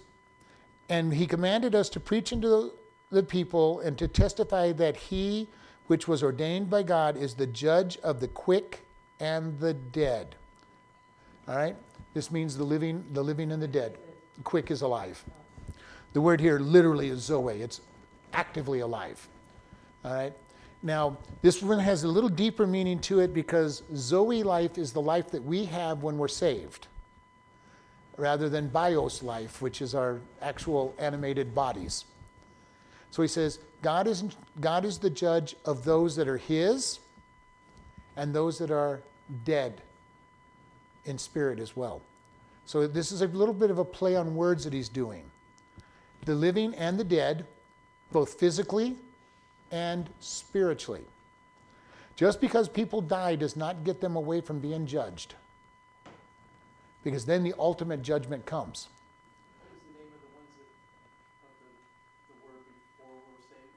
and 0.93 1.15
he 1.15 1.27
commanded 1.27 1.75
us 1.75 1.89
to 1.89 1.99
preach 1.99 2.35
unto 2.35 2.47
the, 2.47 2.73
the 3.11 3.23
people 3.23 3.81
and 3.81 3.97
to 3.97 4.07
testify 4.07 4.73
that 4.73 4.95
he, 4.95 5.49
which 5.87 6.07
was 6.07 6.23
ordained 6.23 6.69
by 6.69 6.83
God, 6.83 7.17
is 7.17 7.33
the 7.33 7.47
judge 7.47 7.97
of 8.03 8.21
the 8.21 8.29
quick 8.29 8.85
and 9.19 9.59
the 9.59 9.73
dead. 9.73 10.35
All 11.49 11.57
right? 11.57 11.75
This 12.13 12.31
means 12.31 12.59
the 12.59 12.65
living, 12.65 13.07
the 13.15 13.25
living 13.25 13.53
and 13.53 13.63
the 13.63 13.69
dead. 13.69 13.97
Quick 14.45 14.71
is 14.71 14.83
alive. 14.83 15.25
The 16.13 16.21
word 16.21 16.43
here 16.43 16.59
literally 16.59 17.09
is 17.09 17.21
zoe. 17.21 17.63
It's 17.63 17.81
actively 18.35 18.81
alive. 18.81 19.27
All 20.05 20.13
right? 20.13 20.35
Now, 20.83 21.17
this 21.41 21.63
one 21.63 21.79
has 21.79 22.05
a 22.05 22.09
little 22.09 22.29
deeper 22.29 22.67
meaning 22.67 22.99
to 23.01 23.21
it 23.21 23.33
because 23.33 23.83
zoe 23.97 24.43
life 24.43 24.77
is 24.77 24.93
the 24.93 25.01
life 25.01 25.31
that 25.31 25.43
we 25.43 25.65
have 25.65 26.03
when 26.03 26.19
we're 26.19 26.29
saved, 26.29 26.89
rather 28.23 28.49
than 28.49 28.69
bios 28.69 29.21
life, 29.21 29.61
which 29.61 29.83
is 29.83 29.97
our 29.97 30.21
actual 30.41 30.95
animated 30.97 31.53
bodies. 31.57 32.05
So 33.11 33.21
he 33.21 33.27
says, 33.27 33.59
God 33.83 34.07
is, 34.07 34.23
God 34.61 34.85
is 34.85 34.99
the 34.99 35.11
judge 35.11 35.57
of 35.65 35.85
those 35.85 36.15
that 36.15 36.29
are 36.29 36.37
his 36.37 37.01
and 38.17 38.33
those 38.33 38.59
that 38.59 38.71
are 38.71 39.03
dead 39.45 39.83
in 41.05 41.19
spirit 41.19 41.59
as 41.59 41.75
well. 41.77 42.01
So 42.65 42.87
this 42.87 43.11
is 43.11 43.23
a 43.23 43.27
little 43.27 43.53
bit 43.53 43.73
of 43.73 43.79
a 43.79 43.85
play 43.85 44.15
on 44.15 44.37
words 44.37 44.63
that 44.63 44.73
he's 44.73 44.89
doing. 44.89 45.25
The 46.25 46.37
living 46.37 46.77
and 46.77 47.01
the 47.01 47.05
dead, 47.05 47.45
both 48.13 48.35
physically 48.35 48.95
and 49.73 50.09
spiritually. 50.21 51.03
Just 52.15 52.41
because 52.41 52.69
people 52.69 53.01
die 53.01 53.35
does 53.35 53.57
not 53.57 53.83
get 53.83 54.01
them 54.01 54.15
away 54.15 54.41
from 54.41 54.61
being 54.61 54.87
judged. 54.87 55.35
Because 57.05 57.25
then 57.25 57.43
the 57.43 57.55
ultimate 57.59 58.03
judgment 58.03 58.47
comes. 58.47 58.89
What 59.61 59.71
was 59.73 59.81
the 59.83 59.99
name 59.99 60.13
of 60.15 60.21
the 60.23 60.33
ones 60.37 60.51
that, 60.59 61.49
of 61.49 61.55
the, 61.59 61.73
the 62.29 62.39
word 62.47 62.63
before 62.97 63.15
we're 63.27 63.43
saved? 63.51 63.75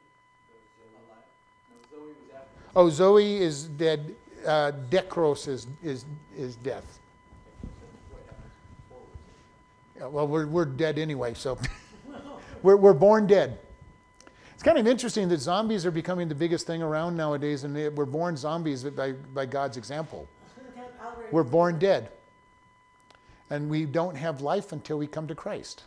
Alive. 1.10 1.26
No, 1.72 1.98
Zoe 1.98 2.14
was 2.14 2.30
after. 2.36 2.48
Oh, 2.76 2.90
Zoe 2.90 3.38
is 3.38 3.64
dead. 3.66 4.16
Uh, 4.46 4.72
Nekros 4.92 5.48
is, 5.48 5.66
is, 5.84 6.06
is 6.38 6.56
death. 6.58 7.00
Yeah, 9.98 10.08
well, 10.08 10.28
we're, 10.28 10.46
we're 10.46 10.66
dead 10.66 11.00
anyway, 11.00 11.34
so 11.34 11.58
we're, 12.62 12.76
we're 12.76 12.94
born 12.94 13.28
dead. 13.28 13.58
It's 14.54 14.62
kind 14.62 14.78
of 14.78 14.88
interesting 14.88 15.30
that 15.30 15.40
zombies 15.40 15.86
are 15.86 15.92
becoming 15.92 16.28
the 16.28 16.36
biggest 16.36 16.68
thing 16.68 16.82
around 16.84 17.16
nowadays, 17.16 17.64
and 17.64 17.76
they- 17.76 17.90
we're 17.90 18.06
born 18.06 18.36
zombies 18.38 18.84
by, 18.84 19.14
by 19.14 19.46
God's 19.46 19.78
example. 19.78 20.28
We're 21.32 21.44
born 21.44 21.80
dead. 21.80 22.10
And 23.50 23.70
we 23.70 23.86
don't 23.86 24.16
have 24.16 24.42
life 24.42 24.72
until 24.72 24.98
we 24.98 25.08
come 25.08 25.28
to 25.28 25.36
Christ. 25.36 25.84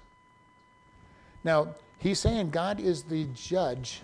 Now, 1.44 1.74
he's 1.98 2.18
saying 2.18 2.50
God 2.50 2.80
is 2.80 3.02
the 3.04 3.24
judge 3.34 4.02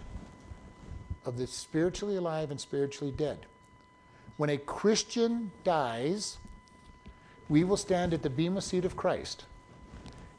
of 1.25 1.39
the 1.39 1.47
spiritually 1.47 2.17
alive 2.17 2.51
and 2.51 2.61
spiritually 2.61 3.13
dead. 3.13 3.47
When 4.37 4.51
a 4.51 4.59
Christian 4.59 5.53
dies, 5.63 6.39
we 7.49 7.65
will 7.65 7.77
stand 7.77 8.13
at 8.13 8.23
the 8.23 8.31
Bema 8.31 8.61
seat 8.61 8.85
of 8.85 8.97
Christ, 8.97 9.45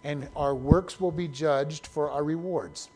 and 0.03 0.27
our 0.35 0.53
works 0.53 0.99
will 0.99 1.11
be 1.11 1.27
judged 1.27 1.87
for 1.87 2.11
our 2.11 2.23
rewards. 2.23 2.89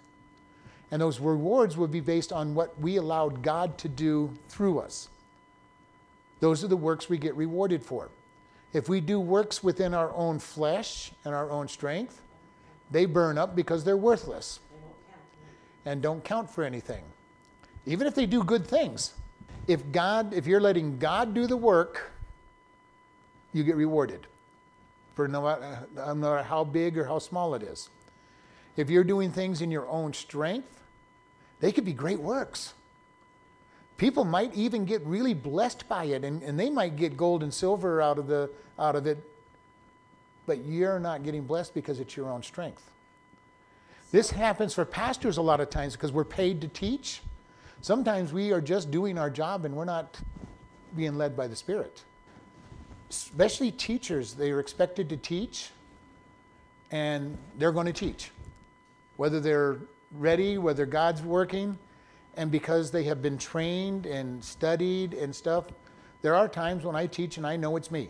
And 0.91 1.01
those 1.01 1.19
rewards 1.19 1.77
will 1.77 1.87
be 1.87 1.99
based 1.99 2.33
on 2.33 2.55
what 2.55 2.79
we 2.79 2.97
allowed 2.97 3.43
God 3.43 3.77
to 3.79 3.87
do 3.87 4.33
through 4.49 4.79
us. 4.79 5.09
Those 6.39 6.63
are 6.63 6.67
the 6.67 6.77
works 6.77 7.09
we 7.09 7.17
get 7.17 7.35
rewarded 7.35 7.83
for. 7.83 8.09
If 8.73 8.87
we 8.87 9.01
do 9.01 9.19
works 9.19 9.63
within 9.63 9.93
our 9.93 10.13
own 10.13 10.39
flesh 10.39 11.11
and 11.25 11.33
our 11.33 11.49
own 11.49 11.67
strength, 11.67 12.21
they 12.91 13.05
burn 13.05 13.37
up 13.37 13.55
because 13.55 13.83
they're 13.83 13.97
worthless 13.97 14.59
and 15.85 16.01
don't 16.01 16.23
count 16.23 16.49
for 16.49 16.63
anything. 16.63 17.03
Even 17.85 18.05
if 18.05 18.13
they 18.13 18.25
do 18.25 18.43
good 18.43 18.67
things. 18.67 19.13
If 19.67 19.91
God, 19.91 20.33
if 20.33 20.45
you're 20.45 20.59
letting 20.59 20.97
God 20.99 21.33
do 21.33 21.47
the 21.47 21.57
work, 21.57 22.11
you 23.53 23.63
get 23.63 23.75
rewarded 23.75 24.27
for 25.15 25.27
no 25.27 25.41
matter, 25.41 25.87
no 25.95 26.15
matter 26.15 26.43
how 26.43 26.63
big 26.63 26.97
or 26.97 27.05
how 27.05 27.19
small 27.19 27.55
it 27.55 27.63
is. 27.63 27.89
If 28.77 28.89
you're 28.89 29.03
doing 29.03 29.31
things 29.31 29.61
in 29.61 29.71
your 29.71 29.87
own 29.87 30.13
strength, 30.13 30.81
they 31.59 31.71
could 31.71 31.85
be 31.85 31.93
great 31.93 32.19
works. 32.19 32.73
People 33.99 34.23
might 34.23 34.55
even 34.55 34.85
get 34.85 35.05
really 35.05 35.33
blessed 35.33 35.87
by 35.89 36.05
it 36.05 36.23
and, 36.23 36.41
and 36.41 36.57
they 36.57 36.69
might 36.69 36.95
get 36.95 37.17
gold 37.17 37.43
and 37.43 37.53
silver 37.53 38.01
out 38.01 38.17
of, 38.17 38.27
the, 38.27 38.49
out 38.79 38.95
of 38.95 39.05
it, 39.05 39.21
but 40.45 40.63
you're 40.63 41.01
not 41.01 41.21
getting 41.23 41.43
blessed 41.43 41.73
because 41.73 41.99
it's 41.99 42.15
your 42.15 42.29
own 42.29 42.41
strength. 42.41 42.89
This 44.13 44.31
happens 44.31 44.73
for 44.73 44.85
pastors 44.85 45.35
a 45.35 45.41
lot 45.41 45.59
of 45.59 45.69
times 45.69 45.93
because 45.93 46.13
we're 46.13 46.23
paid 46.23 46.61
to 46.61 46.69
teach. 46.69 47.21
Sometimes 47.81 48.31
we 48.31 48.53
are 48.53 48.61
just 48.61 48.89
doing 48.89 49.17
our 49.17 49.29
job 49.29 49.65
and 49.65 49.75
we're 49.75 49.83
not 49.83 50.17
being 50.95 51.17
led 51.17 51.35
by 51.35 51.47
the 51.47 51.55
Spirit. 51.57 52.01
Especially 53.09 53.69
teachers, 53.69 54.33
they 54.33 54.49
are 54.51 54.61
expected 54.61 55.09
to 55.09 55.17
teach 55.17 55.71
and 56.89 57.37
they're 57.57 57.73
going 57.73 57.85
to 57.85 57.93
teach. 57.93 58.31
Whether 59.17 59.41
they're 59.41 59.77
ready, 60.13 60.57
whether 60.57 60.85
God's 60.85 61.21
working, 61.21 61.77
and 62.37 62.51
because 62.51 62.91
they 62.91 63.03
have 63.03 63.21
been 63.21 63.37
trained 63.37 64.05
and 64.05 64.43
studied 64.43 65.13
and 65.13 65.35
stuff, 65.35 65.65
there 66.21 66.35
are 66.35 66.47
times 66.47 66.83
when 66.83 66.95
I 66.95 67.07
teach 67.07 67.37
and 67.37 67.45
I 67.45 67.55
know 67.55 67.75
it's 67.75 67.91
me. 67.91 68.09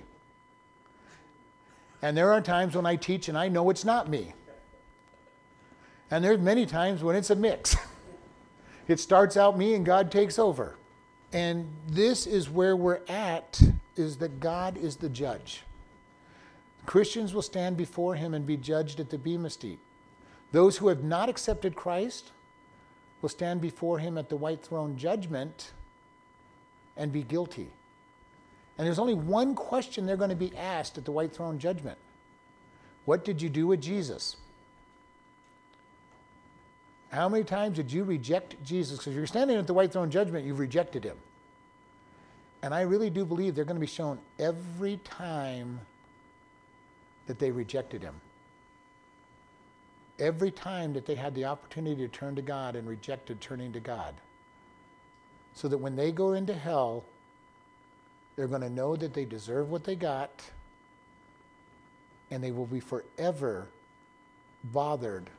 And 2.01 2.15
there 2.15 2.31
are 2.31 2.41
times 2.41 2.75
when 2.75 2.85
I 2.85 2.95
teach 2.95 3.27
and 3.27 3.37
I 3.37 3.49
know 3.49 3.69
it's 3.69 3.85
not 3.85 4.09
me. 4.09 4.33
And 6.11 6.23
there's 6.23 6.39
many 6.39 6.65
times 6.65 7.03
when 7.03 7.15
it's 7.15 7.29
a 7.29 7.35
mix. 7.35 7.75
it 8.87 8.99
starts 8.99 9.37
out 9.37 9.57
me 9.57 9.73
and 9.75 9.85
God 9.85 10.11
takes 10.11 10.39
over. 10.39 10.75
And 11.31 11.71
this 11.87 12.25
is 12.25 12.49
where 12.49 12.75
we're 12.75 13.01
at 13.07 13.61
is 13.95 14.17
that 14.17 14.39
God 14.39 14.77
is 14.77 14.95
the 14.95 15.09
judge. 15.09 15.63
Christians 16.85 17.33
will 17.33 17.43
stand 17.43 17.77
before 17.77 18.15
him 18.15 18.33
and 18.33 18.47
be 18.47 18.57
judged 18.57 18.99
at 18.99 19.11
the 19.11 19.17
Bema 19.17 19.49
seat. 19.51 19.79
Those 20.51 20.77
who 20.77 20.87
have 20.87 21.03
not 21.03 21.29
accepted 21.29 21.75
Christ 21.75 22.31
will 23.21 23.29
stand 23.29 23.61
before 23.61 23.99
him 23.99 24.17
at 24.17 24.29
the 24.29 24.37
white 24.37 24.63
throne 24.63 24.97
judgment 24.97 25.71
and 26.95 27.11
be 27.11 27.23
guilty. 27.23 27.69
And 28.77 28.87
there's 28.87 28.99
only 28.99 29.13
one 29.13 29.55
question 29.55 30.05
they're 30.05 30.17
going 30.17 30.29
to 30.29 30.35
be 30.35 30.55
asked 30.55 30.97
at 30.97 31.05
the 31.05 31.11
white 31.11 31.33
throne 31.33 31.59
judgment 31.59 31.97
What 33.05 33.25
did 33.25 33.41
you 33.41 33.49
do 33.49 33.67
with 33.67 33.81
Jesus? 33.81 34.37
How 37.11 37.27
many 37.27 37.43
times 37.43 37.75
did 37.75 37.91
you 37.91 38.03
reject 38.03 38.55
Jesus? 38.63 38.99
Because 38.99 39.15
you're 39.15 39.25
standing 39.25 39.57
at 39.57 39.65
the 39.65 39.73
white 39.73 39.91
throne 39.91 40.11
judgment, 40.11 40.45
you've 40.45 40.59
rejected 40.59 41.03
him. 41.03 41.17
And 42.61 42.73
I 42.73 42.81
really 42.81 43.09
do 43.09 43.25
believe 43.25 43.55
they're 43.55 43.65
going 43.65 43.77
to 43.77 43.81
be 43.81 43.87
shown 43.87 44.19
every 44.37 44.97
time 44.97 45.79
that 47.25 47.39
they 47.39 47.51
rejected 47.51 48.01
him. 48.01 48.13
Every 50.19 50.51
time 50.51 50.93
that 50.93 51.05
they 51.05 51.15
had 51.15 51.33
the 51.33 51.45
opportunity 51.45 51.95
to 52.01 52.07
turn 52.07 52.35
to 52.35 52.41
God 52.41 52.75
and 52.75 52.87
rejected 52.87 53.41
turning 53.41 53.71
to 53.73 53.79
God. 53.79 54.13
So 55.53 55.67
that 55.67 55.77
when 55.77 55.95
they 55.95 56.11
go 56.11 56.33
into 56.33 56.53
hell, 56.53 57.03
they're 58.35 58.47
going 58.47 58.61
to 58.61 58.69
know 58.69 58.95
that 58.95 59.13
they 59.13 59.25
deserve 59.25 59.69
what 59.69 59.83
they 59.83 59.95
got 59.95 60.31
and 62.31 62.43
they 62.43 62.51
will 62.51 62.67
be 62.67 62.79
forever 62.79 63.67
bothered 64.65 65.29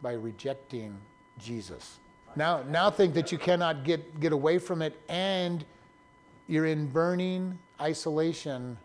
by 0.00 0.12
rejecting 0.12 0.96
Jesus. 1.38 1.98
Now, 2.36 2.62
now 2.62 2.90
think 2.90 3.14
that 3.14 3.32
you 3.32 3.38
cannot 3.38 3.84
get, 3.84 4.20
get 4.20 4.32
away 4.32 4.58
from 4.58 4.82
it 4.82 4.98
and 5.08 5.64
you're 6.46 6.66
in 6.66 6.86
burning 6.86 7.58
isolation 7.80 8.78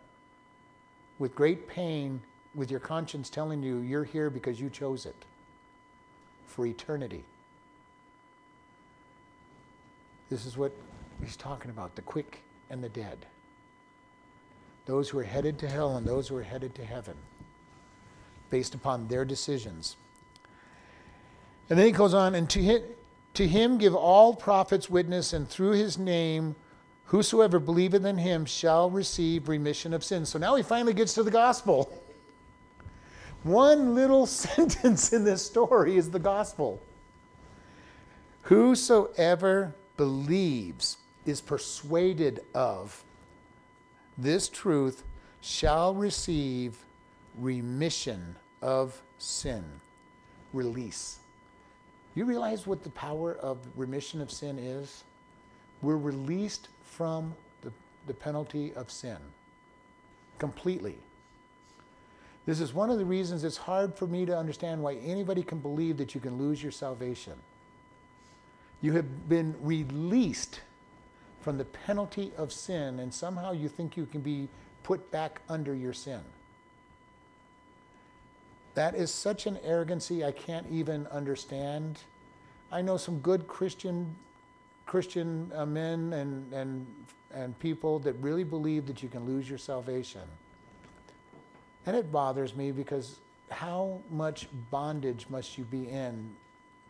with 1.19 1.35
great 1.35 1.67
pain, 1.67 2.19
with 2.55 2.71
your 2.71 2.79
conscience 2.79 3.29
telling 3.29 3.61
you 3.61 3.77
you're 3.79 4.03
here 4.03 4.29
because 4.29 4.59
you 4.59 4.69
chose 4.69 5.05
it 5.05 5.15
for 6.47 6.65
eternity. 6.65 7.23
This 10.29 10.45
is 10.45 10.57
what 10.57 10.71
he's 11.21 11.35
talking 11.35 11.69
about 11.69 11.95
the 11.95 12.01
quick 12.01 12.41
and 12.69 12.83
the 12.83 12.89
dead. 12.89 13.25
Those 14.85 15.09
who 15.09 15.19
are 15.19 15.23
headed 15.23 15.59
to 15.59 15.69
hell 15.69 15.97
and 15.97 16.05
those 16.05 16.27
who 16.27 16.37
are 16.37 16.43
headed 16.43 16.75
to 16.75 16.83
heaven 16.83 17.15
based 18.49 18.75
upon 18.75 19.07
their 19.07 19.25
decisions. 19.25 19.95
And 21.69 21.79
then 21.79 21.85
he 21.85 21.91
goes 21.91 22.13
on, 22.13 22.35
and 22.35 22.49
to 22.51 22.61
him, 22.61 22.83
to 23.35 23.47
him 23.47 23.77
give 23.77 23.95
all 23.95 24.35
prophets 24.35 24.89
witness, 24.89 25.33
and 25.33 25.47
through 25.47 25.71
his 25.71 25.97
name, 25.97 26.55
whosoever 27.05 27.59
believeth 27.59 28.05
in 28.05 28.17
him 28.17 28.45
shall 28.45 28.89
receive 28.89 29.47
remission 29.47 29.93
of 29.93 30.03
sins. 30.03 30.29
So 30.29 30.39
now 30.39 30.55
he 30.55 30.63
finally 30.63 30.93
gets 30.93 31.13
to 31.15 31.23
the 31.23 31.31
gospel. 31.31 31.91
One 33.43 33.93
little 33.93 34.25
sentence 34.45 35.13
in 35.13 35.23
this 35.23 35.45
story 35.45 35.97
is 35.97 36.11
the 36.11 36.19
gospel. 36.19 36.81
Whosoever 38.43 39.73
believes, 39.97 40.97
is 41.25 41.39
persuaded 41.41 42.41
of 42.53 43.03
this 44.17 44.49
truth, 44.49 45.03
shall 45.41 45.93
receive 45.93 46.77
remission 47.37 48.35
of 48.61 49.01
sin, 49.17 49.63
release. 50.53 51.19
You 52.15 52.25
realize 52.25 52.67
what 52.67 52.83
the 52.83 52.89
power 52.89 53.35
of 53.35 53.57
remission 53.75 54.21
of 54.21 54.31
sin 54.31 54.59
is? 54.59 55.03
We're 55.81 55.97
released 55.97 56.69
from 56.83 57.33
the, 57.61 57.71
the 58.07 58.13
penalty 58.13 58.73
of 58.73 58.91
sin 58.91 59.17
completely. 60.37 60.97
This 62.45 62.59
is 62.59 62.73
one 62.73 62.89
of 62.89 62.97
the 62.97 63.05
reasons 63.05 63.43
it's 63.43 63.57
hard 63.57 63.95
for 63.95 64.05
me 64.05 64.25
to 64.25 64.37
understand 64.37 64.83
why 64.83 64.95
anybody 64.95 65.43
can 65.43 65.59
believe 65.59 65.97
that 65.97 66.13
you 66.13 66.19
can 66.19 66.37
lose 66.37 66.61
your 66.61 66.71
salvation. 66.71 67.33
You 68.81 68.93
have 68.93 69.29
been 69.29 69.55
released 69.61 70.59
from 71.41 71.57
the 71.57 71.65
penalty 71.65 72.31
of 72.37 72.51
sin, 72.51 72.99
and 72.99 73.13
somehow 73.13 73.53
you 73.53 73.69
think 73.69 73.95
you 73.95 74.05
can 74.05 74.21
be 74.21 74.49
put 74.83 75.09
back 75.11 75.41
under 75.47 75.73
your 75.73 75.93
sin. 75.93 76.21
That 78.75 78.95
is 78.95 79.11
such 79.11 79.45
an 79.45 79.57
arrogancy 79.63 80.25
I 80.25 80.31
can't 80.31 80.65
even 80.69 81.07
understand. 81.07 81.99
I 82.71 82.81
know 82.81 82.97
some 82.97 83.19
good 83.19 83.47
Christian 83.47 84.15
Christian 84.85 85.51
uh, 85.55 85.65
men 85.65 86.13
and, 86.13 86.51
and, 86.53 86.85
and 87.33 87.57
people 87.59 87.99
that 87.99 88.13
really 88.13 88.43
believe 88.43 88.85
that 88.87 89.01
you 89.01 89.09
can 89.09 89.25
lose 89.25 89.49
your 89.49 89.57
salvation. 89.57 90.21
And 91.85 91.95
it 91.95 92.11
bothers 92.11 92.55
me 92.55 92.71
because 92.71 93.19
how 93.49 93.99
much 94.09 94.47
bondage 94.71 95.27
must 95.29 95.57
you 95.57 95.63
be 95.65 95.89
in 95.89 96.35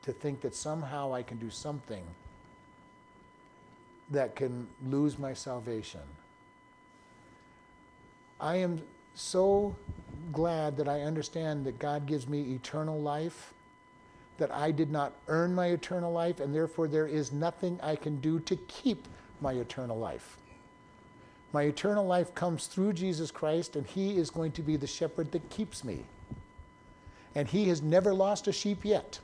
to 0.04 0.12
think 0.12 0.42
that 0.42 0.54
somehow 0.54 1.14
I 1.14 1.24
can 1.24 1.38
do 1.38 1.50
something 1.50 2.04
that 4.12 4.36
can 4.36 4.68
lose 4.86 5.18
my 5.18 5.34
salvation? 5.34 6.02
I 8.40 8.58
am 8.58 8.82
so 9.16 9.76
glad 10.32 10.78
that 10.78 10.88
I 10.88 11.02
understand 11.02 11.66
that 11.66 11.80
God 11.80 12.06
gives 12.06 12.28
me 12.28 12.54
eternal 12.54 13.00
life, 13.00 13.54
that 14.38 14.52
I 14.52 14.72
did 14.72 14.92
not 14.92 15.14
earn 15.28 15.54
my 15.54 15.68
eternal 15.68 16.12
life, 16.12 16.40
and 16.40 16.54
therefore 16.54 16.88
there 16.88 17.08
is 17.08 17.32
nothing 17.32 17.80
I 17.82 17.96
can 17.96 18.20
do 18.20 18.40
to 18.42 18.56
keep 18.68 19.08
my 19.42 19.54
eternal 19.54 19.98
life. 19.98 20.38
My 21.54 21.64
eternal 21.64 22.06
life 22.06 22.34
comes 22.36 22.66
through 22.68 22.94
Jesus 22.94 23.32
Christ, 23.32 23.76
and 23.76 23.86
He 23.86 24.18
is 24.18 24.30
going 24.30 24.52
to 24.54 24.62
be 24.62 24.76
the 24.76 24.88
shepherd 24.88 25.32
that 25.32 25.50
keeps 25.50 25.84
me. 25.84 26.00
And 27.36 27.48
He 27.48 27.70
has 27.70 27.82
never 27.82 28.14
lost 28.14 28.48
a 28.48 28.52
sheep 28.52 28.84
yet. 28.84 29.20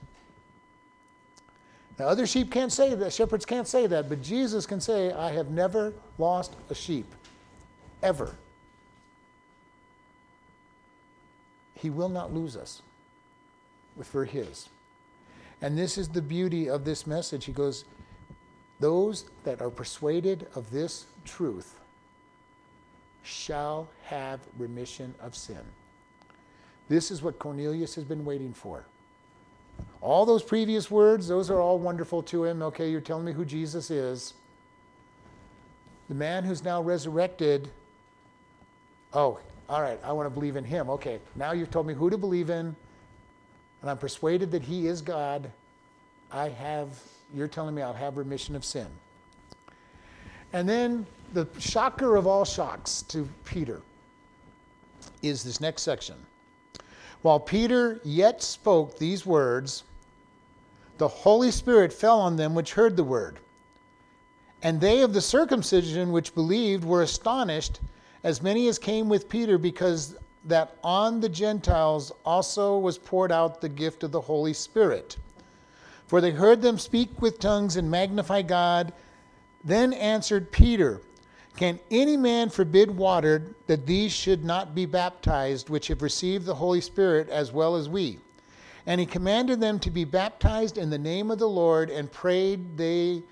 Now, 1.97 2.05
other 2.05 2.25
sheep 2.25 2.51
can't 2.51 2.71
say 2.71 2.95
that, 2.95 3.11
shepherds 3.11 3.45
can't 3.45 3.67
say 3.67 3.87
that, 3.87 4.07
but 4.07 4.21
Jesus 4.21 4.65
can 4.65 4.79
say, 4.79 5.11
I 5.11 5.31
have 5.31 5.49
never 5.49 5.91
lost 6.17 6.55
a 6.69 6.75
sheep, 6.75 7.07
ever. 8.01 8.35
He 11.73 11.89
will 11.89 12.09
not 12.09 12.33
lose 12.33 12.55
us 12.55 12.81
we're 14.13 14.25
His. 14.25 14.69
And 15.61 15.77
this 15.77 15.97
is 15.97 16.07
the 16.07 16.21
beauty 16.21 16.69
of 16.69 16.85
this 16.85 17.05
message. 17.05 17.45
He 17.45 17.51
goes, 17.51 17.85
Those 18.79 19.25
that 19.43 19.61
are 19.61 19.69
persuaded 19.69 20.47
of 20.55 20.71
this 20.71 21.05
truth 21.25 21.78
shall 23.29 23.87
have 24.03 24.39
remission 24.57 25.13
of 25.21 25.35
sin. 25.35 25.61
This 26.89 27.11
is 27.11 27.21
what 27.21 27.37
Cornelius 27.37 27.95
has 27.95 28.03
been 28.03 28.25
waiting 28.25 28.53
for. 28.53 28.83
All 30.01 30.25
those 30.25 30.43
previous 30.43 30.89
words, 30.89 31.27
those 31.27 31.49
are 31.49 31.61
all 31.61 31.77
wonderful 31.77 32.23
to 32.23 32.43
him. 32.43 32.61
Okay, 32.63 32.89
you're 32.89 33.01
telling 33.01 33.25
me 33.25 33.31
who 33.31 33.45
Jesus 33.45 33.91
is. 33.91 34.33
The 36.09 36.15
man 36.15 36.43
who's 36.43 36.63
now 36.63 36.81
resurrected, 36.81 37.69
oh, 39.13 39.39
all 39.69 39.81
right, 39.81 39.99
I 40.03 40.11
want 40.11 40.25
to 40.25 40.31
believe 40.31 40.55
in 40.55 40.63
him. 40.63 40.89
Okay, 40.89 41.19
now 41.35 41.51
you've 41.51 41.69
told 41.69 41.85
me 41.85 41.93
who 41.93 42.09
to 42.09 42.17
believe 42.17 42.49
in, 42.49 42.75
and 43.81 43.89
I'm 43.89 43.99
persuaded 43.99 44.51
that 44.51 44.63
he 44.63 44.87
is 44.87 45.01
God. 45.01 45.51
I 46.31 46.49
have, 46.49 46.89
you're 47.33 47.47
telling 47.47 47.75
me 47.75 47.83
I'll 47.83 47.93
have 47.93 48.17
remission 48.17 48.55
of 48.55 48.65
sin. 48.65 48.87
And 50.53 50.67
then 50.67 51.05
the 51.33 51.47
shocker 51.59 52.15
of 52.15 52.25
all 52.25 52.45
shocks 52.45 53.03
to 53.09 53.27
Peter 53.45 53.81
is 55.21 55.43
this 55.43 55.61
next 55.61 55.83
section. 55.83 56.15
While 57.21 57.39
Peter 57.39 57.99
yet 58.03 58.41
spoke 58.41 58.97
these 58.97 59.25
words, 59.25 59.83
the 60.97 61.07
Holy 61.07 61.51
Spirit 61.51 61.93
fell 61.93 62.19
on 62.19 62.35
them 62.35 62.55
which 62.55 62.73
heard 62.73 62.95
the 62.95 63.03
word. 63.03 63.39
And 64.63 64.81
they 64.81 65.01
of 65.01 65.13
the 65.13 65.21
circumcision 65.21 66.11
which 66.11 66.35
believed 66.35 66.83
were 66.83 67.03
astonished 67.03 67.79
as 68.23 68.41
many 68.41 68.67
as 68.67 68.77
came 68.77 69.07
with 69.07 69.29
Peter, 69.29 69.57
because 69.57 70.17
that 70.45 70.75
on 70.83 71.19
the 71.19 71.29
Gentiles 71.29 72.11
also 72.25 72.77
was 72.77 72.97
poured 72.97 73.31
out 73.31 73.61
the 73.61 73.69
gift 73.69 74.03
of 74.03 74.11
the 74.11 74.19
Holy 74.19 74.53
Spirit. 74.53 75.17
For 76.07 76.19
they 76.21 76.31
heard 76.31 76.61
them 76.61 76.77
speak 76.77 77.21
with 77.21 77.39
tongues 77.39 77.75
and 77.75 77.89
magnify 77.89 78.41
God. 78.41 78.91
Then 79.63 79.93
answered 79.93 80.51
Peter, 80.51 81.01
Can 81.57 81.79
any 81.91 82.15
man 82.15 82.49
forbid 82.49 82.91
water 82.91 83.55
that 83.67 83.85
these 83.85 84.11
should 84.11 84.45
not 84.45 84.73
be 84.73 84.85
baptized, 84.85 85.69
which 85.69 85.87
have 85.87 86.01
received 86.01 86.45
the 86.45 86.55
Holy 86.55 86.81
Spirit 86.81 87.29
as 87.29 87.51
well 87.51 87.75
as 87.75 87.89
we? 87.89 88.19
And 88.85 88.99
he 88.99 89.05
commanded 89.05 89.59
them 89.59 89.79
to 89.79 89.91
be 89.91 90.05
baptized 90.05 90.77
in 90.77 90.89
the 90.89 90.97
name 90.97 91.29
of 91.29 91.39
the 91.39 91.49
Lord, 91.49 91.89
and 91.89 92.11
prayed 92.11 92.77
they 92.77 93.23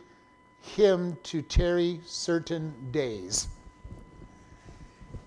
him 0.62 1.18
to 1.24 1.42
tarry 1.42 2.02
certain 2.06 2.74
days. 2.92 3.48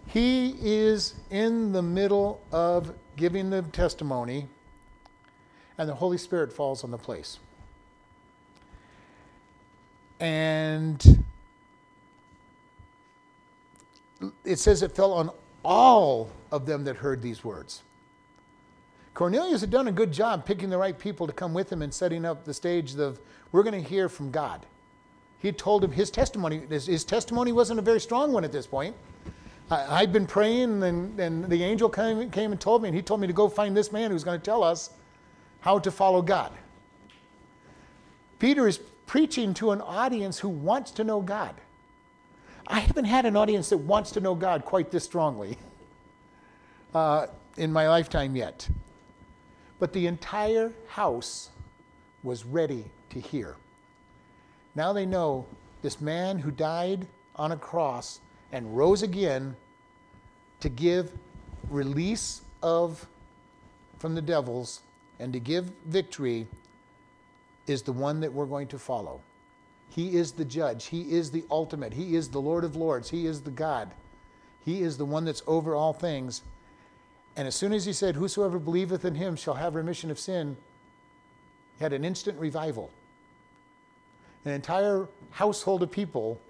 He 0.06 0.56
is 0.60 1.14
in 1.30 1.72
the 1.72 1.82
middle 1.82 2.40
of 2.52 2.94
giving 3.16 3.48
the 3.48 3.62
testimony, 3.62 4.48
and 5.78 5.88
the 5.88 5.94
Holy 5.94 6.18
Spirit 6.18 6.52
falls 6.52 6.84
on 6.84 6.90
the 6.90 6.98
place. 6.98 7.38
And 10.20 11.24
it 14.44 14.58
says 14.58 14.82
it 14.82 14.92
fell 14.92 15.12
on 15.12 15.30
all 15.64 16.30
of 16.52 16.66
them 16.66 16.84
that 16.84 16.96
heard 16.96 17.22
these 17.22 17.42
words. 17.42 17.82
Cornelius 19.14 19.60
had 19.60 19.70
done 19.70 19.88
a 19.88 19.92
good 19.92 20.12
job 20.12 20.46
picking 20.46 20.70
the 20.70 20.78
right 20.78 20.98
people 20.98 21.26
to 21.26 21.32
come 21.32 21.52
with 21.52 21.70
him 21.70 21.82
and 21.82 21.92
setting 21.92 22.24
up 22.24 22.44
the 22.44 22.54
stage 22.54 22.94
of, 22.96 23.18
we're 23.52 23.62
going 23.62 23.82
to 23.82 23.88
hear 23.88 24.08
from 24.08 24.30
God. 24.30 24.64
He 25.38 25.52
told 25.52 25.82
him 25.82 25.90
his 25.90 26.10
testimony, 26.10 26.62
his, 26.68 26.86
his 26.86 27.04
testimony 27.04 27.52
wasn't 27.52 27.78
a 27.78 27.82
very 27.82 28.00
strong 28.00 28.32
one 28.32 28.44
at 28.44 28.52
this 28.52 28.66
point. 28.66 28.94
I, 29.70 30.00
had 30.00 30.12
been 30.12 30.26
praying, 30.26 30.82
and, 30.82 31.18
and 31.20 31.44
the 31.44 31.62
angel 31.62 31.88
came, 31.88 32.28
came 32.30 32.50
and 32.50 32.60
told 32.60 32.82
me, 32.82 32.88
and 32.88 32.96
he 32.96 33.02
told 33.02 33.20
me 33.20 33.26
to 33.28 33.32
go 33.32 33.48
find 33.48 33.76
this 33.76 33.92
man 33.92 34.10
who's 34.10 34.24
going 34.24 34.38
to 34.38 34.44
tell 34.44 34.64
us 34.64 34.90
how 35.60 35.78
to 35.78 35.90
follow 35.90 36.22
God. 36.22 36.52
Peter 38.40 38.66
is 38.66 38.80
preaching 39.10 39.52
to 39.52 39.72
an 39.72 39.80
audience 39.80 40.38
who 40.38 40.48
wants 40.48 40.92
to 40.92 41.02
know 41.02 41.20
God. 41.20 41.52
I 42.68 42.78
haven't 42.78 43.06
had 43.06 43.26
an 43.26 43.36
audience 43.36 43.70
that 43.70 43.78
wants 43.78 44.12
to 44.12 44.20
know 44.20 44.36
God 44.36 44.64
quite 44.64 44.92
this 44.92 45.02
strongly 45.02 45.58
uh, 46.94 47.26
in 47.56 47.72
my 47.72 47.88
lifetime 47.88 48.36
yet. 48.36 48.68
But 49.80 49.92
the 49.92 50.06
entire 50.06 50.72
house 50.86 51.50
was 52.22 52.44
ready 52.44 52.84
to 53.08 53.18
hear. 53.18 53.56
Now 54.76 54.92
they 54.92 55.06
know 55.06 55.44
this 55.82 56.00
man 56.00 56.38
who 56.38 56.52
died 56.52 57.04
on 57.34 57.50
a 57.50 57.56
cross 57.56 58.20
and 58.52 58.76
rose 58.76 59.02
again 59.02 59.56
to 60.60 60.68
give 60.68 61.10
release 61.68 62.42
of 62.62 63.08
from 63.98 64.14
the 64.14 64.22
devils 64.22 64.82
and 65.18 65.32
to 65.32 65.40
give 65.40 65.72
victory 65.86 66.46
is 67.70 67.82
the 67.82 67.92
one 67.92 68.20
that 68.20 68.32
we're 68.32 68.46
going 68.46 68.68
to 68.68 68.78
follow. 68.78 69.20
He 69.90 70.16
is 70.16 70.32
the 70.32 70.44
judge. 70.44 70.86
He 70.86 71.12
is 71.12 71.30
the 71.30 71.44
ultimate. 71.50 71.92
He 71.92 72.14
is 72.14 72.28
the 72.28 72.40
Lord 72.40 72.64
of 72.64 72.76
Lords. 72.76 73.10
He 73.10 73.26
is 73.26 73.42
the 73.42 73.50
God. 73.50 73.90
He 74.64 74.82
is 74.82 74.96
the 74.96 75.04
one 75.04 75.24
that's 75.24 75.42
over 75.46 75.74
all 75.74 75.92
things. 75.92 76.42
And 77.36 77.48
as 77.48 77.54
soon 77.54 77.72
as 77.72 77.84
he 77.84 77.92
said, 77.92 78.14
Whosoever 78.14 78.58
believeth 78.58 79.04
in 79.04 79.14
him 79.14 79.36
shall 79.36 79.54
have 79.54 79.74
remission 79.74 80.10
of 80.10 80.18
sin, 80.18 80.56
he 81.78 81.84
had 81.84 81.92
an 81.92 82.04
instant 82.04 82.38
revival. 82.38 82.90
An 84.44 84.52
entire 84.52 85.08
household 85.30 85.82
of 85.82 85.90
people 85.90 86.40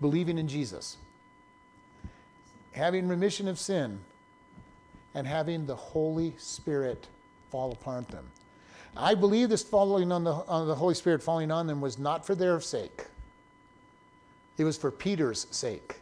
believing 0.00 0.38
in 0.38 0.48
Jesus, 0.48 0.96
having 2.72 3.08
remission 3.08 3.48
of 3.48 3.58
sin, 3.58 4.00
and 5.14 5.26
having 5.26 5.66
the 5.66 5.76
Holy 5.76 6.34
Spirit 6.38 7.06
fall 7.50 7.72
upon 7.72 8.04
them. 8.04 8.26
I 8.96 9.14
believe 9.14 9.48
this 9.48 9.62
falling 9.62 10.10
on 10.10 10.24
the, 10.24 10.32
on 10.32 10.66
the 10.66 10.74
Holy 10.74 10.94
Spirit 10.94 11.22
falling 11.22 11.50
on 11.50 11.66
them 11.66 11.80
was 11.80 11.98
not 11.98 12.26
for 12.26 12.34
their 12.34 12.60
sake. 12.60 13.04
It 14.56 14.64
was 14.64 14.76
for 14.76 14.90
Peter's 14.90 15.46
sake 15.50 15.96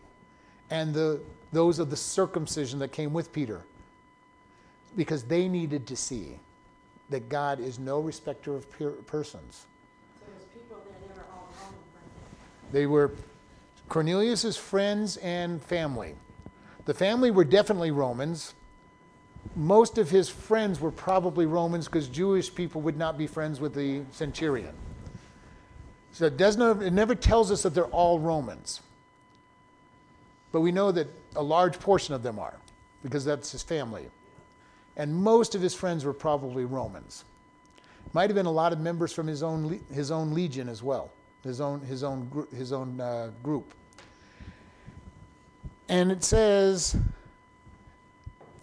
and 0.70 0.94
the, 0.94 1.20
those 1.52 1.78
of 1.78 1.90
the 1.90 1.96
circumcision 1.96 2.78
that 2.78 2.92
came 2.92 3.12
with 3.12 3.32
Peter 3.32 3.62
because 4.96 5.24
they 5.24 5.48
needed 5.48 5.86
to 5.88 5.96
see 5.96 6.38
that 7.10 7.28
God 7.28 7.60
is 7.60 7.78
no 7.78 8.00
respecter 8.00 8.54
of 8.54 8.66
persons. 9.06 9.66
So 10.20 10.26
there's 10.26 10.44
people 10.52 10.82
there, 10.84 10.96
they 11.00 11.14
were 11.14 11.26
all 11.32 11.48
Romans, 11.60 12.72
They 12.72 12.86
were 12.86 13.12
Cornelius's 13.88 14.56
friends 14.56 15.16
and 15.18 15.62
family. 15.62 16.14
The 16.86 16.94
family 16.94 17.30
were 17.30 17.44
definitely 17.44 17.90
Romans 17.90 18.54
most 19.56 19.98
of 19.98 20.10
his 20.10 20.28
friends 20.28 20.80
were 20.80 20.90
probably 20.90 21.46
Romans 21.46 21.86
because 21.86 22.08
Jewish 22.08 22.54
people 22.54 22.80
would 22.82 22.96
not 22.96 23.16
be 23.16 23.26
friends 23.26 23.60
with 23.60 23.74
the 23.74 24.02
centurion. 24.10 24.74
So 26.12 26.26
it, 26.26 26.36
doesn't, 26.36 26.82
it 26.82 26.92
never 26.92 27.14
tells 27.14 27.50
us 27.50 27.62
that 27.62 27.74
they're 27.74 27.86
all 27.86 28.18
Romans. 28.18 28.80
But 30.52 30.60
we 30.60 30.70
know 30.70 30.92
that 30.92 31.08
a 31.34 31.42
large 31.42 31.80
portion 31.80 32.14
of 32.14 32.22
them 32.22 32.38
are 32.38 32.54
because 33.02 33.24
that's 33.24 33.50
his 33.50 33.62
family. 33.62 34.06
And 34.96 35.14
most 35.14 35.54
of 35.56 35.60
his 35.60 35.74
friends 35.74 36.04
were 36.04 36.12
probably 36.12 36.64
Romans. 36.64 37.24
Might 38.12 38.30
have 38.30 38.36
been 38.36 38.46
a 38.46 38.52
lot 38.52 38.72
of 38.72 38.78
members 38.78 39.12
from 39.12 39.26
his 39.26 39.42
own, 39.42 39.80
his 39.92 40.12
own 40.12 40.32
legion 40.32 40.68
as 40.68 40.82
well, 40.82 41.10
his 41.42 41.60
own, 41.60 41.80
his 41.80 42.04
own, 42.04 42.46
his 42.56 42.72
own 42.72 43.00
uh, 43.00 43.30
group. 43.42 43.74
And 45.88 46.12
it 46.12 46.22
says, 46.22 46.96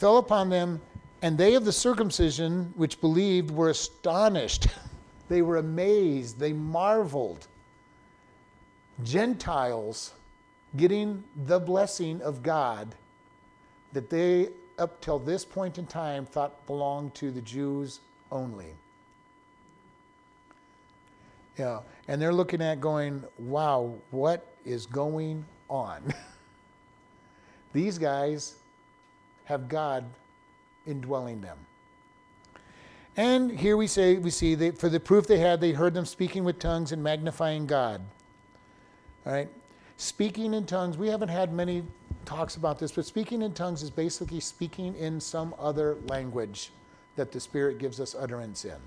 fell 0.02 0.18
upon 0.18 0.50
them, 0.50 0.82
and 1.22 1.38
they 1.38 1.54
of 1.54 1.64
the 1.64 1.72
circumcision 1.72 2.74
which 2.76 3.00
believed 3.00 3.52
were 3.52 3.70
astonished. 3.70 4.66
they 5.30 5.44
were 5.44 5.58
amazed. 5.58 6.40
They 6.40 6.54
marveled. 6.54 7.46
Gentiles 9.04 10.14
getting 10.76 11.24
the 11.46 11.60
blessing 11.60 12.20
of 12.24 12.42
God 12.42 12.96
that 13.94 14.10
they, 14.10 14.50
up 14.80 15.00
till 15.02 15.20
this 15.20 15.46
point 15.46 15.78
in 15.78 15.86
time, 15.86 16.26
thought 16.26 16.66
belonged 16.66 17.14
to 17.16 17.30
the 17.30 17.42
Jews 17.42 18.00
only. 18.32 18.74
Yeah, 21.60 21.82
and 22.08 22.20
they're 22.20 22.34
looking 22.34 22.62
at 22.64 22.82
going, 22.82 23.24
wow, 23.38 23.94
what 24.10 24.48
is 24.66 24.88
going 24.88 25.46
on? 25.70 26.02
These 27.74 28.00
guys 28.00 28.56
have 29.52 29.68
God 29.68 30.06
indwelling 30.88 31.42
them. 31.42 31.58
And 33.18 33.52
here 33.52 33.76
we 33.76 33.86
say 33.86 34.16
we 34.16 34.30
see 34.30 34.56
that 34.56 34.78
for 34.78 34.88
the 34.88 35.00
proof 35.00 35.28
they 35.28 35.40
had, 35.40 35.60
they 35.60 35.74
heard 35.74 35.94
them 35.94 36.06
speaking 36.06 36.46
with 36.46 36.58
tongues 36.58 36.94
and 36.94 37.04
magnifying 37.04 37.66
God. 37.66 38.02
All 39.26 39.34
right, 39.34 39.50
speaking 39.98 40.54
in 40.54 40.66
tongues. 40.66 40.98
We 40.98 41.10
haven't 41.10 41.28
had 41.28 41.52
many 41.52 41.84
talks 42.24 42.56
about 42.56 42.80
this, 42.80 42.94
but 42.94 43.06
speaking 43.06 43.42
in 43.42 43.54
tongues 43.54 43.84
is 43.84 43.90
basically 43.90 44.40
speaking 44.40 44.96
in 44.96 45.20
some 45.20 45.54
other 45.60 45.98
language 46.08 46.72
that 47.18 47.34
the 47.34 47.40
Spirit 47.42 47.78
gives 47.78 48.00
us 48.00 48.16
utterance 48.16 48.64
in. 48.64 48.80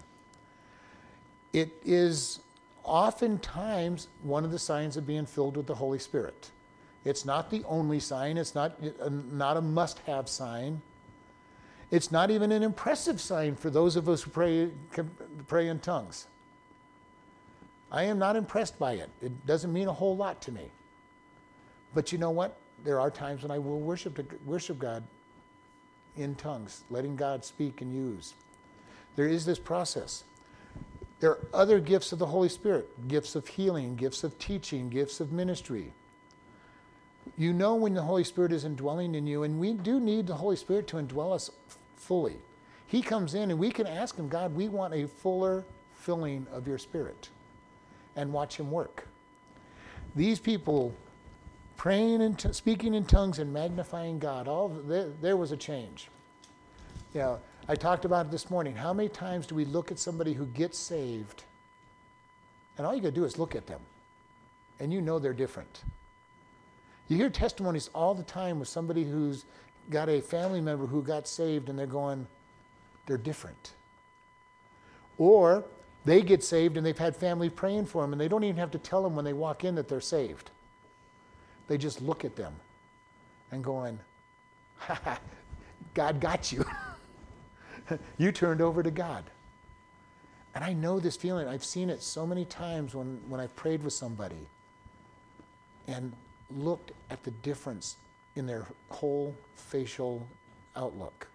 It 1.52 1.70
is 1.84 2.40
oftentimes 2.84 4.08
one 4.22 4.46
of 4.46 4.50
the 4.50 4.58
signs 4.58 4.96
of 4.96 5.06
being 5.06 5.26
filled 5.26 5.58
with 5.58 5.66
the 5.66 5.74
Holy 5.74 5.98
Spirit. 5.98 6.50
It's 7.04 7.24
not 7.24 7.50
the 7.50 7.62
only 7.64 8.00
sign, 8.00 8.38
it's 8.38 8.54
not, 8.54 8.78
uh, 9.00 9.10
not 9.10 9.56
a 9.56 9.60
must 9.60 9.98
have 10.00 10.28
sign. 10.28 10.80
It's 11.90 12.10
not 12.10 12.30
even 12.30 12.50
an 12.50 12.62
impressive 12.62 13.20
sign 13.20 13.56
for 13.56 13.70
those 13.70 13.94
of 13.96 14.08
us 14.08 14.22
who 14.22 14.30
pray, 14.30 14.70
pray 15.46 15.68
in 15.68 15.78
tongues. 15.80 16.26
I 17.92 18.04
am 18.04 18.18
not 18.18 18.36
impressed 18.36 18.78
by 18.78 18.94
it. 18.94 19.10
It 19.20 19.46
doesn't 19.46 19.72
mean 19.72 19.86
a 19.86 19.92
whole 19.92 20.16
lot 20.16 20.40
to 20.42 20.52
me. 20.52 20.70
But 21.94 22.10
you 22.10 22.18
know 22.18 22.30
what? 22.30 22.56
There 22.82 22.98
are 22.98 23.10
times 23.10 23.42
when 23.42 23.50
I 23.50 23.58
will 23.58 23.78
worship, 23.78 24.18
worship 24.44 24.78
God 24.78 25.04
in 26.16 26.34
tongues, 26.34 26.82
letting 26.90 27.16
God 27.16 27.44
speak 27.44 27.82
and 27.82 27.94
use. 27.94 28.34
There 29.14 29.28
is 29.28 29.44
this 29.44 29.58
process. 29.58 30.24
There 31.20 31.30
are 31.30 31.38
other 31.52 31.78
gifts 31.78 32.12
of 32.12 32.18
the 32.18 32.26
Holy 32.26 32.48
Spirit 32.48 33.08
gifts 33.08 33.36
of 33.36 33.46
healing, 33.46 33.94
gifts 33.94 34.24
of 34.24 34.38
teaching, 34.38 34.88
gifts 34.88 35.20
of 35.20 35.32
ministry 35.32 35.92
you 37.36 37.52
know 37.52 37.74
when 37.74 37.94
the 37.94 38.02
Holy 38.02 38.24
Spirit 38.24 38.52
is 38.52 38.64
indwelling 38.64 39.14
in 39.14 39.26
you, 39.26 39.42
and 39.42 39.58
we 39.58 39.72
do 39.72 39.98
need 40.00 40.26
the 40.26 40.34
Holy 40.34 40.56
Spirit 40.56 40.86
to 40.88 40.96
indwell 40.96 41.34
us 41.34 41.50
fully. 41.96 42.36
He 42.86 43.02
comes 43.02 43.34
in 43.34 43.50
and 43.50 43.58
we 43.58 43.70
can 43.70 43.86
ask 43.86 44.16
Him, 44.16 44.28
God, 44.28 44.54
we 44.54 44.68
want 44.68 44.94
a 44.94 45.08
fuller 45.08 45.64
filling 45.94 46.46
of 46.52 46.68
your 46.68 46.78
Spirit, 46.78 47.28
and 48.14 48.32
watch 48.32 48.56
Him 48.56 48.70
work. 48.70 49.08
These 50.14 50.38
people 50.38 50.94
praying 51.76 52.22
and 52.22 52.38
t- 52.38 52.52
speaking 52.52 52.94
in 52.94 53.04
tongues 53.04 53.38
and 53.38 53.52
magnifying 53.52 54.18
God, 54.18 54.46
all 54.46 54.68
there, 54.68 55.36
was 55.36 55.50
a 55.50 55.56
change. 55.56 56.08
Yeah, 57.14 57.36
I 57.68 57.74
talked 57.74 58.04
about 58.04 58.26
it 58.26 58.32
this 58.32 58.50
morning. 58.50 58.76
How 58.76 58.92
many 58.92 59.08
times 59.08 59.46
do 59.46 59.54
we 59.54 59.64
look 59.64 59.90
at 59.90 59.98
somebody 59.98 60.32
who 60.34 60.46
gets 60.46 60.78
saved, 60.78 61.44
and 62.76 62.86
all 62.86 62.94
you 62.94 63.00
got 63.00 63.08
to 63.08 63.14
do 63.14 63.24
is 63.24 63.38
look 63.38 63.56
at 63.56 63.66
them, 63.66 63.80
and 64.78 64.92
you 64.92 65.00
know 65.00 65.18
they're 65.18 65.32
different. 65.32 65.82
You 67.08 67.16
hear 67.16 67.30
testimonies 67.30 67.90
all 67.94 68.14
the 68.14 68.22
time 68.22 68.58
with 68.58 68.68
somebody 68.68 69.04
who's 69.04 69.44
got 69.90 70.08
a 70.08 70.20
family 70.20 70.60
member 70.60 70.86
who 70.86 71.02
got 71.02 71.28
saved 71.28 71.68
and 71.68 71.78
they're 71.78 71.86
going, 71.86 72.26
they're 73.06 73.18
different. 73.18 73.72
Or 75.18 75.64
they 76.04 76.22
get 76.22 76.42
saved 76.42 76.76
and 76.76 76.84
they've 76.84 76.96
had 76.96 77.14
family 77.14 77.50
praying 77.50 77.86
for 77.86 78.02
them 78.02 78.12
and 78.12 78.20
they 78.20 78.28
don't 78.28 78.44
even 78.44 78.56
have 78.56 78.70
to 78.72 78.78
tell 78.78 79.02
them 79.02 79.14
when 79.14 79.24
they 79.24 79.32
walk 79.32 79.64
in 79.64 79.74
that 79.74 79.88
they're 79.88 80.00
saved. 80.00 80.50
They 81.68 81.78
just 81.78 82.00
look 82.00 82.24
at 82.24 82.36
them 82.36 82.54
and 83.52 83.62
going, 83.62 83.98
God 85.94 86.20
got 86.20 86.52
you. 86.52 86.64
you 88.18 88.32
turned 88.32 88.60
over 88.60 88.82
to 88.82 88.90
God. 88.90 89.24
And 90.54 90.62
I 90.62 90.72
know 90.72 91.00
this 91.00 91.16
feeling. 91.16 91.48
I've 91.48 91.64
seen 91.64 91.90
it 91.90 92.02
so 92.02 92.26
many 92.26 92.44
times 92.44 92.94
when, 92.94 93.20
when 93.28 93.40
I've 93.40 93.54
prayed 93.56 93.82
with 93.82 93.92
somebody. 93.92 94.48
And 95.88 96.12
looked 96.56 96.92
at 97.10 97.22
the 97.24 97.30
difference 97.30 97.96
in 98.36 98.46
their 98.46 98.66
whole 98.90 99.34
facial 99.56 100.26
outlook. 100.76 101.28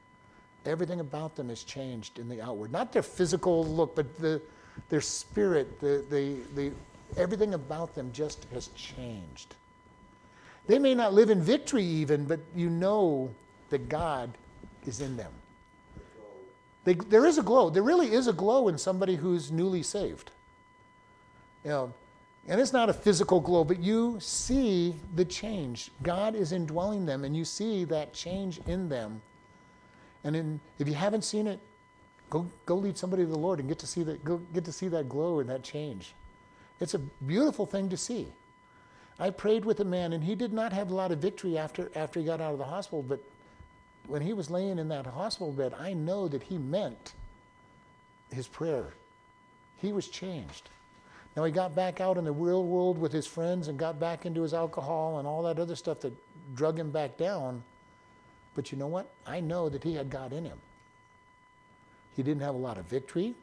Everything 0.66 1.00
about 1.00 1.36
them 1.36 1.50
has 1.50 1.64
changed 1.64 2.20
in 2.20 2.28
the 2.28 2.42
outward. 2.42 2.72
Not 2.72 2.92
their 2.92 3.02
physical 3.04 3.66
look, 3.66 3.96
but 3.96 4.18
the, 4.20 4.42
their 4.90 5.02
spirit, 5.02 5.80
the, 5.80 6.04
the, 6.10 6.38
the, 6.56 6.72
everything 7.18 7.54
about 7.54 7.96
them 7.96 8.12
just 8.12 8.46
has 8.54 8.68
changed. 8.76 9.56
They 10.68 10.78
may 10.78 10.94
not 10.94 11.14
live 11.14 11.30
in 11.30 11.42
victory 11.42 11.84
even, 11.84 12.26
but 12.26 12.40
you 12.56 12.70
know 12.70 13.30
that 13.70 13.90
God 13.90 14.32
is 14.86 15.02
in 15.02 15.18
them. 15.18 15.32
They, 16.84 16.94
there 16.94 17.26
is 17.26 17.38
a 17.38 17.44
glow. 17.44 17.70
There 17.70 17.84
really 17.84 18.14
is 18.14 18.28
a 18.28 18.34
glow 18.34 18.68
in 18.68 18.78
somebody 18.78 19.16
who's 19.16 19.52
newly 19.52 19.84
saved. 19.84 20.32
You 21.64 21.70
know, 21.70 21.94
and 22.50 22.60
it's 22.60 22.74
not 22.74 22.90
a 22.90 22.94
physical 22.94 23.40
glow, 23.40 23.64
but 23.64 23.80
you 23.80 24.18
see 24.20 24.96
the 25.16 25.24
change. 25.24 25.92
God 26.02 26.34
is 26.34 26.52
indwelling 26.52 27.06
them, 27.06 27.24
and 27.24 27.38
you 27.38 27.46
see 27.46 27.84
that 27.86 28.12
change 28.12 28.60
in 28.66 28.90
them. 28.90 29.22
And 30.24 30.36
in, 30.36 30.60
if 30.80 30.88
you 30.88 30.96
haven't 30.96 31.22
seen 31.22 31.46
it, 31.46 31.60
go, 32.32 32.48
go 32.66 32.76
lead 32.76 32.98
somebody 32.98 33.24
to 33.24 33.30
the 33.30 33.38
Lord 33.38 33.60
and 33.60 33.70
get 33.70 33.78
to 33.80 33.88
see 33.88 34.02
that, 34.02 34.26
go, 34.26 34.38
get 34.52 34.66
to 34.66 34.72
see 34.72 34.88
that 34.88 35.08
glow 35.08 35.40
and 35.40 35.50
that 35.50 35.62
change. 35.62 36.16
It's 36.80 36.96
a 36.96 37.00
beautiful 37.00 37.68
thing 37.68 37.88
to 37.90 37.98
see. 37.98 38.28
I 39.20 39.30
prayed 39.30 39.64
with 39.64 39.80
a 39.82 39.86
man, 39.86 40.14
and 40.14 40.24
he 40.24 40.34
did 40.34 40.52
not 40.52 40.74
have 40.74 40.90
a 40.90 40.96
lot 40.96 41.12
of 41.12 41.20
victory 41.20 41.56
after, 41.56 41.92
after 41.94 42.20
he 42.20 42.26
got 42.26 42.42
out 42.42 42.54
of 42.54 42.58
the 42.58 42.66
hospital, 42.66 43.04
but 43.04 43.24
when 44.08 44.24
he 44.24 44.34
was 44.34 44.50
laying 44.50 44.80
in 44.80 44.88
that 44.88 45.06
hospital 45.06 45.52
bed, 45.52 45.76
I 45.80 45.94
know 45.94 46.28
that 46.28 46.42
he 46.42 46.58
meant 46.58 47.14
his 48.32 48.48
prayer. 48.48 48.94
He 49.78 49.94
was 49.94 50.08
changed. 50.08 50.70
Now 51.36 51.44
he 51.44 51.52
got 51.52 51.76
back 51.76 52.02
out 52.02 52.18
in 52.18 52.26
the 52.26 52.32
real 52.32 52.66
world 52.66 52.98
with 52.98 53.12
his 53.12 53.28
friends 53.28 53.68
and 53.68 53.78
got 53.78 54.00
back 54.00 54.26
into 54.26 54.42
his 54.42 54.54
alcohol 54.54 55.20
and 55.20 55.28
all 55.28 55.44
that 55.44 55.60
other 55.60 55.76
stuff 55.76 56.00
that 56.02 56.14
drug 56.56 56.80
him 56.80 56.92
back 56.92 57.18
down. 57.18 57.64
But 58.56 58.72
you 58.72 58.78
know 58.78 58.88
what? 58.88 59.10
I 59.26 59.40
know 59.40 59.70
that 59.70 59.84
he 59.84 59.94
had 59.94 60.10
God 60.10 60.34
in 60.34 60.44
him. 60.44 60.60
He 62.16 62.24
didn't 62.24 62.42
have 62.42 62.56
a 62.56 62.58
lot 62.58 62.78
of 62.78 62.86
victory. 62.86 63.36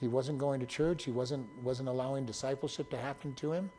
He 0.00 0.08
wasn't 0.08 0.38
going 0.38 0.60
to 0.60 0.66
church. 0.66 1.04
He 1.04 1.10
wasn't, 1.10 1.48
wasn't 1.62 1.88
allowing 1.88 2.26
discipleship 2.26 2.90
to 2.90 2.96
happen 2.96 3.34
to 3.34 3.52
him. 3.52 3.70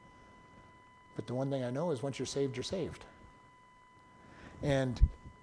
But 1.15 1.27
the 1.27 1.33
one 1.33 1.49
thing 1.49 1.63
I 1.63 1.69
know 1.69 1.91
is 1.91 2.01
once 2.01 2.17
you're 2.17 2.25
saved, 2.25 2.57
you're 2.57 2.63
saved. 2.63 3.05
And 4.61 5.01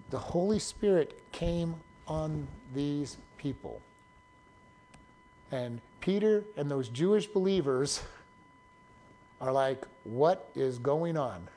the 0.09 0.19
Holy 0.19 0.59
Spirit 0.59 1.21
came 1.31 1.75
on 2.07 2.47
these 2.73 3.17
people. 3.37 3.81
And 5.51 5.79
Peter 6.01 6.43
and 6.57 6.69
those 6.69 6.89
Jewish 6.89 7.27
believers 7.27 8.01
are 9.39 9.51
like, 9.51 9.85
what 10.03 10.49
is 10.55 10.77
going 10.77 11.17
on? 11.17 11.47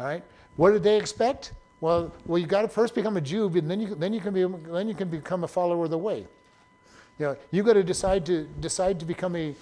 All 0.00 0.06
right? 0.06 0.22
What 0.56 0.72
did 0.72 0.82
they 0.82 0.96
expect? 0.96 1.52
Well, 1.80 2.12
well, 2.26 2.38
you 2.38 2.46
got 2.46 2.62
to 2.62 2.68
first 2.68 2.94
become 2.94 3.16
a 3.16 3.20
Jew, 3.20 3.46
and 3.46 3.70
then 3.70 3.80
you 3.80 3.94
then 3.94 4.12
you 4.12 4.20
can 4.20 4.34
be 4.34 4.44
then 4.70 4.88
you 4.88 4.94
can 4.94 5.08
become 5.08 5.44
a 5.44 5.48
follower 5.48 5.84
of 5.84 5.90
the 5.90 5.98
way. 5.98 6.26
You 7.18 7.26
know, 7.26 7.36
you 7.50 7.62
got 7.62 7.74
to 7.74 7.84
decide 7.84 8.26
to 8.26 8.44
decide 8.60 8.98
to 9.00 9.06
become 9.06 9.36
a 9.36 9.54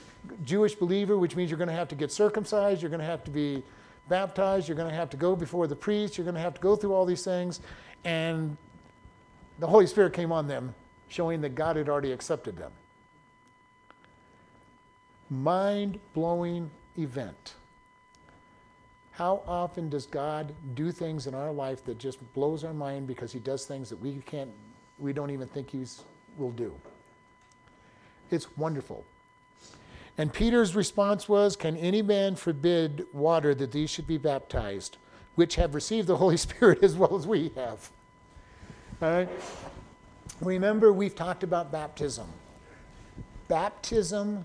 Jewish 0.44 0.74
believer, 0.74 1.16
which 1.18 1.36
means 1.36 1.50
you're 1.50 1.58
going 1.58 1.68
to 1.68 1.74
have 1.74 1.88
to 1.88 1.94
get 1.94 2.10
circumcised, 2.10 2.82
you're 2.82 2.90
going 2.90 3.00
to 3.00 3.06
have 3.06 3.24
to 3.24 3.30
be 3.30 3.62
baptized, 4.08 4.68
you're 4.68 4.76
going 4.76 4.88
to 4.88 4.94
have 4.94 5.10
to 5.10 5.16
go 5.16 5.36
before 5.36 5.66
the 5.66 5.76
priest, 5.76 6.16
you're 6.16 6.24
going 6.24 6.34
to 6.34 6.40
have 6.40 6.54
to 6.54 6.60
go 6.60 6.76
through 6.76 6.92
all 6.92 7.04
these 7.04 7.24
things, 7.24 7.60
and 8.04 8.56
the 9.58 9.66
Holy 9.66 9.86
Spirit 9.86 10.12
came 10.12 10.32
on 10.32 10.46
them, 10.46 10.74
showing 11.08 11.40
that 11.42 11.54
God 11.54 11.76
had 11.76 11.88
already 11.88 12.12
accepted 12.12 12.56
them. 12.56 12.72
Mind 15.30 15.98
blowing 16.14 16.70
event. 16.96 17.54
How 19.12 19.42
often 19.46 19.88
does 19.88 20.06
God 20.06 20.54
do 20.74 20.92
things 20.92 21.26
in 21.26 21.34
our 21.34 21.50
life 21.50 21.84
that 21.86 21.98
just 21.98 22.18
blows 22.34 22.64
our 22.64 22.74
mind 22.74 23.06
because 23.06 23.32
He 23.32 23.38
does 23.38 23.64
things 23.64 23.88
that 23.88 23.96
we 23.96 24.12
can't, 24.26 24.50
we 24.98 25.12
don't 25.12 25.30
even 25.30 25.48
think 25.48 25.70
He 25.70 25.84
will 26.36 26.50
do? 26.52 26.74
It's 28.30 28.56
wonderful. 28.56 29.04
And 30.18 30.32
Peter's 30.32 30.74
response 30.74 31.28
was, 31.28 31.56
Can 31.56 31.76
any 31.76 32.02
man 32.02 32.36
forbid 32.36 33.06
water 33.12 33.54
that 33.54 33.72
these 33.72 33.90
should 33.90 34.06
be 34.06 34.18
baptized, 34.18 34.96
which 35.34 35.56
have 35.56 35.74
received 35.74 36.06
the 36.08 36.16
Holy 36.16 36.36
Spirit 36.48 36.82
as 36.82 36.94
well 36.96 37.16
as 37.16 37.26
we 37.26 37.50
have? 37.56 37.90
All 39.02 39.10
right? 39.10 39.28
Remember, 40.40 40.92
we've 40.92 41.14
talked 41.14 41.42
about 41.42 41.72
baptism. 41.72 42.28
Baptism 43.48 44.44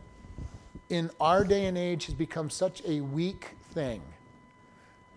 in 0.91 1.09
our 1.21 1.45
day 1.45 1.65
and 1.65 1.77
age 1.77 2.05
has 2.05 2.13
become 2.13 2.49
such 2.49 2.83
a 2.85 2.99
weak 2.99 3.51
thing. 3.73 4.01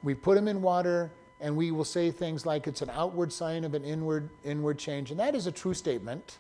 We 0.05 0.15
put 0.15 0.37
them 0.37 0.47
in 0.47 0.63
water 0.63 1.11
and 1.41 1.57
we 1.57 1.73
will 1.73 1.85
say 1.85 2.13
things 2.13 2.47
like 2.47 2.69
it's 2.69 2.81
an 2.81 2.91
outward 2.91 3.33
sign 3.33 3.65
of 3.65 3.75
an 3.75 3.85
inward 3.85 4.31
inward 4.45 4.79
change 4.79 5.11
and 5.11 5.19
that 5.19 5.35
is 5.35 5.49
a 5.49 5.53
true 5.53 5.75
statement. 5.75 6.39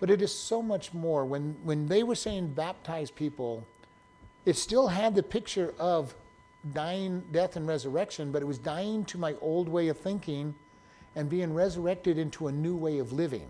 But 0.00 0.10
it 0.10 0.20
is 0.20 0.34
so 0.34 0.60
much 0.60 0.92
more 0.92 1.24
when 1.24 1.56
when 1.62 1.86
they 1.86 2.02
were 2.02 2.16
saying 2.16 2.48
baptize 2.48 3.10
people 3.10 3.64
it 4.44 4.56
still 4.56 4.88
had 4.88 5.14
the 5.14 5.22
picture 5.22 5.72
of 5.78 6.14
dying 6.74 7.22
death 7.30 7.54
and 7.54 7.68
resurrection 7.68 8.32
but 8.32 8.42
it 8.42 8.46
was 8.46 8.58
dying 8.58 9.04
to 9.04 9.16
my 9.16 9.36
old 9.40 9.68
way 9.68 9.86
of 9.88 9.96
thinking 9.96 10.56
and 11.14 11.30
being 11.30 11.54
resurrected 11.54 12.18
into 12.18 12.48
a 12.48 12.52
new 12.52 12.76
way 12.76 12.98
of 12.98 13.12
living. 13.12 13.48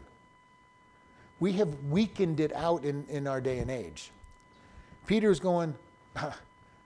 We 1.41 1.53
have 1.53 1.73
weakened 1.85 2.39
it 2.41 2.53
out 2.53 2.85
in, 2.85 3.07
in 3.09 3.27
our 3.27 3.41
day 3.41 3.61
and 3.61 3.71
age. 3.71 4.11
Peter's 5.09 5.41
going, 5.41 5.75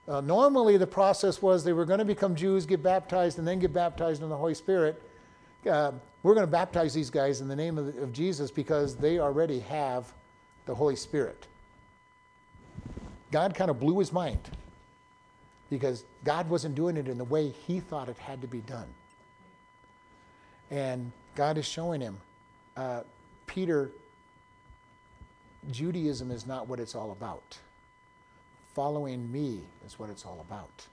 uh, 0.08 0.20
normally 0.22 0.78
the 0.78 0.86
process 0.86 1.42
was 1.42 1.64
they 1.64 1.72
were 1.74 1.84
going 1.84 1.98
to 1.98 2.04
become 2.04 2.34
Jews, 2.34 2.64
get 2.64 2.82
baptized, 2.82 3.38
and 3.38 3.46
then 3.46 3.58
get 3.58 3.74
baptized 3.74 4.22
in 4.22 4.30
the 4.30 4.36
Holy 4.36 4.54
Spirit. 4.54 5.02
Uh, 5.68 5.92
we're 6.22 6.34
going 6.34 6.46
to 6.46 6.50
baptize 6.50 6.94
these 6.94 7.10
guys 7.10 7.40
in 7.40 7.48
the 7.48 7.56
name 7.56 7.76
of, 7.76 7.88
of 7.98 8.12
Jesus 8.12 8.50
because 8.50 8.96
they 8.96 9.18
already 9.18 9.58
have 9.58 10.10
the 10.66 10.74
Holy 10.74 10.94
Spirit. 10.96 11.48
God 13.32 13.54
kind 13.54 13.70
of 13.70 13.80
blew 13.80 13.98
his 13.98 14.12
mind 14.12 14.50
because 15.68 16.04
God 16.22 16.48
wasn't 16.48 16.76
doing 16.76 16.96
it 16.96 17.08
in 17.08 17.18
the 17.18 17.24
way 17.24 17.48
he 17.48 17.80
thought 17.80 18.08
it 18.08 18.18
had 18.18 18.40
to 18.42 18.46
be 18.46 18.60
done. 18.60 18.88
And 20.70 21.10
God 21.34 21.58
is 21.58 21.66
showing 21.66 22.00
him, 22.00 22.18
uh, 22.76 23.00
Peter, 23.46 23.90
Judaism 25.72 26.30
is 26.30 26.46
not 26.46 26.68
what 26.68 26.78
it's 26.78 26.94
all 26.94 27.10
about. 27.10 27.58
Following 28.74 29.30
me 29.30 29.60
is 29.86 29.98
what 29.98 30.10
it's 30.10 30.24
all 30.24 30.44
about. 30.46 30.86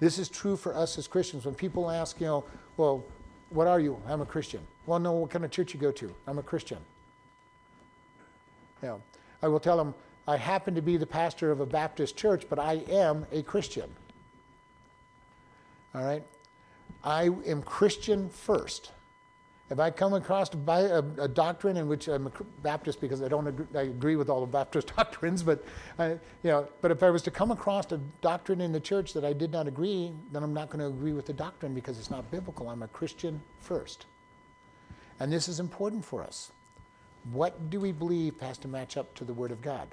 This 0.00 0.18
is 0.18 0.28
true 0.28 0.56
for 0.56 0.74
us 0.74 0.98
as 0.98 1.06
Christians. 1.06 1.44
When 1.44 1.54
people 1.54 1.90
ask, 1.90 2.20
you 2.20 2.26
know, 2.26 2.44
well, 2.76 3.04
what 3.50 3.66
are 3.66 3.78
you? 3.78 4.00
I'm 4.08 4.20
a 4.20 4.26
Christian. 4.26 4.60
Well, 4.86 4.98
no, 4.98 5.12
what 5.12 5.30
kind 5.30 5.44
of 5.44 5.50
church 5.50 5.72
you 5.72 5.80
go 5.80 5.92
to? 5.92 6.12
I'm 6.26 6.38
a 6.38 6.42
Christian. 6.42 6.78
You 8.82 8.88
know, 8.88 9.02
I 9.42 9.48
will 9.48 9.60
tell 9.60 9.76
them, 9.76 9.94
I 10.26 10.36
happen 10.36 10.74
to 10.74 10.82
be 10.82 10.96
the 10.96 11.06
pastor 11.06 11.50
of 11.50 11.60
a 11.60 11.66
Baptist 11.66 12.16
church, 12.16 12.46
but 12.48 12.58
I 12.58 12.82
am 12.88 13.26
a 13.30 13.42
Christian. 13.42 13.88
All 15.94 16.04
right? 16.04 16.24
I 17.04 17.30
am 17.46 17.62
Christian 17.62 18.28
first. 18.28 18.90
If 19.70 19.80
I 19.80 19.90
come 19.90 20.12
across 20.12 20.50
a, 20.52 21.04
a, 21.18 21.26
doctrine 21.26 21.78
in 21.78 21.88
which 21.88 22.06
I'm 22.06 22.26
a 22.26 22.30
Baptist 22.62 23.00
because 23.00 23.22
I 23.22 23.28
don't 23.28 23.46
agree, 23.46 23.66
I 23.74 23.82
agree 23.82 24.16
with 24.16 24.28
all 24.28 24.40
the 24.42 24.46
Baptist 24.46 24.94
doctrines, 24.96 25.42
but 25.42 25.64
I, 25.98 26.10
you 26.10 26.18
know, 26.44 26.68
but 26.82 26.90
if 26.90 27.02
I 27.02 27.08
was 27.08 27.22
to 27.22 27.30
come 27.30 27.50
across 27.50 27.90
a 27.90 27.98
doctrine 28.20 28.60
in 28.60 28.72
the 28.72 28.80
church 28.80 29.14
that 29.14 29.24
I 29.24 29.32
did 29.32 29.50
not 29.52 29.66
agree, 29.66 30.12
then 30.32 30.42
I'm 30.42 30.52
not 30.52 30.68
going 30.68 30.80
to 30.80 30.86
agree 30.86 31.14
with 31.14 31.24
the 31.24 31.32
doctrine 31.32 31.72
because 31.74 31.98
it's 31.98 32.10
not 32.10 32.30
biblical. 32.30 32.68
I'm 32.68 32.82
a 32.82 32.88
Christian 32.88 33.40
first, 33.58 34.04
and 35.18 35.32
this 35.32 35.48
is 35.48 35.60
important 35.60 36.04
for 36.04 36.22
us. 36.22 36.52
What 37.32 37.70
do 37.70 37.80
we 37.80 37.90
believe 37.90 38.38
has 38.40 38.58
to 38.58 38.68
match 38.68 38.98
up 38.98 39.14
to 39.14 39.24
the 39.24 39.32
Word 39.32 39.50
of 39.50 39.62
God? 39.62 39.88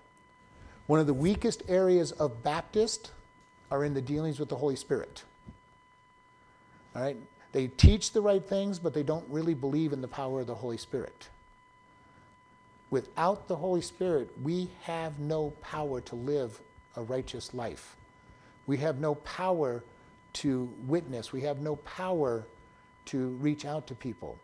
One 0.88 1.00
of 1.00 1.08
the 1.08 1.14
weakest 1.14 1.64
areas 1.70 2.12
of 2.12 2.44
Baptist 2.44 3.12
are 3.72 3.86
in 3.86 3.94
the 3.94 4.02
dealings 4.02 4.38
with 4.38 4.50
the 4.50 4.58
Holy 4.58 4.76
Spirit. 4.76 5.24
All 6.94 7.02
right, 7.02 7.16
they 7.52 7.68
teach 7.68 8.12
the 8.12 8.22
right 8.22 8.44
things, 8.44 8.80
but 8.80 8.94
they 8.94 9.04
don't 9.04 9.26
really 9.30 9.54
believe 9.54 9.94
in 9.94 10.02
the 10.02 10.08
power 10.08 10.42
of 10.42 10.48
the 10.48 10.56
Holy 10.56 10.78
Spirit. 10.78 11.30
Without 12.90 13.48
the 13.48 13.56
Holy 13.56 13.82
Spirit, 13.82 14.30
we 14.42 14.70
have 14.84 15.20
no 15.20 15.52
power 15.62 16.02
to 16.02 16.16
live 16.16 16.60
a 16.96 17.02
righteous 17.02 17.54
life. 17.54 17.96
We 18.68 18.78
have 18.78 19.00
no 19.00 19.16
power 19.16 19.84
to 20.34 20.70
witness. 20.88 21.34
We 21.34 21.42
have 21.42 21.60
no 21.60 21.78
power 21.78 22.46
to 23.06 23.30
reach 23.40 23.66
out 23.66 23.88
to 23.88 23.96
people. 23.96 24.38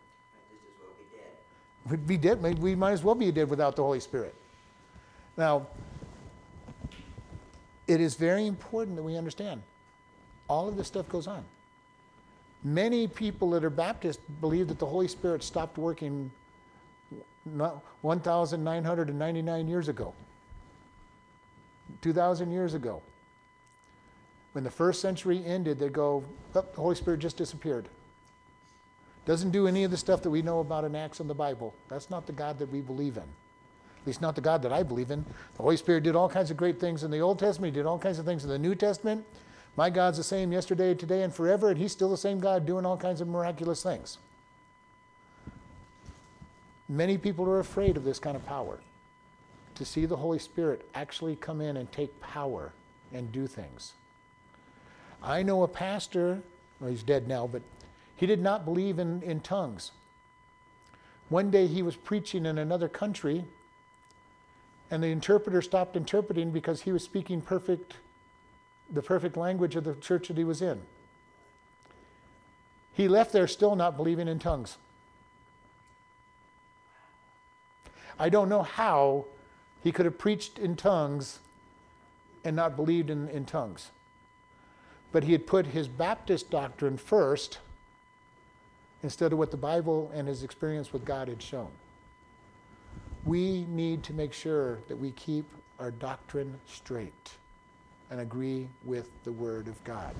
We'd 1.88 2.06
be 2.06 2.18
dead. 2.18 2.42
We 2.58 2.74
might 2.74 2.92
as 2.92 3.02
well 3.02 3.14
be 3.14 3.30
dead 3.32 3.48
without 3.48 3.76
the 3.76 3.82
Holy 3.82 4.00
Spirit. 4.00 4.34
Now, 5.36 5.66
it 7.86 8.00
is 8.00 8.16
very 8.16 8.46
important 8.46 8.96
that 8.96 9.02
we 9.02 9.16
understand 9.16 9.62
all 10.48 10.68
of 10.68 10.76
this 10.76 10.88
stuff 10.88 11.08
goes 11.08 11.26
on. 11.26 11.44
Many 12.64 13.06
people 13.06 13.50
that 13.50 13.64
are 13.64 13.70
Baptist 13.70 14.20
believe 14.40 14.68
that 14.68 14.78
the 14.78 14.86
Holy 14.86 15.08
Spirit 15.08 15.42
stopped 15.42 15.78
working 15.78 16.30
1,999 18.02 19.68
years 19.68 19.88
ago, 19.88 20.12
2,000 22.02 22.50
years 22.50 22.74
ago. 22.74 23.00
When 24.52 24.64
the 24.64 24.70
first 24.70 25.00
century 25.00 25.44
ended, 25.44 25.78
they 25.78 25.88
go, 25.88 26.24
oh, 26.54 26.64
the 26.74 26.80
Holy 26.80 26.96
Spirit 26.96 27.20
just 27.20 27.36
disappeared. 27.36 27.88
Doesn't 29.24 29.50
do 29.50 29.68
any 29.68 29.84
of 29.84 29.90
the 29.90 29.96
stuff 29.96 30.22
that 30.22 30.30
we 30.30 30.42
know 30.42 30.60
about 30.60 30.84
in 30.84 30.96
Acts 30.96 31.20
in 31.20 31.28
the 31.28 31.34
Bible. 31.34 31.74
That's 31.88 32.10
not 32.10 32.26
the 32.26 32.32
God 32.32 32.58
that 32.58 32.72
we 32.72 32.80
believe 32.80 33.18
in. 33.18 33.22
At 33.22 34.06
least 34.06 34.22
not 34.22 34.34
the 34.34 34.40
God 34.40 34.62
that 34.62 34.72
I 34.72 34.82
believe 34.82 35.10
in. 35.10 35.24
The 35.56 35.62
Holy 35.62 35.76
Spirit 35.76 36.02
did 36.02 36.16
all 36.16 36.28
kinds 36.28 36.50
of 36.50 36.56
great 36.56 36.80
things 36.80 37.04
in 37.04 37.10
the 37.10 37.20
Old 37.20 37.38
Testament, 37.38 37.74
He 37.74 37.78
did 37.78 37.86
all 37.86 37.98
kinds 37.98 38.18
of 38.18 38.24
things 38.24 38.42
in 38.42 38.50
the 38.50 38.58
New 38.58 38.74
Testament. 38.74 39.24
My 39.78 39.90
God's 39.90 40.18
the 40.18 40.24
same 40.24 40.50
yesterday, 40.50 40.92
today, 40.92 41.22
and 41.22 41.32
forever, 41.32 41.68
and 41.68 41.78
He's 41.78 41.92
still 41.92 42.10
the 42.10 42.16
same 42.16 42.40
God 42.40 42.66
doing 42.66 42.84
all 42.84 42.96
kinds 42.96 43.20
of 43.20 43.28
miraculous 43.28 43.80
things. 43.80 44.18
Many 46.88 47.16
people 47.16 47.48
are 47.48 47.60
afraid 47.60 47.96
of 47.96 48.02
this 48.02 48.18
kind 48.18 48.34
of 48.34 48.44
power. 48.44 48.80
To 49.76 49.84
see 49.84 50.04
the 50.04 50.16
Holy 50.16 50.40
Spirit 50.40 50.84
actually 50.96 51.36
come 51.36 51.60
in 51.60 51.76
and 51.76 51.92
take 51.92 52.20
power 52.20 52.72
and 53.12 53.30
do 53.30 53.46
things. 53.46 53.92
I 55.22 55.44
know 55.44 55.62
a 55.62 55.68
pastor, 55.68 56.40
well, 56.80 56.90
he's 56.90 57.04
dead 57.04 57.28
now, 57.28 57.46
but 57.46 57.62
he 58.16 58.26
did 58.26 58.42
not 58.42 58.64
believe 58.64 58.98
in, 58.98 59.22
in 59.22 59.38
tongues. 59.38 59.92
One 61.28 61.52
day 61.52 61.68
he 61.68 61.82
was 61.82 61.94
preaching 61.94 62.46
in 62.46 62.58
another 62.58 62.88
country, 62.88 63.44
and 64.90 65.04
the 65.04 65.06
interpreter 65.06 65.62
stopped 65.62 65.94
interpreting 65.94 66.50
because 66.50 66.82
he 66.82 66.90
was 66.90 67.04
speaking 67.04 67.40
perfect 67.40 67.94
the 68.90 69.02
perfect 69.02 69.36
language 69.36 69.76
of 69.76 69.84
the 69.84 69.94
church 69.94 70.28
that 70.28 70.38
he 70.38 70.44
was 70.44 70.62
in. 70.62 70.80
He 72.92 73.06
left 73.06 73.32
there 73.32 73.46
still 73.46 73.76
not 73.76 73.96
believing 73.96 74.28
in 74.28 74.38
tongues. 74.38 74.76
I 78.18 78.28
don't 78.28 78.48
know 78.48 78.62
how 78.62 79.26
he 79.84 79.92
could 79.92 80.04
have 80.04 80.18
preached 80.18 80.58
in 80.58 80.74
tongues 80.74 81.38
and 82.44 82.56
not 82.56 82.74
believed 82.74 83.10
in, 83.10 83.28
in 83.28 83.44
tongues. 83.44 83.90
But 85.12 85.24
he 85.24 85.32
had 85.32 85.46
put 85.46 85.66
his 85.66 85.86
Baptist 85.86 86.50
doctrine 86.50 86.96
first 86.96 87.58
instead 89.02 89.32
of 89.32 89.38
what 89.38 89.50
the 89.50 89.56
Bible 89.56 90.10
and 90.12 90.26
his 90.26 90.42
experience 90.42 90.92
with 90.92 91.04
God 91.04 91.28
had 91.28 91.40
shown. 91.40 91.70
We 93.24 93.64
need 93.68 94.02
to 94.04 94.12
make 94.12 94.32
sure 94.32 94.78
that 94.88 94.96
we 94.96 95.12
keep 95.12 95.44
our 95.78 95.92
doctrine 95.92 96.58
straight 96.66 97.30
and 98.10 98.20
agree 98.20 98.68
with 98.84 99.10
the 99.24 99.32
Word 99.32 99.68
of 99.68 99.82
God. 99.84 100.14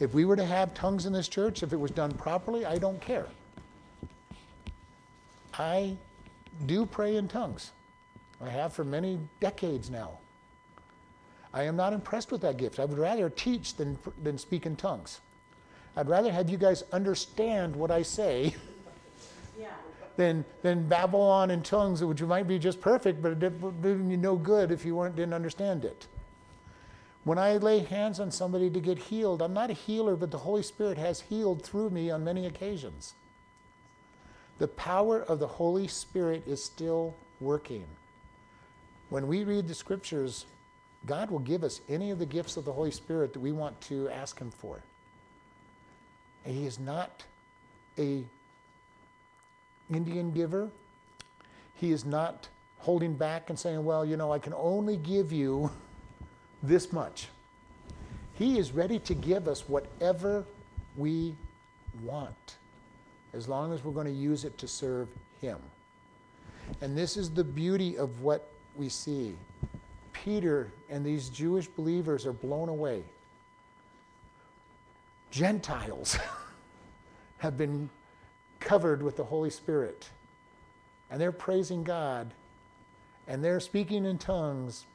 If 0.00 0.14
we 0.14 0.24
were 0.24 0.36
to 0.36 0.44
have 0.44 0.74
tongues 0.74 1.06
in 1.06 1.12
this 1.12 1.28
church, 1.28 1.62
if 1.62 1.72
it 1.72 1.76
was 1.76 1.90
done 1.90 2.12
properly, 2.12 2.64
I 2.66 2.78
don't 2.78 3.00
care. 3.00 3.26
I 5.54 5.96
do 6.66 6.86
pray 6.86 7.16
in 7.16 7.28
tongues. 7.28 7.72
I 8.40 8.48
have 8.48 8.72
for 8.72 8.84
many 8.84 9.18
decades 9.40 9.90
now. 9.90 10.18
I 11.54 11.64
am 11.64 11.76
not 11.76 11.92
impressed 11.92 12.32
with 12.32 12.40
that 12.40 12.56
gift. 12.56 12.80
I 12.80 12.84
would 12.84 12.98
rather 12.98 13.28
teach 13.28 13.76
than, 13.76 13.98
than 14.22 14.38
speak 14.38 14.66
in 14.66 14.74
tongues. 14.74 15.20
I'd 15.96 16.08
rather 16.08 16.32
have 16.32 16.48
you 16.48 16.56
guys 16.56 16.82
understand 16.92 17.76
what 17.76 17.90
I 17.90 18.02
say 18.02 18.54
Yeah. 19.60 19.68
than, 20.16 20.44
than 20.62 20.88
babble 20.88 21.20
on 21.20 21.50
in 21.50 21.62
tongues, 21.62 22.02
which 22.02 22.22
might 22.22 22.48
be 22.48 22.58
just 22.58 22.80
perfect, 22.80 23.22
but 23.22 23.42
it 23.42 23.52
would 23.60 23.82
do 23.82 23.90
you 24.08 24.16
no 24.16 24.36
good 24.36 24.72
if 24.72 24.84
you 24.84 24.96
weren't, 24.96 25.14
didn't 25.14 25.34
understand 25.34 25.84
it. 25.84 26.06
When 27.24 27.38
I 27.38 27.56
lay 27.56 27.80
hands 27.80 28.18
on 28.18 28.30
somebody 28.30 28.68
to 28.70 28.80
get 28.80 28.98
healed, 28.98 29.42
I'm 29.42 29.54
not 29.54 29.70
a 29.70 29.74
healer, 29.74 30.16
but 30.16 30.30
the 30.30 30.38
Holy 30.38 30.62
Spirit 30.62 30.98
has 30.98 31.20
healed 31.20 31.62
through 31.62 31.90
me 31.90 32.10
on 32.10 32.24
many 32.24 32.46
occasions. 32.46 33.14
The 34.58 34.68
power 34.68 35.22
of 35.22 35.38
the 35.38 35.46
Holy 35.46 35.86
Spirit 35.86 36.42
is 36.46 36.62
still 36.64 37.14
working. 37.40 37.84
When 39.08 39.28
we 39.28 39.44
read 39.44 39.68
the 39.68 39.74
scriptures, 39.74 40.46
God 41.06 41.30
will 41.30 41.38
give 41.38 41.62
us 41.64 41.80
any 41.88 42.10
of 42.10 42.18
the 42.18 42.26
gifts 42.26 42.56
of 42.56 42.64
the 42.64 42.72
Holy 42.72 42.90
Spirit 42.90 43.32
that 43.32 43.40
we 43.40 43.52
want 43.52 43.80
to 43.82 44.08
ask 44.08 44.38
Him 44.38 44.50
for. 44.50 44.80
And 46.44 46.56
He 46.56 46.66
is 46.66 46.78
not 46.78 47.24
a 47.98 48.24
Indian 49.92 50.32
giver. 50.32 50.70
He 51.74 51.92
is 51.92 52.04
not 52.04 52.48
holding 52.78 53.14
back 53.14 53.48
and 53.48 53.58
saying, 53.58 53.84
well, 53.84 54.04
you 54.04 54.16
know, 54.16 54.32
I 54.32 54.38
can 54.38 54.54
only 54.54 54.96
give 54.96 55.32
you 55.32 55.70
this 56.62 56.92
much. 56.92 57.28
He 58.34 58.58
is 58.58 58.72
ready 58.72 58.98
to 59.00 59.14
give 59.14 59.48
us 59.48 59.68
whatever 59.68 60.44
we 60.96 61.34
want, 62.02 62.56
as 63.32 63.48
long 63.48 63.72
as 63.72 63.84
we're 63.84 63.92
going 63.92 64.06
to 64.06 64.12
use 64.12 64.44
it 64.44 64.56
to 64.58 64.68
serve 64.68 65.08
Him. 65.40 65.58
And 66.80 66.96
this 66.96 67.16
is 67.16 67.30
the 67.30 67.44
beauty 67.44 67.96
of 67.98 68.22
what 68.22 68.48
we 68.76 68.88
see. 68.88 69.34
Peter 70.12 70.70
and 70.88 71.04
these 71.04 71.28
Jewish 71.28 71.66
believers 71.66 72.26
are 72.26 72.32
blown 72.32 72.68
away. 72.68 73.02
Gentiles 75.30 76.18
have 77.38 77.56
been 77.56 77.88
covered 78.60 79.02
with 79.02 79.16
the 79.16 79.24
Holy 79.24 79.50
Spirit, 79.50 80.08
and 81.10 81.20
they're 81.20 81.32
praising 81.32 81.82
God, 81.82 82.32
and 83.26 83.42
they're 83.42 83.60
speaking 83.60 84.04
in 84.04 84.18
tongues, 84.18 84.86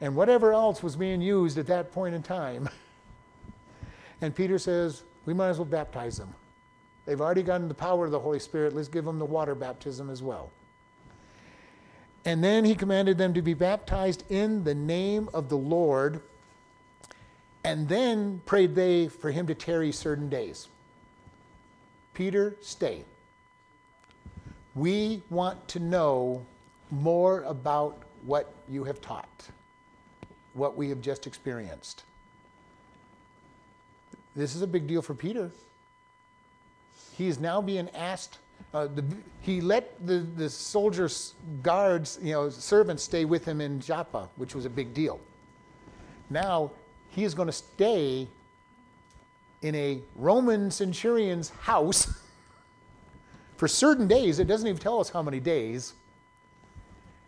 and 0.00 0.14
whatever 0.14 0.52
else 0.52 0.82
was 0.82 0.96
being 0.96 1.20
used 1.20 1.58
at 1.58 1.66
that 1.66 1.92
point 1.92 2.14
in 2.14 2.22
time. 2.22 2.68
And 4.20 4.34
Peter 4.34 4.58
says, 4.58 5.04
We 5.26 5.32
might 5.34 5.50
as 5.50 5.58
well 5.58 5.64
baptize 5.64 6.18
them. 6.18 6.34
They've 7.06 7.20
already 7.20 7.42
gotten 7.42 7.68
the 7.68 7.74
power 7.74 8.04
of 8.04 8.10
the 8.10 8.18
Holy 8.18 8.38
Spirit. 8.38 8.74
Let's 8.74 8.88
give 8.88 9.04
them 9.04 9.18
the 9.18 9.24
water 9.24 9.54
baptism 9.54 10.10
as 10.10 10.22
well. 10.22 10.50
And 12.24 12.42
then 12.42 12.64
he 12.64 12.74
commanded 12.74 13.16
them 13.16 13.32
to 13.34 13.42
be 13.42 13.54
baptized 13.54 14.24
in 14.28 14.64
the 14.64 14.74
name 14.74 15.30
of 15.32 15.48
the 15.48 15.56
Lord. 15.56 16.20
And 17.64 17.88
then 17.88 18.42
prayed 18.44 18.74
they 18.74 19.08
for 19.08 19.30
him 19.30 19.46
to 19.46 19.54
tarry 19.54 19.92
certain 19.92 20.28
days. 20.28 20.68
Peter, 22.12 22.56
stay. 22.60 23.04
We 24.74 25.22
want 25.30 25.66
to 25.68 25.78
know 25.78 26.44
more 26.90 27.42
about 27.44 28.02
what 28.24 28.52
you 28.68 28.84
have 28.84 29.00
taught, 29.00 29.48
what 30.54 30.76
we 30.76 30.88
have 30.88 31.00
just 31.00 31.26
experienced. 31.26 32.04
This 34.34 34.54
is 34.54 34.62
a 34.62 34.66
big 34.66 34.86
deal 34.86 35.02
for 35.02 35.14
Peter. 35.14 35.50
He 37.16 37.26
is 37.26 37.40
now 37.40 37.60
being 37.60 37.88
asked. 37.90 38.38
Uh, 38.72 38.86
the, 38.86 39.04
he 39.40 39.60
let 39.60 39.94
the, 40.06 40.18
the 40.36 40.48
soldiers, 40.48 41.34
guards, 41.62 42.18
you 42.22 42.32
know, 42.32 42.48
servants 42.50 43.02
stay 43.02 43.24
with 43.24 43.44
him 43.44 43.60
in 43.60 43.80
Joppa, 43.80 44.28
which 44.36 44.54
was 44.54 44.64
a 44.64 44.70
big 44.70 44.94
deal. 44.94 45.18
Now 46.30 46.70
he 47.10 47.24
is 47.24 47.34
going 47.34 47.46
to 47.46 47.52
stay 47.52 48.28
in 49.62 49.74
a 49.74 50.00
Roman 50.14 50.70
centurion's 50.70 51.50
house 51.50 52.20
for 53.56 53.66
certain 53.66 54.06
days. 54.06 54.38
It 54.38 54.46
doesn't 54.46 54.66
even 54.66 54.80
tell 54.80 55.00
us 55.00 55.10
how 55.10 55.22
many 55.22 55.40
days, 55.40 55.94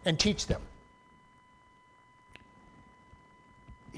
and 0.05 0.18
teach 0.18 0.47
them. 0.47 0.62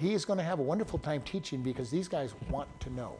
He 0.03 0.15
is 0.15 0.25
going 0.25 0.39
to 0.39 0.45
have 0.45 0.59
a 0.59 0.63
wonderful 0.63 0.99
time 0.99 1.23
teaching 1.23 1.63
because 1.63 1.89
these 1.89 2.09
guys 2.09 2.35
want 2.51 2.69
to 2.81 2.93
know. 2.93 3.15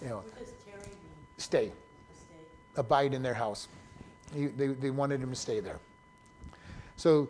You 0.00 0.08
know, 0.08 0.16
What 0.18 0.38
does 0.38 0.52
tarry 0.64 0.78
mean, 0.78 0.96
stay, 1.38 1.72
stay? 2.14 2.36
abide 2.76 3.14
in 3.14 3.22
their 3.24 3.34
house. 3.34 3.66
He, 4.32 4.46
they, 4.46 4.68
they 4.68 4.90
wanted 4.90 5.20
him 5.20 5.30
to 5.30 5.36
stay 5.36 5.58
there. 5.58 5.80
So 6.96 7.28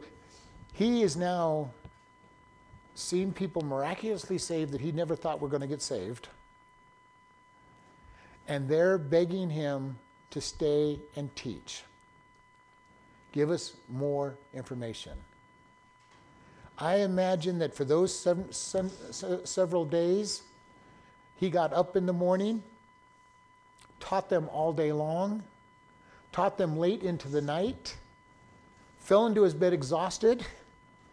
he 0.74 1.02
is 1.02 1.16
now 1.16 1.70
seeing 2.94 3.32
people 3.32 3.62
miraculously 3.62 4.36
saved 4.36 4.72
that 4.72 4.82
he 4.82 4.92
never 4.92 5.16
thought 5.16 5.40
were 5.40 5.48
going 5.48 5.62
to 5.62 5.66
get 5.66 5.80
saved. 5.80 6.28
And 8.48 8.68
they're 8.68 8.98
begging 8.98 9.48
him 9.48 9.96
to 10.32 10.42
stay 10.42 10.98
and 11.16 11.34
teach. 11.36 11.84
Give 13.32 13.50
us 13.50 13.72
more 13.88 14.34
information. 14.52 15.12
I 16.80 16.96
imagine 16.96 17.58
that 17.58 17.74
for 17.74 17.84
those 17.84 18.16
seven, 18.16 18.50
some, 18.52 18.90
se- 19.10 19.40
several 19.44 19.84
days, 19.84 20.42
he 21.36 21.50
got 21.50 21.74
up 21.74 21.94
in 21.94 22.06
the 22.06 22.12
morning, 22.12 22.62
taught 24.00 24.30
them 24.30 24.48
all 24.50 24.72
day 24.72 24.90
long, 24.90 25.42
taught 26.32 26.56
them 26.56 26.78
late 26.78 27.02
into 27.02 27.28
the 27.28 27.42
night, 27.42 27.96
fell 28.98 29.26
into 29.26 29.42
his 29.42 29.52
bed 29.52 29.74
exhausted, 29.74 30.42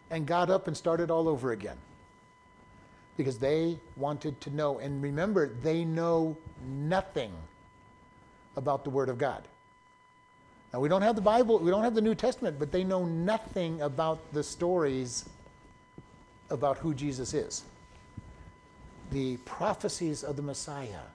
and 0.09 0.26
got 0.26 0.49
up 0.49 0.68
and 0.68 0.78
started 0.78 1.11
all 1.11 1.28
over 1.28 1.51
again. 1.51 1.78
Because 3.18 3.38
they 3.38 3.78
wanted 3.97 4.39
to 4.41 4.49
know. 4.51 4.80
And 4.80 5.03
remember, 5.03 5.49
they 5.63 5.84
know 5.84 6.38
nothing 6.65 7.34
about 8.55 8.86
the 8.86 8.89
Word 8.89 9.09
of 9.09 9.18
God. 9.18 9.43
Now, 10.72 10.80
we 10.80 10.88
don't 10.88 11.01
have 11.01 11.15
the 11.15 11.22
Bible, 11.22 11.59
we 11.59 11.72
don't 11.72 11.84
have 11.84 11.95
the 11.95 12.01
New 12.01 12.15
Testament, 12.15 12.57
but 12.57 12.72
they 12.72 12.84
know 12.84 13.05
nothing 13.05 13.82
about 13.82 14.20
the 14.34 14.43
stories 14.43 15.26
about 16.50 16.78
who 16.78 16.93
Jesus 16.93 17.34
is. 17.34 17.64
The 19.12 19.38
prophecies 19.38 20.24
of 20.24 20.36
the 20.36 20.41
Messiah, 20.41 21.08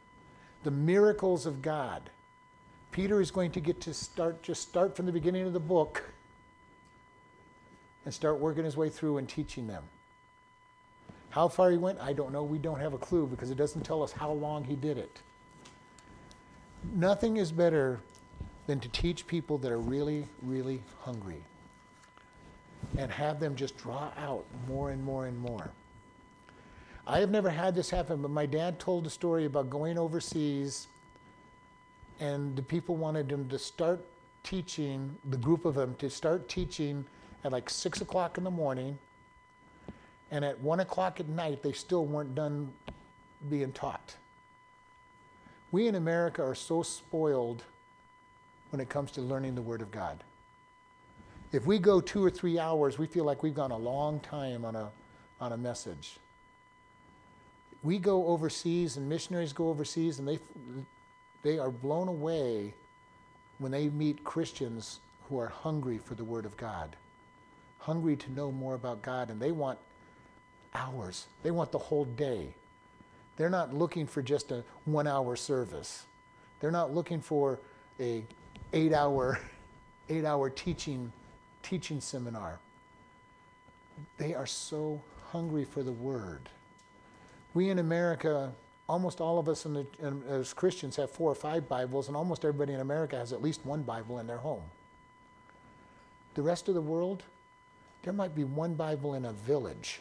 the 0.65 0.71
miracles 0.71 1.47
of 1.47 1.63
God. 1.63 2.11
Peter 2.91 3.21
is 3.21 3.31
going 3.31 3.51
to 3.53 3.61
get 3.61 3.81
to 3.83 3.95
start, 3.95 4.43
just 4.43 4.63
start 4.63 4.95
from 4.97 5.07
the 5.07 5.13
beginning 5.13 5.47
of 5.47 5.53
the 5.53 5.61
book 5.61 6.03
and 8.05 8.13
start 8.13 8.39
working 8.39 8.65
his 8.65 8.77
way 8.77 8.91
through 8.91 9.19
and 9.19 9.29
teaching 9.29 9.67
them. 9.67 9.85
How 11.31 11.49
far 11.49 11.71
he 11.71 11.79
went, 11.79 11.99
I 12.01 12.13
don't 12.13 12.33
know. 12.33 12.43
We 12.43 12.59
don't 12.59 12.81
have 12.81 12.93
a 12.93 12.99
clue 12.99 13.27
because 13.27 13.51
it 13.51 13.57
doesn't 13.57 13.83
tell 13.83 14.03
us 14.03 14.13
how 14.13 14.33
long 14.33 14.65
he 14.65 14.77
did 14.77 14.99
it. 14.99 15.23
Nothing 16.95 17.39
is 17.39 17.51
better 17.51 18.01
than 18.67 18.81
to 18.81 18.89
teach 18.89 19.27
people 19.27 19.57
that 19.59 19.73
are 19.73 19.79
really, 19.79 20.27
really 20.43 20.83
hungry 21.01 21.43
and 22.99 23.11
have 23.11 23.41
them 23.41 23.57
just 23.57 23.77
draw 23.77 24.11
out 24.19 24.45
more 24.69 24.91
and 24.91 25.03
more 25.03 25.27
and 25.27 25.39
more. 25.39 25.71
I 27.07 27.19
have 27.19 27.31
never 27.31 27.51
had 27.51 27.75
this 27.75 27.91
happen, 27.91 28.23
but 28.23 28.31
my 28.31 28.47
dad 28.47 28.79
told 28.79 29.07
a 29.07 29.11
story 29.11 29.45
about 29.45 29.71
going 29.71 29.99
overseas 29.99 30.87
and 32.21 32.55
the 32.55 32.63
people 32.63 32.95
wanted 32.95 33.31
him 33.31 33.49
to 33.49 33.59
start 33.59 34.05
teaching, 34.45 35.17
the 35.31 35.37
group 35.37 35.65
of 35.65 35.75
them 35.75 35.95
to 35.97 36.09
start 36.09 36.49
teaching 36.49 37.05
at 37.45 37.51
like 37.51 37.69
six 37.69 38.01
o'clock 38.01 38.39
in 38.39 38.45
the 38.45 38.51
morning, 38.51 38.97
and 40.31 40.45
at 40.45 40.59
one 40.61 40.81
o'clock 40.81 41.19
at 41.19 41.29
night, 41.29 41.63
they 41.63 41.73
still 41.73 42.07
weren't 42.07 42.35
done 42.35 42.73
being 43.51 43.73
taught. 43.73 44.17
We 45.73 45.89
in 45.89 45.97
America 45.97 46.43
are 46.45 46.55
so 46.55 46.83
spoiled 46.83 47.65
when 48.71 48.81
it 48.81 48.89
comes 48.89 49.11
to 49.13 49.21
learning 49.21 49.55
the 49.55 49.63
Word 49.63 49.83
of 49.83 49.91
God. 49.91 50.23
If 51.53 51.67
we 51.67 51.79
go 51.79 52.01
two 52.01 52.25
or 52.25 52.31
three 52.31 52.59
hours, 52.59 52.99
we 52.99 53.07
feel 53.07 53.25
like 53.25 53.43
we've 53.43 53.55
gone 53.55 53.73
a 53.73 53.77
long 53.77 54.21
time 54.21 54.65
on 54.65 54.75
a, 54.75 54.91
on 55.39 55.53
a 55.53 55.57
message. 55.57 56.17
We 57.83 57.99
go 57.99 58.27
overseas, 58.27 58.97
and 58.97 59.09
missionaries 59.09 59.53
go 59.53 59.69
overseas, 59.69 60.19
and 60.19 60.27
they, 60.27 60.39
they 61.43 61.59
are 61.59 61.71
blown 61.71 62.09
away 62.09 62.75
when 63.59 63.71
they 63.71 63.89
meet 63.89 64.25
Christians 64.25 65.01
who 65.29 65.39
are 65.39 65.49
hungry 65.49 65.99
for 65.99 66.15
the 66.15 66.25
Word 66.25 66.47
of 66.47 66.57
God, 66.57 66.97
hungry 67.79 68.17
to 68.17 68.33
know 68.33 68.51
more 68.51 68.75
about 68.75 69.03
God, 69.03 69.29
and 69.29 69.41
they 69.41 69.53
want 69.53 69.79
hours. 70.75 71.27
They 71.43 71.51
want 71.51 71.71
the 71.71 71.79
whole 71.79 72.07
day. 72.07 72.55
They're 73.37 73.51
not 73.51 73.75
looking 73.75 74.07
for 74.07 74.23
just 74.23 74.53
a 74.53 74.65
one 74.85 75.07
hour 75.07 75.37
service. 75.37 76.05
They're 76.61 76.71
not 76.71 76.95
looking 76.95 77.21
for 77.21 77.59
a 78.01 78.25
eight 78.73 78.93
hour, 78.93 79.39
eight 80.09 80.25
hour 80.25 80.49
teaching, 80.49 81.13
teaching 81.63 82.01
seminar. 82.01 82.59
They 84.19 84.35
are 84.35 84.47
so 84.47 85.01
hungry 85.31 85.65
for 85.65 85.83
the 85.83 85.93
word. 85.93 86.49
We 87.55 87.71
in 87.71 87.79
America, 87.79 88.53
almost 88.89 89.21
all 89.21 89.39
of 89.39 89.49
us 89.49 89.63
the, 89.63 89.87
in, 90.01 90.23
as 90.29 90.53
Christians 90.53 90.97
have 90.97 91.11
four 91.11 91.31
or 91.31 91.35
five 91.35 91.69
Bibles, 91.69 92.09
and 92.09 92.17
almost 92.17 92.45
everybody 92.45 92.73
in 92.73 92.81
America 92.81 93.17
has 93.17 93.33
at 93.33 93.43
least 93.43 93.65
one 93.65 93.83
Bible 93.83 94.19
in 94.19 94.27
their 94.27 94.39
home. 94.39 94.63
The 96.35 96.43
rest 96.43 96.69
of 96.69 96.75
the 96.75 96.81
world, 96.81 97.23
there 98.03 98.13
might 98.13 98.35
be 98.35 98.45
one 98.45 98.75
Bible 98.75 99.15
in 99.15 99.27
a 99.27 99.33
village. 99.33 100.01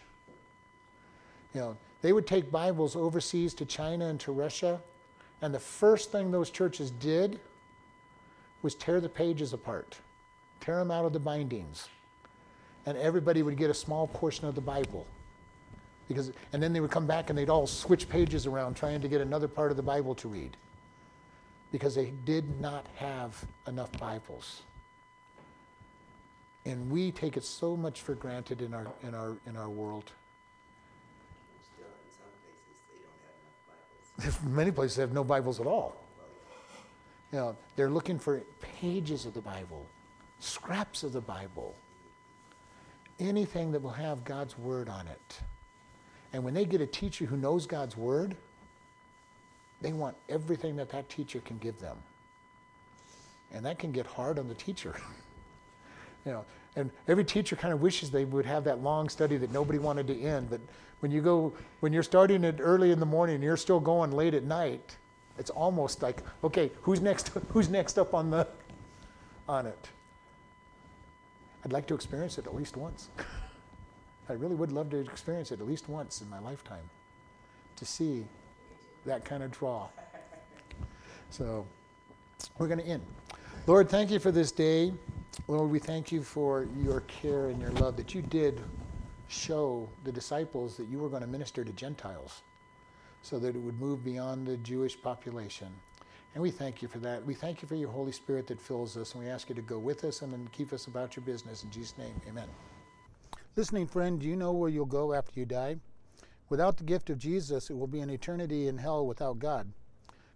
You 1.54 1.62
know, 1.62 1.78
they 2.02 2.14
would 2.14 2.26
take 2.26 2.50
Bibles 2.50 2.96
overseas 2.96 3.54
to 3.56 3.66
China 3.66 4.08
and 4.08 4.20
to 4.22 4.32
Russia, 4.32 4.82
and 5.42 5.54
the 5.54 5.60
first 5.60 6.12
thing 6.12 6.32
those 6.32 6.50
churches 6.50 6.92
did 6.92 7.40
was 8.62 8.76
tear 8.76 9.02
the 9.02 9.10
pages 9.10 9.54
apart, 9.54 9.98
tear 10.62 10.78
them 10.78 10.92
out 10.92 11.06
of 11.06 11.12
the 11.12 11.20
bindings, 11.20 11.90
and 12.86 12.98
everybody 12.98 13.44
would 13.44 13.58
get 13.58 13.70
a 13.70 13.74
small 13.74 14.08
portion 14.08 14.48
of 14.48 14.56
the 14.56 14.62
Bible. 14.62 15.06
Because, 16.08 16.32
and 16.54 16.62
then 16.62 16.74
they 16.74 16.80
would 16.80 16.92
come 16.92 17.08
back 17.08 17.30
and 17.30 17.38
they'd 17.38 17.50
all 17.50 17.68
switch 17.68 18.08
pages 18.10 18.46
around 18.46 18.76
trying 18.76 19.02
to 19.02 19.08
get 19.08 19.22
another 19.22 19.48
part 19.48 19.72
of 19.72 19.78
the 19.78 19.84
Bible 19.84 20.16
to 20.16 20.28
read 20.28 20.58
because 21.72 21.96
they 21.96 22.12
did 22.26 22.60
not 22.60 22.86
have 22.96 23.46
enough 23.68 23.92
Bibles. 23.98 24.62
And 26.66 26.92
we 26.92 27.12
take 27.12 27.38
it 27.38 27.44
so 27.44 27.76
much 27.76 28.02
for 28.02 28.14
granted 28.14 28.62
in 28.62 28.74
our, 28.74 28.88
in 29.04 29.16
our, 29.16 29.38
in 29.48 29.56
our 29.56 29.70
world. 29.70 30.12
Many 34.44 34.72
places 34.72 34.98
have 34.98 35.14
no 35.14 35.24
Bibles 35.24 35.60
at 35.60 35.66
all. 35.66 35.96
You 37.32 37.40
know, 37.40 37.56
they're 37.76 37.90
looking 37.90 38.20
for 38.20 38.42
pages 38.82 39.26
of 39.26 39.34
the 39.34 39.42
Bible, 39.42 39.86
scraps 40.42 41.04
of 41.04 41.14
the 41.14 41.22
Bible, 41.22 41.76
anything 43.20 43.72
that 43.72 43.82
will 43.82 43.92
have 43.92 44.24
God's 44.24 44.58
Word 44.58 44.90
on 44.90 45.08
it. 45.08 45.40
And 46.34 46.44
when 46.44 46.54
they 46.54 46.66
get 46.66 46.82
a 46.82 46.88
teacher 46.88 47.26
who 47.26 47.38
knows 47.38 47.66
God's 47.66 47.96
Word, 47.96 48.36
they 49.82 49.94
want 49.94 50.16
everything 50.30 50.76
that 50.78 50.90
that 50.90 51.10
teacher 51.10 51.42
can 51.46 51.58
give 51.58 51.80
them. 51.80 51.98
And 53.52 53.66
that 53.66 53.80
can 53.80 53.92
get 53.92 54.06
hard 54.06 54.40
on 54.40 54.48
the 54.48 54.54
teacher. 54.56 54.96
you 56.26 56.32
know, 56.32 56.46
and 56.76 56.90
every 57.08 57.26
teacher 57.26 57.56
kind 57.56 57.74
of 57.74 57.82
wishes 57.82 58.10
they 58.10 58.26
would 58.26 58.46
have 58.46 58.64
that 58.64 58.82
long 58.82 59.10
study 59.10 59.38
that 59.38 59.52
nobody 59.52 59.80
wanted 59.80 60.08
to 60.08 60.22
end. 60.22 60.50
But 60.50 60.62
when 61.02 61.12
you 61.12 61.22
go, 61.22 61.54
when 61.82 61.92
you're 61.92 62.04
starting 62.04 62.44
it 62.44 62.58
early 62.60 62.92
in 62.92 63.00
the 63.00 63.06
morning 63.06 63.36
and 63.36 63.44
you're 63.44 63.58
still 63.58 63.80
going 63.80 64.12
late 64.12 64.34
at 64.34 64.44
night, 64.44 64.96
it's 65.38 65.50
almost 65.50 66.02
like, 66.02 66.22
okay, 66.44 66.72
who's 66.82 67.02
next? 67.02 67.30
Who's 67.50 67.70
next 67.70 67.98
up 67.98 68.14
on 68.14 68.30
the, 68.30 68.48
on 69.50 69.66
it? 69.66 69.90
I'd 71.64 71.74
like 71.74 71.88
to 71.88 71.96
experience 71.96 72.38
it 72.38 72.48
at 72.48 72.56
least 72.56 72.76
once. 72.76 73.10
I 74.30 74.34
really 74.34 74.56
would 74.56 74.72
love 74.72 74.90
to 74.92 74.98
experience 74.98 75.52
it 75.52 75.60
at 75.60 75.68
least 75.68 75.90
once 75.90 76.22
in 76.22 76.30
my 76.30 76.40
lifetime, 76.40 76.90
to 77.76 77.86
see 77.86 78.26
that 79.06 79.26
kind 79.26 79.44
of 79.44 79.52
draw. 79.52 79.88
So, 81.30 81.66
we're 82.58 82.68
going 82.68 82.80
to 82.80 82.86
end. 82.86 83.04
Lord, 83.68 83.90
thank 83.90 84.10
you 84.10 84.20
for 84.20 84.32
this 84.32 84.52
day. 84.52 84.94
Lord, 85.48 85.70
we 85.70 85.80
thank 85.80 86.12
you 86.12 86.24
for 86.24 86.68
your 86.84 87.02
care 87.02 87.48
and 87.48 87.62
your 87.62 87.72
love 87.72 87.96
that 87.98 88.14
you 88.14 88.22
did 88.22 88.62
show 89.28 89.88
the 90.04 90.12
disciples 90.12 90.76
that 90.78 90.88
you 90.88 91.00
were 91.00 91.10
going 91.10 91.22
to 91.22 91.28
minister 91.28 91.64
to 91.64 91.72
Gentiles 91.72 92.42
so 93.22 93.40
that 93.40 93.56
it 93.56 93.60
would 93.60 93.80
move 93.80 94.04
beyond 94.04 94.48
the 94.48 94.58
Jewish 94.58 95.02
population. 95.02 95.68
And 96.34 96.42
we 96.42 96.52
thank 96.52 96.82
you 96.82 96.88
for 96.88 97.00
that. 97.00 97.26
We 97.26 97.34
thank 97.34 97.62
you 97.62 97.68
for 97.68 97.76
your 97.76 97.90
Holy 97.90 98.14
Spirit 98.14 98.48
that 98.48 98.62
fills 98.62 98.96
us, 98.96 99.14
and 99.14 99.24
we 99.24 99.30
ask 99.30 99.50
you 99.50 99.56
to 99.56 99.62
go 99.62 99.78
with 99.78 100.04
us 100.06 100.22
and 100.22 100.32
then 100.32 100.48
keep 100.54 100.72
us 100.72 100.88
about 100.88 101.16
your 101.16 101.26
business. 101.26 101.64
In 101.64 101.72
Jesus' 101.72 101.98
name, 101.98 102.22
amen. 102.28 102.48
Listening 103.58 103.86
friend, 103.86 104.20
do 104.20 104.28
you 104.28 104.38
know 104.38 104.54
where 104.54 104.70
you'll 104.70 104.86
go 104.86 105.14
after 105.14 105.40
you 105.40 105.46
die? 105.46 105.76
Without 106.48 106.78
the 106.78 106.86
gift 106.86 107.10
of 107.10 107.18
Jesus, 107.18 107.70
it 107.70 107.78
will 107.78 107.88
be 107.88 108.00
an 108.00 108.10
eternity 108.10 108.68
in 108.68 108.78
hell 108.78 109.06
without 109.06 109.40
God. 109.40 109.74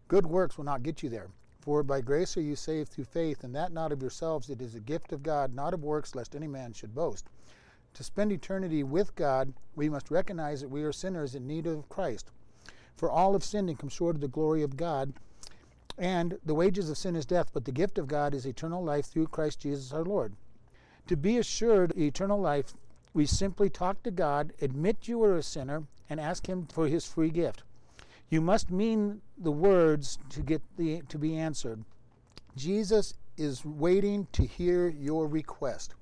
Good 0.10 0.26
works 0.26 0.58
will 0.58 0.66
not 0.66 0.84
get 0.84 1.02
you 1.02 1.10
there. 1.10 1.30
For 1.62 1.82
by 1.82 2.02
grace 2.02 2.38
are 2.38 2.41
you 2.41 2.56
saved 2.56 2.89
through 2.89 3.06
faith, 3.06 3.43
and 3.43 3.56
that 3.56 3.72
not 3.72 3.91
of 3.91 4.02
yourselves. 4.02 4.50
It 4.50 4.62
is 4.62 4.76
a 4.76 4.80
gift 4.82 5.14
of 5.14 5.24
God, 5.24 5.56
not 5.56 5.74
of 5.74 5.84
works, 5.84 6.14
lest 6.14 6.36
any 6.36 6.48
man 6.48 6.74
should 6.74 6.93
boast. 6.93 7.26
To 7.96 8.04
spend 8.04 8.32
eternity 8.32 8.84
with 8.84 9.16
God, 9.16 9.54
we 9.76 9.89
must 9.89 10.12
recognize 10.12 10.60
that 10.60 10.70
we 10.70 10.84
are 10.84 10.91
sinners 10.91 11.36
in 11.36 11.48
need 11.48 11.66
of 11.66 11.88
Christ. 11.88 12.32
For 12.98 13.10
all 13.10 13.34
have 13.34 13.43
sinned 13.43 13.70
and 13.70 13.80
come 13.80 13.89
short 13.89 14.16
of 14.16 14.22
the 14.22 14.28
glory 14.28 14.62
of 14.62 14.78
God. 14.78 15.14
And 15.98 16.38
the 16.46 16.56
wages 16.56 16.89
of 16.89 16.98
sin 16.98 17.16
is 17.16 17.26
death, 17.26 17.52
but 17.54 17.66
the 17.66 17.72
gift 17.72 17.98
of 17.98 18.08
God 18.08 18.34
is 18.34 18.46
eternal 18.46 18.84
life 18.84 19.06
through 19.06 19.28
Christ 19.28 19.60
Jesus 19.62 19.93
our 19.93 20.04
Lord. 20.04 20.34
To 21.08 21.16
be 21.16 21.38
assured 21.38 21.98
eternal 21.98 22.39
life, 22.39 22.74
we 23.14 23.26
simply 23.26 23.70
talk 23.70 24.04
to 24.04 24.12
God, 24.12 24.54
admit 24.62 25.08
you 25.08 25.24
are 25.24 25.38
a 25.38 25.43
sinner, 25.43 25.84
and 26.10 26.20
ask 26.20 26.48
Him 26.48 26.68
for 26.68 26.88
His 26.88 27.06
free 27.06 27.30
gift. 27.30 27.64
You 28.30 28.41
must 28.41 28.72
mean 28.72 29.22
the 29.38 29.52
words 29.52 30.18
to 30.30 30.41
get 30.41 30.62
the 30.78 31.04
to 31.10 31.18
be 31.18 31.38
answered. 31.38 31.86
Jesus 32.58 33.14
is 33.38 33.64
waiting 33.64 34.28
to 34.32 34.46
hear 34.46 34.88
your 34.88 35.28
request. 35.28 35.93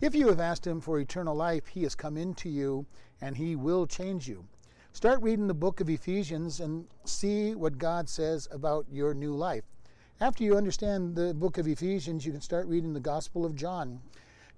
If 0.00 0.14
you 0.14 0.28
have 0.28 0.40
asked 0.40 0.66
him 0.66 0.80
for 0.80 1.00
eternal 1.00 1.34
life, 1.34 1.66
he 1.68 1.82
has 1.82 1.94
come 1.94 2.16
into 2.16 2.48
you 2.48 2.86
and 3.20 3.36
he 3.36 3.56
will 3.56 3.86
change 3.86 4.28
you. 4.28 4.44
Start 4.96 5.20
reading 5.20 5.46
the 5.46 5.52
book 5.52 5.82
of 5.82 5.90
Ephesians 5.90 6.58
and 6.58 6.86
see 7.04 7.54
what 7.54 7.76
God 7.76 8.08
says 8.08 8.48
about 8.50 8.86
your 8.90 9.12
new 9.12 9.34
life. 9.34 9.64
After 10.22 10.42
you 10.42 10.56
understand 10.56 11.14
the 11.14 11.34
book 11.34 11.58
of 11.58 11.68
Ephesians, 11.68 12.24
you 12.24 12.32
can 12.32 12.40
start 12.40 12.66
reading 12.66 12.94
the 12.94 13.00
Gospel 13.00 13.44
of 13.44 13.54
John. 13.54 14.00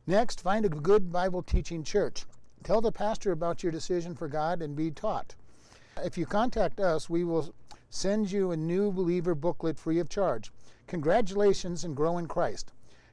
Next, 0.06 0.40
find 0.40 0.64
a 0.64 0.68
good 0.68 1.10
Bible 1.10 1.42
teaching 1.42 1.82
church. 1.82 2.24
Tell 2.62 2.80
the 2.80 2.92
pastor 2.92 3.32
about 3.32 3.64
your 3.64 3.72
decision 3.72 4.14
for 4.14 4.28
God 4.28 4.62
and 4.62 4.76
be 4.76 4.92
taught. 4.92 5.34
If 6.04 6.16
you 6.16 6.24
contact 6.24 6.78
us, 6.78 7.10
we 7.10 7.24
will 7.24 7.52
send 7.90 8.30
you 8.30 8.52
a 8.52 8.56
new 8.56 8.92
believer 8.92 9.34
booklet 9.34 9.76
free 9.76 9.98
of 9.98 10.08
charge. 10.08 10.52
Congratulations 10.86 11.82
and 11.82 11.96
grow 11.96 12.16
in 12.16 12.28
Christ. 12.28 12.70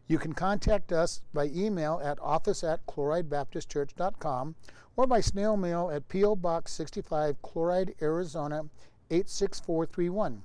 You 0.08 0.20
can 0.20 0.34
contact 0.34 0.92
us 0.92 1.24
by 1.34 1.46
email 1.46 2.00
at 2.04 2.20
office 2.22 2.64
at 2.64 2.86
chloridebaptistchurch.com 2.86 4.54
or 4.98 5.06
by 5.06 5.20
snail 5.20 5.58
mail 5.58 5.90
at 5.92 6.08
P.O. 6.08 6.36
Box 6.38 6.72
65, 6.72 7.42
Chloride, 7.42 7.96
Arizona 8.02 8.66
86431. 9.10 10.42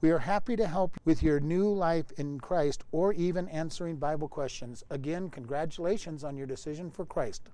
We 0.00 0.10
are 0.10 0.18
happy 0.18 0.56
to 0.56 0.66
help 0.66 0.98
with 1.04 1.22
your 1.22 1.40
new 1.40 1.68
life 1.72 2.12
in 2.18 2.38
Christ 2.38 2.84
or 2.92 3.12
even 3.14 3.48
answering 3.48 3.96
Bible 3.96 4.28
questions. 4.28 4.84
Again, 4.90 5.30
congratulations 5.30 6.24
on 6.24 6.36
your 6.36 6.46
decision 6.46 6.90
for 6.90 7.06
Christ. 7.06 7.48